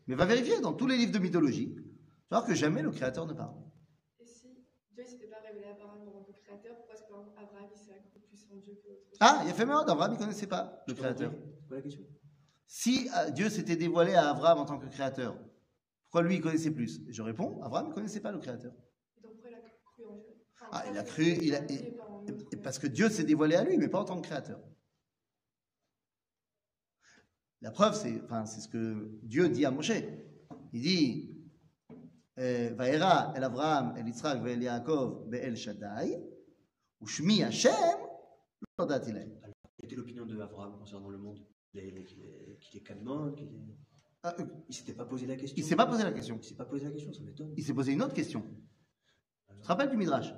mais 0.06 0.14
va 0.14 0.26
vérifier 0.26 0.62
dans 0.62 0.72
tous 0.74 0.86
les 0.86 0.96
livres 0.98 1.12
de 1.12 1.18
mythologie. 1.18 1.74
Tu 1.74 1.82
vas 2.30 2.38
voir 2.38 2.46
que 2.46 2.54
jamais 2.54 2.84
le 2.84 2.92
Créateur 2.92 3.26
ne 3.26 3.34
parle. 3.34 3.56
Et 4.20 4.26
si 4.28 4.50
Dieu 4.94 5.04
ne 5.04 5.10
s'était 5.10 5.26
pas 5.26 5.38
révélé 5.48 5.66
à 5.66 5.72
Abraham 5.72 6.08
en 6.08 6.12
tant 6.12 6.24
que 6.24 6.32
créateur, 6.40 6.76
pourquoi 6.78 6.94
est-ce 6.94 7.02
qu'Abraham 7.04 7.70
il 7.74 7.78
s'est 7.80 7.94
accru 7.94 8.20
plus 8.30 8.46
en 8.52 8.58
Dieu 8.58 8.76
que 8.84 8.88
l'autre 8.90 9.02
Ah, 9.20 9.42
il 9.46 9.50
a 9.50 9.54
fait 9.56 9.66
merde, 9.66 9.90
Abraham, 9.90 10.12
il 10.12 10.14
ne 10.14 10.20
connaissait 10.20 10.46
pas 10.46 10.84
le 10.88 10.94
Je 10.94 11.00
Créateur. 11.00 11.32
comprends. 11.32 11.48
C'est 11.60 11.68
quoi 11.68 11.76
la 11.78 11.82
question 11.82 12.04
Si 12.68 13.10
euh, 13.18 13.32
Dieu 13.32 13.50
s'était 13.50 13.76
dévoilé 13.78 14.14
à 14.14 14.30
Abraham 14.30 14.60
en 14.60 14.66
tant 14.66 14.78
que 14.78 14.86
Créateur, 14.86 15.40
pourquoi 16.04 16.22
lui, 16.22 16.36
il 16.36 16.42
connaissait 16.42 16.70
plus? 16.70 17.02
Je 17.10 17.22
réponds, 17.24 17.60
Abraham 17.64 17.88
ne 17.90 17.94
connaissait 17.94 18.22
pas 18.22 18.32
le 18.32 18.38
Créateur. 18.38 18.74
Et 19.18 19.22
donc 19.22 19.32
pourquoi 19.34 19.50
il 19.50 19.56
a 19.56 19.60
cru 19.60 20.06
en 20.06 20.18
Dieu? 20.18 20.36
Enfin, 20.54 20.68
Ah, 20.72 20.84
il 20.92 20.98
a 21.00 21.04
cru, 21.04 21.24
il 21.42 21.56
a- 21.56 21.64
il- 21.72 22.62
Parce 22.62 22.78
que 22.78 22.86
Dieu 22.86 23.10
s'est 23.10 23.24
dévoilé 23.24 23.56
à 23.56 23.64
lui, 23.64 23.78
mais 23.80 23.88
pas 23.90 24.00
en 24.02 24.06
tant 24.06 24.22
que 24.22 24.28
Créateur. 24.28 24.62
La 27.64 27.72
preuve, 27.72 27.96
c'est 27.96 28.22
enfin, 28.26 28.46
ce 28.46 28.68
que 28.68 29.10
Dieu 29.24 29.48
dit 29.48 29.66
à 29.66 29.72
Moshe. 29.72 29.94
Il 30.74 30.82
dit 30.82 31.30
euh, 32.38 32.74
Vaera 32.76 33.32
el 33.38 33.44
Avraham, 33.44 33.96
el 33.96 34.06
Yitzhak, 34.06 34.46
el 34.46 34.62
Yaakov, 34.62 35.34
el 35.34 35.56
Shaddai, 35.56 36.22
Ushmi 37.00 37.42
Hashem, 37.42 37.72
l'ordati 38.78 39.14
lהם. 39.14 39.32
Alors, 39.42 39.56
quelle 39.78 39.86
était 39.86 39.96
l'opinion 39.96 40.26
de 40.26 40.38
Avraham 40.42 40.78
concernant 40.78 41.08
le 41.08 41.18
monde? 41.18 41.40
Qu'il 41.72 41.80
est, 41.80 42.04
qu'il 42.04 42.84
ah, 44.24 44.36
euh, 44.40 44.46
Il 44.68 44.76
s'était 44.76 44.94
pas 44.94 45.06
posé 45.06 45.26
la 45.26 45.38
question. 45.38 45.56
Il 45.58 45.64
s'est 45.64 45.76
pas 45.78 45.86
posé 45.86 46.04
la 46.04 46.12
question. 46.12 46.38
Il 46.42 46.44
s'est 46.44 46.56
pas 46.56 46.66
posé 46.66 46.84
la 46.84 46.92
question, 46.92 47.14
ça 47.14 47.24
m'étonne. 47.24 47.54
Il 47.56 47.64
s'est 47.64 47.74
posé 47.74 47.94
une 47.94 48.04
autre 48.04 48.14
question. 48.14 48.44
Alors... 49.48 49.62
Tu 49.62 49.64
te 49.64 49.68
rappelles 49.70 49.90
du 49.90 49.98
Midrash? 49.98 50.34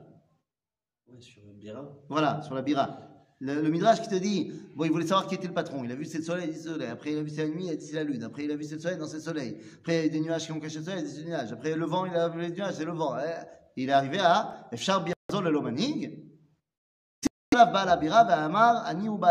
Ouais, 1.08 1.20
sur 1.22 1.44
la 1.44 1.54
Bira. 1.54 1.92
Voilà, 2.08 2.44
sur 2.44 2.54
la 2.54 2.62
Bira. 2.62 3.15
Le, 3.42 3.70
Midrash 3.70 4.02
qui 4.02 4.08
te 4.08 4.16
dit, 4.16 4.54
bon, 4.76 4.86
il 4.86 4.92
voulait 4.92 5.06
savoir 5.06 5.28
qui 5.28 5.36
était 5.36 5.48
le 5.48 5.54
patron. 5.54 5.84
Il 5.84 5.92
a 5.92 5.96
vu 5.96 6.06
c'est 6.06 6.20
le 6.20 6.24
soleil, 6.24 6.48
il 6.48 6.54
dit 6.54 6.60
c'est 6.60 6.68
le 6.68 6.74
soleil. 6.74 6.90
Après, 6.90 7.12
il 7.12 7.18
a 7.18 7.24
vu 7.24 7.30
c'est 7.30 7.44
la 7.44 7.50
nuit, 7.50 7.66
il 7.66 7.72
a 7.72 7.76
dit 7.76 7.86
c'est 7.86 7.96
la 7.96 8.04
lune. 8.04 8.24
Après, 8.24 8.46
il 8.46 8.52
a 8.52 8.56
vu 8.56 8.64
c'est 8.64 8.76
le 8.76 8.82
soleil, 8.82 8.98
non, 8.98 9.08
c'est 9.08 9.18
le 9.18 9.24
soleil. 9.24 9.62
Après, 9.80 10.00
il 10.00 10.04
y 10.04 10.06
a 10.06 10.10
des 10.10 10.22
nuages 10.22 10.46
qui 10.46 10.52
ont 10.54 10.60
caché 10.60 10.80
le 10.80 10.86
soleil, 10.86 11.02
il 11.02 11.06
a 11.06 11.08
dit 11.08 11.16
c'est 11.16 11.22
le 11.22 11.28
nuage. 11.28 11.52
Après, 11.52 11.76
le 11.76 11.86
vent, 11.86 12.06
il 12.06 12.16
a 12.16 12.30
vu 12.30 12.40
les 12.40 12.52
nuages, 12.52 12.76
c'est 12.76 12.86
le 12.86 12.94
vent. 12.94 13.18
Eh, 13.18 13.44
Il 13.76 13.90
est 13.90 13.92
arrivé 13.92 14.20
à 14.20 14.70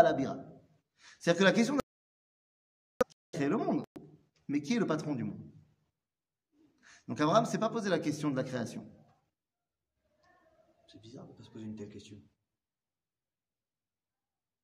la 0.03 0.13
bira. 0.13 0.37
C'est-à-dire 1.19 1.39
que 1.39 1.43
la 1.43 1.51
question 1.51 1.75
de 1.75 1.79
a 1.79 1.83
créé 3.37 3.47
le 3.47 3.57
monde, 3.57 3.83
mais 4.47 4.61
qui 4.61 4.75
est 4.75 4.79
le 4.79 4.85
patron 4.85 5.15
du 5.15 5.23
monde? 5.23 5.41
Donc, 7.07 7.19
Abraham 7.21 7.43
ne 7.43 7.49
s'est 7.49 7.57
pas 7.57 7.69
posé 7.69 7.89
la 7.89 7.99
question 7.99 8.29
de 8.29 8.35
la 8.35 8.43
création. 8.43 8.85
C'est 10.91 11.01
bizarre 11.01 11.27
de 11.27 11.33
pas 11.33 11.43
se 11.43 11.49
poser 11.49 11.65
une 11.65 11.75
telle 11.75 11.89
question. 11.89 12.17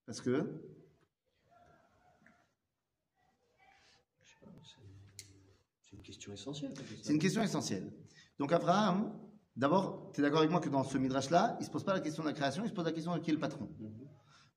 Parce 0.05 0.21
que 0.21 0.61
c'est- 5.81 5.95
une 5.95 6.01
question 6.01 6.33
essentielle. 6.33 6.73
C'est 7.03 7.13
une 7.13 7.19
question 7.19 7.41
essentielle. 7.41 7.93
Donc 8.39 8.51
Abraham, 8.53 9.13
d'abord, 9.55 10.11
tu 10.13 10.19
es 10.19 10.23
d'accord 10.23 10.39
avec 10.39 10.51
moi 10.51 10.59
que 10.59 10.69
dans 10.69 10.83
ce 10.83 10.97
midrash-là, 10.97 11.55
il 11.59 11.61
ne 11.61 11.65
se 11.65 11.71
pose 11.71 11.83
pas 11.83 11.93
la 11.93 11.99
question 11.99 12.23
de 12.23 12.27
la 12.29 12.33
création, 12.33 12.63
il 12.63 12.69
se 12.69 12.73
pose 12.73 12.85
la 12.85 12.91
question 12.91 13.13
de 13.15 13.19
qui 13.19 13.29
est 13.29 13.33
le 13.33 13.39
patron. 13.39 13.69
Mhm. 13.79 14.07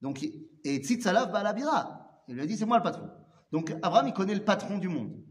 Donc, 0.01 0.23
et 0.23 0.77
Tzitzalav 0.83 1.31
Balabira, 1.31 2.23
il 2.27 2.35
lui 2.35 2.41
a 2.41 2.45
dit 2.45 2.57
c'est 2.57 2.65
moi 2.65 2.77
le 2.77 2.83
patron. 2.83 3.09
Donc 3.51 3.71
Abraham, 3.83 4.07
il 4.07 4.13
connaît 4.13 4.35
le 4.35 4.43
patron 4.43 4.77
du 4.77 4.87
monde. 4.87 5.23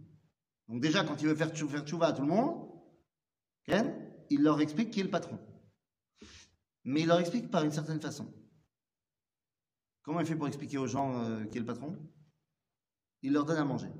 Donc 0.68 0.80
déjà, 0.80 1.04
quand 1.04 1.20
il 1.20 1.28
veut 1.28 1.34
faire, 1.34 1.50
tchou- 1.52 1.68
faire 1.68 1.84
tchouva 1.84 2.06
à 2.08 2.12
tout 2.12 2.22
le 2.22 2.28
monde, 2.28 2.70
il 4.30 4.42
leur 4.42 4.60
explique 4.60 4.90
qui 4.90 5.00
est 5.00 5.04
le 5.04 5.10
patron. 5.10 5.38
Mais 6.84 7.00
il 7.02 7.06
leur 7.06 7.18
explique 7.20 7.50
par 7.50 7.64
une 7.64 7.72
certaine 7.72 8.00
façon. 8.00 8.32
Comment 10.04 10.20
il 10.20 10.26
fait 10.26 10.36
pour 10.36 10.46
expliquer 10.46 10.76
aux 10.78 10.86
gens 10.86 11.18
euh, 11.18 11.44
qui 11.46 11.56
est 11.56 11.60
le 11.60 11.66
patron? 11.66 11.98
Il 13.22 13.32
leur 13.32 13.46
donne 13.46 13.56
à 13.56 13.64
manger. 13.64 13.90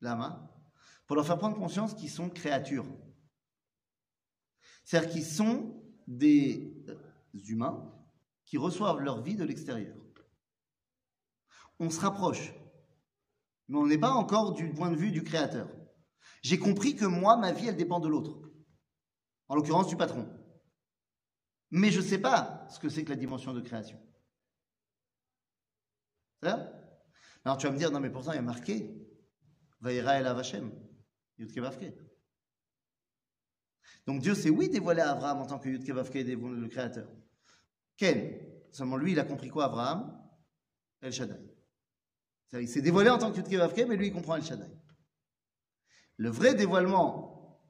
Lama. 0.00 0.50
Pour 1.06 1.14
leur 1.14 1.26
faire 1.26 1.38
prendre 1.38 1.56
conscience 1.56 1.94
qu'ils 1.94 2.10
sont 2.10 2.30
créatures. 2.30 2.86
C'est-à-dire 4.82 5.10
qu'ils 5.10 5.24
sont 5.24 5.84
des 6.06 6.74
euh, 6.88 6.96
humains 7.34 7.92
qui 8.46 8.56
reçoivent 8.56 9.00
leur 9.00 9.22
vie 9.22 9.36
de 9.36 9.44
l'extérieur. 9.44 9.94
On 11.78 11.90
se 11.90 12.00
rapproche, 12.00 12.54
mais 13.68 13.76
on 13.76 13.86
n'est 13.86 13.98
pas 13.98 14.12
encore 14.12 14.54
du 14.54 14.72
point 14.72 14.90
de 14.90 14.96
vue 14.96 15.12
du 15.12 15.22
créateur. 15.22 15.68
J'ai 16.40 16.58
compris 16.58 16.96
que 16.96 17.04
moi, 17.04 17.36
ma 17.36 17.52
vie, 17.52 17.68
elle 17.68 17.76
dépend 17.76 18.00
de 18.00 18.08
l'autre, 18.08 18.40
en 19.48 19.54
l'occurrence 19.54 19.88
du 19.88 19.96
patron. 19.96 20.26
Mais 21.70 21.90
je 21.90 21.98
ne 21.98 22.04
sais 22.04 22.20
pas 22.20 22.66
ce 22.70 22.78
que 22.78 22.88
c'est 22.88 23.04
que 23.04 23.10
la 23.10 23.16
dimension 23.16 23.52
de 23.52 23.60
création. 23.60 24.00
Alors 26.42 27.56
tu 27.58 27.66
vas 27.66 27.72
me 27.72 27.78
dire, 27.78 27.90
non 27.90 28.00
mais 28.00 28.10
pourtant 28.10 28.32
il 28.32 28.36
y 28.36 28.38
a 28.38 28.42
marqué, 28.42 28.94
Vaïra 29.80 30.18
el 30.18 30.26
Avachem, 30.26 30.72
Yudke 31.38 31.58
Vavke. 31.58 31.92
Donc 34.06 34.20
Dieu 34.20 34.34
s'est 34.34 34.50
oui 34.50 34.68
dévoilé 34.68 35.00
à 35.00 35.12
Abraham 35.12 35.38
en 35.38 35.46
tant 35.46 35.58
que 35.58 35.68
Yudke 35.68 35.90
Vavke, 35.90 36.14
le 36.14 36.68
créateur. 36.68 37.10
Ken, 37.96 38.38
seulement 38.70 38.96
lui 38.96 39.12
il 39.12 39.20
a 39.20 39.24
compris 39.24 39.48
quoi 39.48 39.64
Abraham? 39.66 40.22
El 41.00 41.12
Shaddai. 41.12 41.40
Il 42.52 42.68
s'est 42.68 42.82
dévoilé 42.82 43.10
en 43.10 43.18
tant 43.18 43.32
que 43.32 43.38
Yudke 43.38 43.54
Vavke, 43.54 43.86
mais 43.88 43.96
lui 43.96 44.08
il 44.08 44.12
comprend 44.12 44.36
El 44.36 44.44
Shaddai. 44.44 44.70
Le 46.16 46.30
vrai 46.30 46.54
dévoilement 46.54 47.60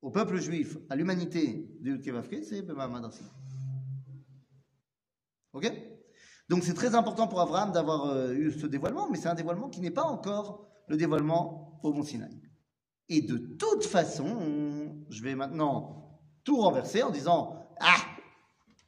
au 0.00 0.10
peuple 0.10 0.38
juif, 0.38 0.76
à 0.90 0.96
l'humanité 0.96 1.76
de 1.80 1.90
Yudke 1.90 2.08
Vavke, 2.08 2.42
c'est 2.44 2.62
Bemahamad 2.62 3.04
Rassi. 3.04 3.24
Ok? 5.52 5.70
Donc 6.52 6.64
c'est 6.64 6.74
très 6.74 6.94
important 6.94 7.28
pour 7.28 7.40
Abraham 7.40 7.72
d'avoir 7.72 8.10
euh, 8.10 8.34
eu 8.34 8.52
ce 8.52 8.66
dévoilement, 8.66 9.08
mais 9.08 9.16
c'est 9.16 9.30
un 9.30 9.34
dévoilement 9.34 9.70
qui 9.70 9.80
n'est 9.80 9.90
pas 9.90 10.02
encore 10.02 10.68
le 10.86 10.98
dévoilement 10.98 11.80
au 11.82 11.94
Mont 11.94 12.02
Sinaï. 12.02 12.42
Et 13.08 13.22
de 13.22 13.38
toute 13.38 13.86
façon, 13.86 15.02
je 15.08 15.22
vais 15.22 15.34
maintenant 15.34 16.20
tout 16.44 16.58
renverser 16.58 17.02
en 17.02 17.08
disant 17.08 17.74
Ah 17.80 17.96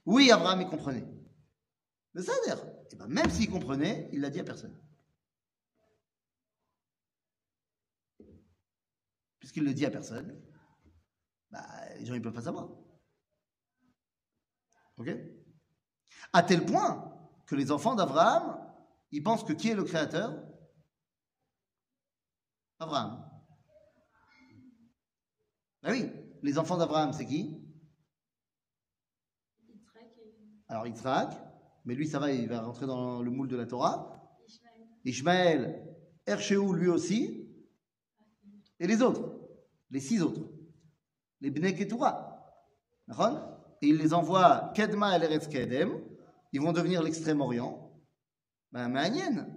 Oui, 0.04 0.30
Abraham, 0.30 0.60
il 0.60 0.68
comprenait. 0.68 1.08
Mais 2.12 2.20
ça 2.20 2.32
veut 2.32 2.54
dire, 2.54 2.62
eh 2.92 2.96
ben, 2.96 3.06
même 3.06 3.30
s'il 3.30 3.50
comprenait, 3.50 4.10
il 4.12 4.20
l'a 4.20 4.28
dit 4.28 4.40
à 4.40 4.44
personne. 4.44 4.78
Puisqu'il 9.38 9.64
le 9.64 9.72
dit 9.72 9.86
à 9.86 9.90
personne, 9.90 10.38
bah, 11.50 11.66
les 11.98 12.04
gens 12.04 12.12
ne 12.12 12.18
peuvent 12.18 12.34
pas 12.34 12.42
savoir. 12.42 12.68
Ok? 14.98 15.08
À 16.34 16.42
tel 16.42 16.66
point 16.66 17.13
que 17.54 17.60
les 17.60 17.70
enfants 17.70 17.94
d'Abraham, 17.94 18.58
ils 19.12 19.22
pensent 19.22 19.44
que 19.44 19.52
qui 19.52 19.70
est 19.70 19.76
le 19.76 19.84
créateur? 19.84 20.42
Abraham. 22.80 23.30
Ah 25.84 25.90
oui, 25.90 26.10
les 26.42 26.58
enfants 26.58 26.76
d'Abraham, 26.76 27.12
c'est 27.12 27.26
qui? 27.26 27.60
Alors 30.66 30.86
Yitzhak, 30.86 31.30
mais 31.84 31.94
lui 31.94 32.08
ça 32.08 32.18
va, 32.18 32.32
il 32.32 32.48
va 32.48 32.60
rentrer 32.60 32.86
dans 32.86 33.22
le 33.22 33.30
moule 33.30 33.48
de 33.48 33.56
la 33.56 33.66
Torah. 33.66 34.20
Ishmaël. 35.04 35.80
Erchéou 36.26 36.72
lui 36.72 36.88
aussi, 36.88 37.46
et 38.80 38.86
les 38.86 39.02
autres, 39.02 39.30
les 39.90 40.00
six 40.00 40.22
autres, 40.22 40.40
les 41.42 41.50
Bnei 41.50 41.74
Ketura. 41.74 42.30
Et 43.82 43.88
il 43.88 43.98
les 43.98 44.14
envoie 44.14 44.72
Kedma 44.74 45.14
el 45.16 45.24
Eretz 45.24 45.46
Kedem, 45.46 46.00
ils 46.53 46.61
vont 46.61 46.73
devenir 46.73 47.01
l'extrême-orient. 47.01 47.91
Ben, 48.71 48.87
Mahanien, 48.87 49.47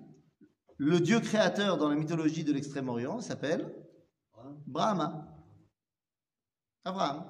le 0.76 1.00
dieu 1.00 1.20
créateur 1.20 1.76
dans 1.78 1.88
la 1.88 1.94
mythologie 1.94 2.44
de 2.44 2.52
l'extrême-orient 2.52 3.20
s'appelle 3.20 3.74
Abraham. 4.32 4.62
Brahma. 4.66 5.28
Abraham. 6.84 7.24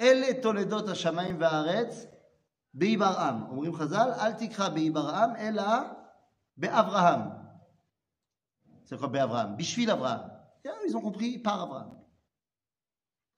אלה 0.00 0.42
תולדות 0.42 0.88
השמיים 0.88 1.40
והארץ 1.40 2.06
באברהם. 2.74 3.42
אומרים 3.50 3.74
חז"ל, 3.74 4.10
אל 4.20 4.32
תקרא 4.32 4.68
באברהם, 4.68 5.36
אלא 5.36 5.62
באברהם. 6.56 7.20
C'est 8.84 8.98
quoi 8.98 9.06
באברהם? 9.06 9.56
בשביל 9.56 9.90
אברהם. 9.90 10.20
Ils 10.86 10.96
ont 10.96 11.00
compris 11.00 11.38
par 11.38 11.62
Abraham. 11.62 11.90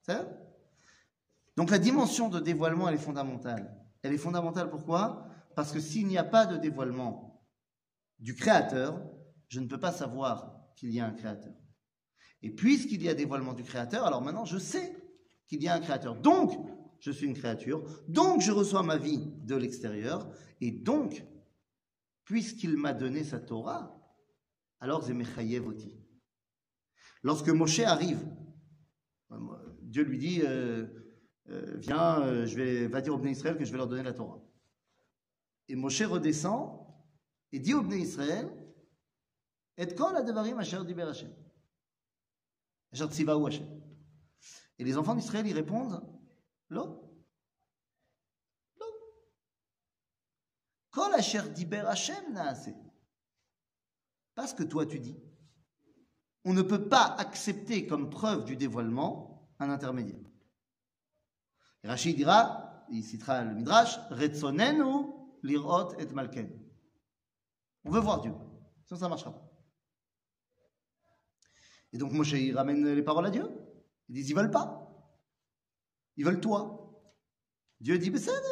C'est 0.01 0.13
ça 0.13 0.25
Donc 1.58 1.72
la 1.72 1.80
dimension 1.80 2.28
de 2.28 2.38
dévoilement, 2.38 2.88
elle 2.88 2.94
est 2.94 2.98
fondamentale. 2.98 3.76
Elle 4.02 4.12
est 4.12 4.18
fondamentale 4.18 4.70
pourquoi? 4.70 5.26
Parce 5.56 5.72
que 5.72 5.80
s'il 5.80 6.06
n'y 6.06 6.16
a 6.16 6.22
pas 6.22 6.46
de 6.46 6.56
dévoilement 6.56 7.42
du 8.20 8.36
Créateur, 8.36 9.04
je 9.48 9.58
ne 9.58 9.66
peux 9.66 9.80
pas 9.80 9.90
savoir 9.90 10.56
qu'il 10.76 10.92
y 10.92 11.00
a 11.00 11.06
un 11.06 11.10
Créateur. 11.10 11.56
Et 12.42 12.50
puisqu'il 12.50 13.02
y 13.02 13.08
a 13.08 13.14
dévoilement 13.14 13.54
du 13.54 13.64
Créateur, 13.64 14.06
alors 14.06 14.22
maintenant 14.22 14.44
je 14.44 14.56
sais 14.56 14.96
qu'il 15.48 15.60
y 15.60 15.66
a 15.66 15.74
un 15.74 15.80
Créateur. 15.80 16.14
Donc, 16.14 16.52
je 17.00 17.10
suis 17.10 17.26
une 17.26 17.34
créature. 17.34 17.82
Donc, 18.06 18.40
je 18.40 18.52
reçois 18.52 18.84
ma 18.84 18.96
vie 18.96 19.32
de 19.42 19.56
l'extérieur. 19.56 20.30
Et 20.60 20.70
donc, 20.70 21.24
puisqu'il 22.24 22.76
m'a 22.76 22.92
donné 22.92 23.24
sa 23.24 23.40
Torah, 23.40 24.00
alors 24.78 25.02
Zemechayevoti. 25.02 25.92
Lorsque 27.24 27.48
Moshe 27.48 27.80
arrive, 27.80 28.24
Dieu 29.82 30.04
lui 30.04 30.18
dit 30.18 30.42
euh, 30.44 30.86
euh, 31.50 31.76
Viens, 31.76 32.22
euh, 32.22 32.46
je 32.46 32.56
vais, 32.56 32.86
va 32.86 33.00
dire 33.00 33.14
aux 33.14 33.18
Bnei 33.18 33.32
Israël 33.32 33.56
que 33.56 33.64
je 33.64 33.70
vais 33.70 33.78
leur 33.78 33.88
donner 33.88 34.02
la 34.02 34.12
Torah. 34.12 34.40
Et 35.68 35.76
Moshe 35.76 36.02
redescend 36.02 36.86
et 37.52 37.58
dit 37.58 37.74
aux 37.74 37.82
Bnei 37.82 38.00
Israël 38.00 38.50
Et 39.76 39.94
kol 39.94 40.16
adavarim 40.16 40.58
asher 40.58 40.84
diber 40.84 41.02
Hashem? 41.02 41.32
Hashem? 42.92 43.80
Et 44.78 44.84
les 44.84 44.96
enfants 44.96 45.14
d'Israël, 45.14 45.46
ils 45.46 45.54
répondent 45.54 46.02
Lo. 46.68 46.84
Lo. 48.78 48.86
Kol 50.90 51.14
asher 51.14 51.48
diber 51.54 51.84
Hashem 51.86 52.32
naase. 52.32 52.74
Parce 54.34 54.54
que 54.54 54.62
toi 54.62 54.86
tu 54.86 55.00
dis. 55.00 55.18
On 56.44 56.52
ne 56.52 56.62
peut 56.62 56.88
pas 56.88 57.04
accepter 57.18 57.86
comme 57.86 58.08
preuve 58.10 58.44
du 58.44 58.56
dévoilement 58.56 59.50
un 59.58 59.70
intermédiaire. 59.70 60.27
Rachid 61.84 62.16
dira, 62.16 62.84
il 62.90 63.04
citera 63.04 63.44
le 63.44 63.54
Midrash, 63.54 63.98
Retsonenu 64.10 65.06
lirot 65.42 65.94
et 65.98 66.06
malken. 66.06 66.50
On 67.84 67.90
veut 67.90 68.00
voir 68.00 68.20
Dieu, 68.20 68.32
sinon 68.84 68.98
ça 68.98 69.06
ne 69.06 69.10
marchera 69.10 69.32
pas. 69.32 69.48
Et 71.92 71.98
donc 71.98 72.12
Moshe, 72.12 72.32
il 72.32 72.56
ramène 72.56 72.86
les 72.94 73.02
paroles 73.02 73.26
à 73.26 73.30
Dieu. 73.30 73.48
Ils 74.08 74.14
disent, 74.14 74.30
ils 74.30 74.36
veulent 74.36 74.50
pas. 74.50 74.84
Ils 76.16 76.24
veulent 76.24 76.40
toi. 76.40 77.02
Dieu 77.80 77.98
dit, 77.98 78.10
Bessed. 78.10 78.42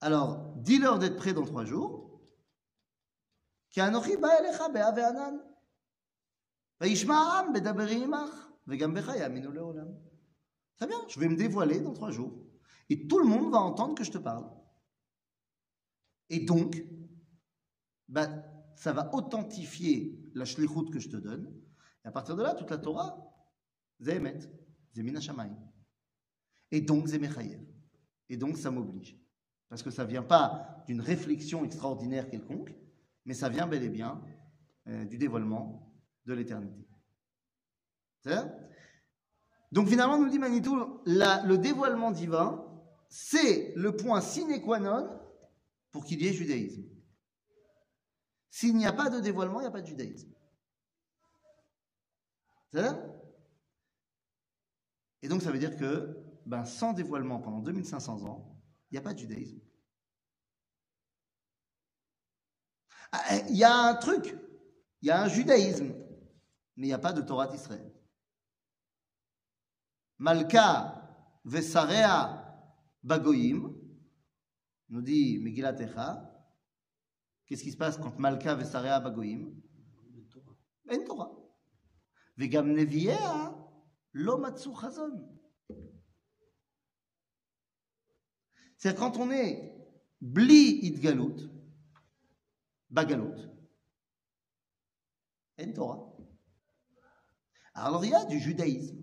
Alors, 0.00 0.54
dis-leur 0.56 0.98
d'être 0.98 1.16
prêts 1.16 1.32
dans 1.32 1.44
trois 1.44 1.64
jours. 1.64 2.20
Très 10.80 10.86
bien, 10.86 10.96
je 11.08 11.20
vais 11.20 11.28
me 11.28 11.36
dévoiler 11.36 11.78
dans 11.78 11.92
trois 11.92 12.10
jours. 12.10 12.32
Et 12.88 13.06
tout 13.06 13.18
le 13.18 13.26
monde 13.26 13.52
va 13.52 13.58
entendre 13.58 13.94
que 13.94 14.02
je 14.02 14.10
te 14.10 14.16
parle. 14.16 14.50
Et 16.30 16.40
donc, 16.40 16.82
ben, 18.08 18.42
ça 18.76 18.94
va 18.94 19.14
authentifier 19.14 20.18
la 20.32 20.46
shlichut 20.46 20.90
que 20.90 20.98
je 20.98 21.10
te 21.10 21.18
donne. 21.18 21.52
Et 22.02 22.08
à 22.08 22.10
partir 22.10 22.34
de 22.34 22.42
là, 22.42 22.54
toute 22.54 22.70
la 22.70 22.78
Torah, 22.78 23.30
c'est 24.00 24.16
Emet, 24.16 24.38
c'est 24.94 25.02
Min 25.02 25.16
HaShamayim. 25.16 25.54
Et 26.70 26.80
donc, 26.80 27.10
c'est 27.10 27.18
Mechayev. 27.18 27.62
Et 28.30 28.38
donc, 28.38 28.56
ça 28.56 28.70
m'oblige. 28.70 29.20
Parce 29.68 29.82
que 29.82 29.90
ça 29.90 30.06
vient 30.06 30.22
pas 30.22 30.82
d'une 30.86 31.02
réflexion 31.02 31.62
extraordinaire 31.62 32.26
quelconque, 32.26 32.74
mais 33.26 33.34
ça 33.34 33.50
vient 33.50 33.66
bel 33.66 33.82
et 33.82 33.90
bien 33.90 34.24
euh, 34.86 35.04
du 35.04 35.18
dévoilement 35.18 35.94
de 36.24 36.32
l'éternité. 36.32 36.88
C'est 38.22 38.30
Donc 39.72 39.88
finalement, 39.88 40.18
nous 40.18 40.28
dit 40.28 40.38
Manitou, 40.38 41.00
le 41.06 41.56
dévoilement 41.56 42.10
divin, 42.10 42.66
c'est 43.08 43.72
le 43.76 43.96
point 43.96 44.20
sine 44.20 44.60
qua 44.62 44.78
non 44.78 45.08
pour 45.90 46.04
qu'il 46.04 46.22
y 46.22 46.28
ait 46.28 46.32
judaïsme. 46.32 46.84
S'il 48.50 48.76
n'y 48.76 48.86
a 48.86 48.92
pas 48.92 49.10
de 49.10 49.20
dévoilement, 49.20 49.60
il 49.60 49.64
n'y 49.64 49.68
a 49.68 49.72
pas 49.72 49.82
de 49.82 49.86
judaïsme. 49.86 50.32
C'est 52.72 52.96
Et 55.22 55.28
donc 55.28 55.42
ça 55.42 55.50
veut 55.50 55.58
dire 55.58 55.76
que 55.76 56.16
ben, 56.46 56.64
sans 56.64 56.92
dévoilement 56.92 57.40
pendant 57.40 57.60
2500 57.60 58.24
ans, 58.24 58.60
il 58.90 58.94
n'y 58.94 58.98
a 58.98 59.02
pas 59.02 59.14
de 59.14 59.18
judaïsme. 59.18 59.60
Ah, 63.12 63.36
Il 63.48 63.56
y 63.56 63.64
a 63.64 63.74
un 63.74 63.94
truc, 63.94 64.36
il 65.02 65.08
y 65.08 65.10
a 65.10 65.22
un 65.22 65.28
judaïsme, 65.28 65.92
mais 66.76 66.86
il 66.86 66.90
n'y 66.90 66.92
a 66.92 66.98
pas 66.98 67.12
de 67.12 67.22
Torah 67.22 67.48
d'Israël. 67.48 67.92
Malka 70.20 71.02
Vesarea 71.46 72.46
Bagoyim, 73.02 73.74
nous 74.90 75.00
dit 75.00 75.38
Megillat 75.38 75.80
Echa, 75.80 76.30
qu'est-ce 77.46 77.62
qui 77.62 77.72
se 77.72 77.76
passe 77.78 77.96
quand 77.96 78.18
Malka 78.18 78.54
Vesarea 78.54 79.00
Bagoyim 79.00 79.50
En 80.92 81.04
Torah. 81.06 81.32
Vegam 82.36 82.70
Neviea 82.70 83.54
Lo 84.12 84.36
Matsu 84.36 84.68
Chazon. 84.78 85.26
C'est 88.76 88.98
quand 88.98 89.16
on 89.16 89.30
est 89.30 89.74
Bli 90.20 90.80
Idgalut, 90.84 91.48
Bagalut, 92.90 93.48
En 95.58 95.72
Torah. 95.72 96.14
Alors 97.72 98.04
il 98.04 98.10
y 98.10 98.14
a 98.14 98.26
du 98.26 98.38
judaïsme. 98.38 98.99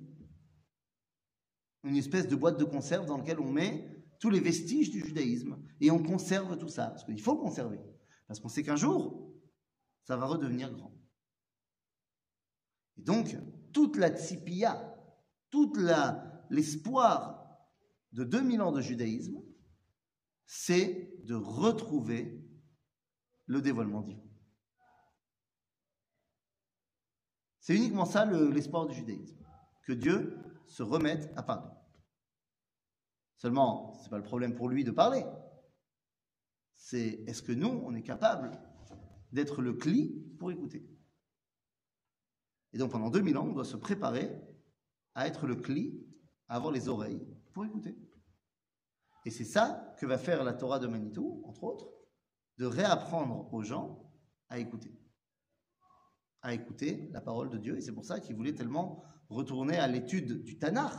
Une 1.84 1.95
espèce 1.95 2.28
de 2.28 2.36
boîte 2.36 2.59
de 2.59 2.65
conserve 2.65 3.05
dans 3.05 3.17
laquelle 3.17 3.39
on 3.39 3.51
met 3.51 3.89
tous 4.19 4.30
les 4.30 4.39
vestiges 4.39 4.89
du 4.91 4.99
judaïsme 4.99 5.61
et 5.80 5.91
on 5.91 6.01
conserve 6.01 6.57
tout 6.57 6.67
ça. 6.67 6.88
Parce 6.88 7.03
qu'il 7.03 7.21
faut 7.21 7.38
conserver. 7.38 7.80
Parce 8.28 8.39
qu'on 8.39 8.49
sait 8.49 8.63
qu'un 8.63 8.75
jour, 8.75 9.32
ça 10.03 10.17
va 10.17 10.25
redevenir 10.25 10.73
grand. 10.73 10.93
Et 12.97 13.03
donc, 13.03 13.36
toute 13.73 13.95
la 13.97 14.09
tzipia, 14.09 14.95
tout 15.49 15.73
l'espoir 16.49 17.47
de 18.11 18.23
2000 18.23 18.61
ans 18.61 18.71
de 18.71 18.82
judaïsme, 18.82 19.41
c'est 20.45 21.13
de 21.23 21.36
retrouver 21.36 22.43
le 23.45 23.61
dévoilement 23.61 24.01
divin. 24.01 24.23
C'est 27.59 27.75
uniquement 27.75 28.05
ça 28.05 28.25
le- 28.25 28.49
l'espoir 28.49 28.88
du 28.88 28.95
judaïsme, 28.95 29.38
que 29.84 29.91
Dieu 29.91 30.38
se 30.68 30.84
remette 30.84 31.32
à 31.36 31.43
parler. 31.43 31.72
Seulement, 33.36 33.93
ce 33.93 34.03
n'est 34.03 34.09
pas 34.09 34.18
le 34.18 34.24
problème 34.24 34.55
pour 34.55 34.70
lui 34.70 34.84
de 34.84 34.91
parler. 34.91 35.26
C'est 36.76 37.24
est-ce 37.28 37.41
que 37.41 37.51
nous, 37.51 37.82
on 37.86 37.93
est 37.95 38.03
capable 38.03 38.51
d'être 39.32 39.61
le 39.61 39.74
cli 39.74 40.36
pour 40.39 40.51
écouter? 40.51 40.88
Et 42.74 42.78
donc 42.78 42.91
pendant 42.91 43.09
2000 43.09 43.38
ans, 43.38 43.47
on 43.47 43.53
doit 43.53 43.65
se 43.65 43.78
préparer 43.78 44.41
à 45.15 45.28
être 45.28 45.47
le 45.47 45.55
cli, 45.55 46.05
à 46.47 46.55
avoir 46.55 46.72
les 46.72 46.89
oreilles 46.89 47.26
pour 47.53 47.65
écouter. 47.65 47.97
Et 49.26 49.32
c'est 49.32 49.45
ça 49.45 49.93
que 49.99 50.05
va 50.05 50.18
faire 50.18 50.43
la 50.43 50.53
Torah 50.53 50.80
de 50.80 50.88
Manitou, 50.88 51.43
entre 51.45 51.63
autres, 51.63 51.89
de 52.57 52.65
réapprendre 52.65 53.53
aux 53.53 53.63
gens 53.63 54.11
à 54.49 54.59
écouter 54.59 54.97
à 56.41 56.53
écouter 56.53 57.09
la 57.11 57.22
parole 57.22 57.49
de 57.49 57.57
Dieu. 57.57 57.78
Et 57.78 57.82
c'est 57.82 57.91
pour 57.91 58.05
ça 58.05 58.20
qu'il 58.20 58.36
voulait 58.36 58.55
tellement 58.55 59.03
retourner 59.30 59.78
à 59.78 59.88
l'étude 59.88 60.43
du 60.43 60.57
Tanakh 60.57 60.93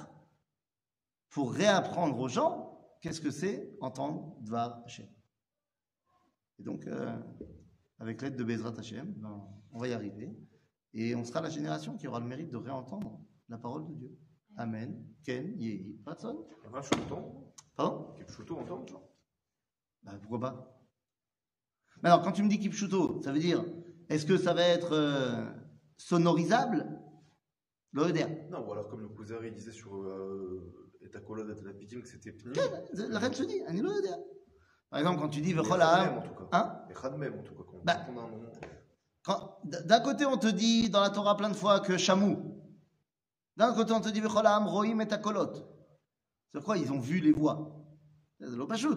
pour 1.30 1.52
réapprendre 1.52 2.18
aux 2.18 2.28
gens 2.28 2.96
qu'est-ce 3.00 3.20
que 3.20 3.30
c'est 3.30 3.76
entendre 3.80 4.36
Dvar 4.40 4.82
Hashem. 4.84 5.08
Et 6.58 6.62
donc, 6.62 6.86
euh, 6.86 7.16
avec 7.98 8.22
l'aide 8.22 8.36
de 8.36 8.44
Bezrat 8.44 8.74
Hashem, 8.78 9.12
ben, 9.16 9.46
on 9.72 9.78
va 9.78 9.88
y 9.88 9.92
arriver. 9.92 10.36
Et 10.94 11.14
on 11.14 11.24
sera 11.24 11.40
la 11.40 11.50
génération 11.50 11.96
qui 11.96 12.08
aura 12.08 12.20
le 12.20 12.26
mérite 12.26 12.50
de 12.50 12.56
réentendre 12.56 13.20
la 13.48 13.58
parole 13.58 13.86
de 13.86 13.94
Dieu. 13.94 14.18
Amen. 14.56 15.06
Ken, 15.24 15.56
Yehi, 15.58 16.00
entend 16.06 16.48
Pardon? 17.76 18.14
Kipchuto 18.16 18.58
entend? 18.58 19.08
Bah, 20.02 20.18
pourquoi 20.20 20.40
pas? 20.40 20.82
Mais 22.02 22.08
alors, 22.08 22.22
quand 22.22 22.32
tu 22.32 22.42
me 22.42 22.48
dis 22.48 22.58
Kipchuto, 22.58 23.22
ça 23.22 23.32
veut 23.32 23.38
dire, 23.38 23.64
est-ce 24.08 24.26
que 24.26 24.36
ça 24.36 24.54
va 24.54 24.62
être 24.62 24.92
euh, 24.92 25.46
sonorisable? 25.96 27.00
L'OEDR. 27.98 28.28
Non, 28.50 28.66
ou 28.66 28.72
alors 28.72 28.88
comme 28.88 29.00
le 29.02 29.08
Kuzari 29.08 29.50
disait 29.50 29.72
sur 29.72 29.96
euh, 29.96 30.72
Etakolod 31.02 31.50
et 31.50 31.64
Lapidim 31.64 32.00
que 32.00 32.08
c'était 32.08 32.30
Pnim. 32.32 32.52
La 32.94 33.18
reine 33.18 33.34
se 33.34 33.42
dit, 33.42 33.60
un 33.66 33.72
l'OEDR. 33.74 34.16
Par 34.90 35.00
exemple, 35.00 35.20
quand 35.20 35.28
tu 35.28 35.40
dis 35.40 35.52
tout 36.22 36.34
cas. 36.44 36.48
hein? 36.52 36.86
Et 36.90 36.96
en 37.38 37.42
tout 37.42 37.54
cas. 37.54 37.64
Quand 37.66 37.78
Bah. 37.84 38.06
on 38.10 38.18
a 38.18 38.22
un 38.22 38.28
nom. 38.30 38.50
quand- 39.24 39.58
D'un 39.64 40.00
côté, 40.00 40.24
on 40.26 40.36
te 40.38 40.46
dit 40.46 40.88
dans 40.90 41.00
la 41.00 41.10
Torah 41.10 41.36
plein 41.36 41.50
de 41.50 41.56
fois 41.56 41.80
que 41.80 41.96
Chamou. 41.98 42.54
D'un 43.56 43.74
côté, 43.74 43.92
on 43.92 44.00
te 44.00 44.08
dit 44.10 44.20
Vechola, 44.20 44.56
Rohim 44.58 45.00
et 45.00 45.08
Takolot. 45.08 45.52
C'est 46.52 46.62
quoi 46.62 46.78
Ils 46.78 46.92
ont 46.92 47.00
vu 47.00 47.18
les 47.18 47.32
voix? 47.32 47.84
C'est 48.40 48.46
l'Opachut. 48.48 48.96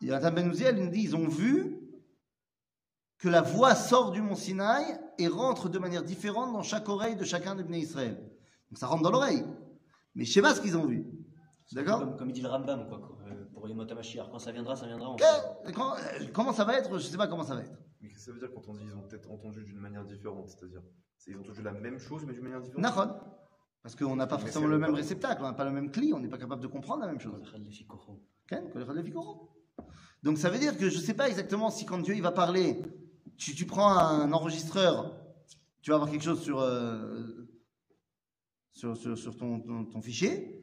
Il 0.00 0.08
y 0.08 0.12
a 0.12 0.30
Ben 0.30 0.50
Uziel, 0.50 0.76
il 0.78 0.84
nous 0.86 0.90
dit 0.90 1.02
ils 1.02 1.14
ont 1.16 1.28
vu 1.28 1.78
que 3.24 3.30
la 3.30 3.40
voix 3.40 3.74
sort 3.74 4.10
du 4.10 4.20
mont 4.20 4.34
Sinaï 4.34 4.84
et 5.16 5.28
rentre 5.28 5.70
de 5.70 5.78
manière 5.78 6.02
différente 6.02 6.52
dans 6.52 6.62
chaque 6.62 6.86
oreille 6.90 7.16
de 7.16 7.24
chacun 7.24 7.54
des 7.54 7.64
Bnei 7.64 7.80
Israël. 7.80 8.16
Donc 8.70 8.76
ça 8.76 8.86
rentre 8.86 9.02
dans 9.02 9.10
l'oreille. 9.10 9.42
Mais 10.14 10.26
je 10.26 10.32
sais 10.34 10.42
pas 10.42 10.54
ce 10.54 10.60
qu'ils 10.60 10.76
ont 10.76 10.84
vu. 10.84 11.06
D'accord 11.72 12.00
Comme, 12.00 12.16
comme 12.18 12.28
il 12.28 12.34
dit 12.34 12.42
le 12.42 12.48
Rambam, 12.50 12.86
quoi, 12.86 13.00
euh, 13.26 13.46
pour 13.54 13.64
HaMashiach. 13.66 14.28
Quand 14.30 14.38
ça 14.38 14.52
viendra, 14.52 14.76
ça 14.76 14.86
viendra. 14.86 15.10
on 15.10 15.16
quand- 15.72 15.94
euh, 15.94 16.26
Comment 16.34 16.52
ça 16.52 16.64
va 16.66 16.74
être? 16.76 16.98
Je 16.98 17.02
sais 17.06 17.16
pas 17.16 17.26
comment 17.26 17.44
ça 17.44 17.54
va 17.54 17.62
être. 17.62 17.72
Mais 18.02 18.08
qu'est-ce 18.10 18.18
que 18.18 18.24
ça 18.26 18.32
veut 18.32 18.40
dire 18.40 18.50
quand 18.54 18.68
on 18.68 18.74
dit 18.74 18.84
ils 18.84 18.94
ont 18.94 19.08
peut-être 19.08 19.30
entendu 19.30 19.64
d'une 19.64 19.78
manière 19.80 20.04
différente? 20.04 20.50
C'est-à-dire, 20.50 20.82
c'est- 21.16 21.30
ils 21.30 21.38
ont 21.38 21.40
entendu 21.40 21.62
la 21.62 21.72
même 21.72 21.98
chose 21.98 22.24
mais 22.26 22.34
d'une 22.34 22.42
manière 22.44 22.60
différente? 22.60 22.82
Nahon. 22.82 23.10
Parce 23.82 23.96
qu'on 23.96 24.16
n'a 24.16 24.26
pas 24.26 24.36
forcément 24.36 24.66
le 24.66 24.78
même 24.78 24.92
réceptacle, 24.94 25.40
on 25.42 25.46
n'a 25.46 25.54
pas 25.54 25.64
le 25.64 25.70
même 25.70 25.90
cli, 25.90 26.12
on 26.12 26.20
n'est 26.20 26.28
pas 26.28 26.36
capable 26.36 26.60
de 26.62 26.66
comprendre 26.66 27.00
la 27.00 27.06
même 27.06 27.20
chose. 27.20 27.42
Donc 30.22 30.36
ça 30.38 30.50
veut 30.50 30.58
dire 30.58 30.76
que 30.76 30.90
je 30.90 30.98
ne 30.98 31.02
sais 31.02 31.14
pas 31.14 31.26
exactement 31.28 31.70
si 31.70 31.86
quand 31.86 31.98
Dieu 31.98 32.14
il 32.14 32.22
va 32.22 32.32
parler, 32.32 32.82
tu, 33.36 33.54
tu 33.54 33.66
prends 33.66 33.96
un 33.96 34.32
enregistreur, 34.32 35.14
tu 35.82 35.90
vas 35.90 35.96
avoir 35.96 36.10
quelque 36.10 36.24
chose 36.24 36.42
sur, 36.42 36.60
euh, 36.60 37.48
sur, 38.72 39.36
ton, 39.36 40.00
fichier, 40.02 40.60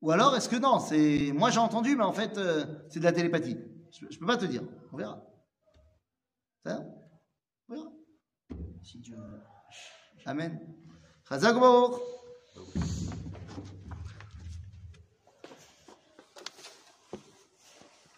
ou 0.00 0.10
alors 0.10 0.36
est-ce 0.36 0.48
que 0.48 0.56
non, 0.56 0.78
c'est 0.78 1.32
moi 1.32 1.50
j'ai 1.50 1.58
entendu, 1.58 1.96
mais 1.96 2.04
en 2.04 2.12
fait 2.12 2.38
euh, 2.38 2.64
c'est 2.88 3.00
de 3.00 3.04
la 3.04 3.12
télépathie. 3.12 3.56
Je 3.90 4.06
ne 4.06 4.18
peux 4.18 4.26
pas 4.26 4.36
te 4.36 4.46
dire, 4.46 4.62
on 4.92 4.96
verra. 4.96 5.24
Ça 6.64 6.84
On 7.68 7.74
verra. 7.74 7.92
Si 8.82 8.98
Dieu. 8.98 9.16
Amen. 10.26 10.60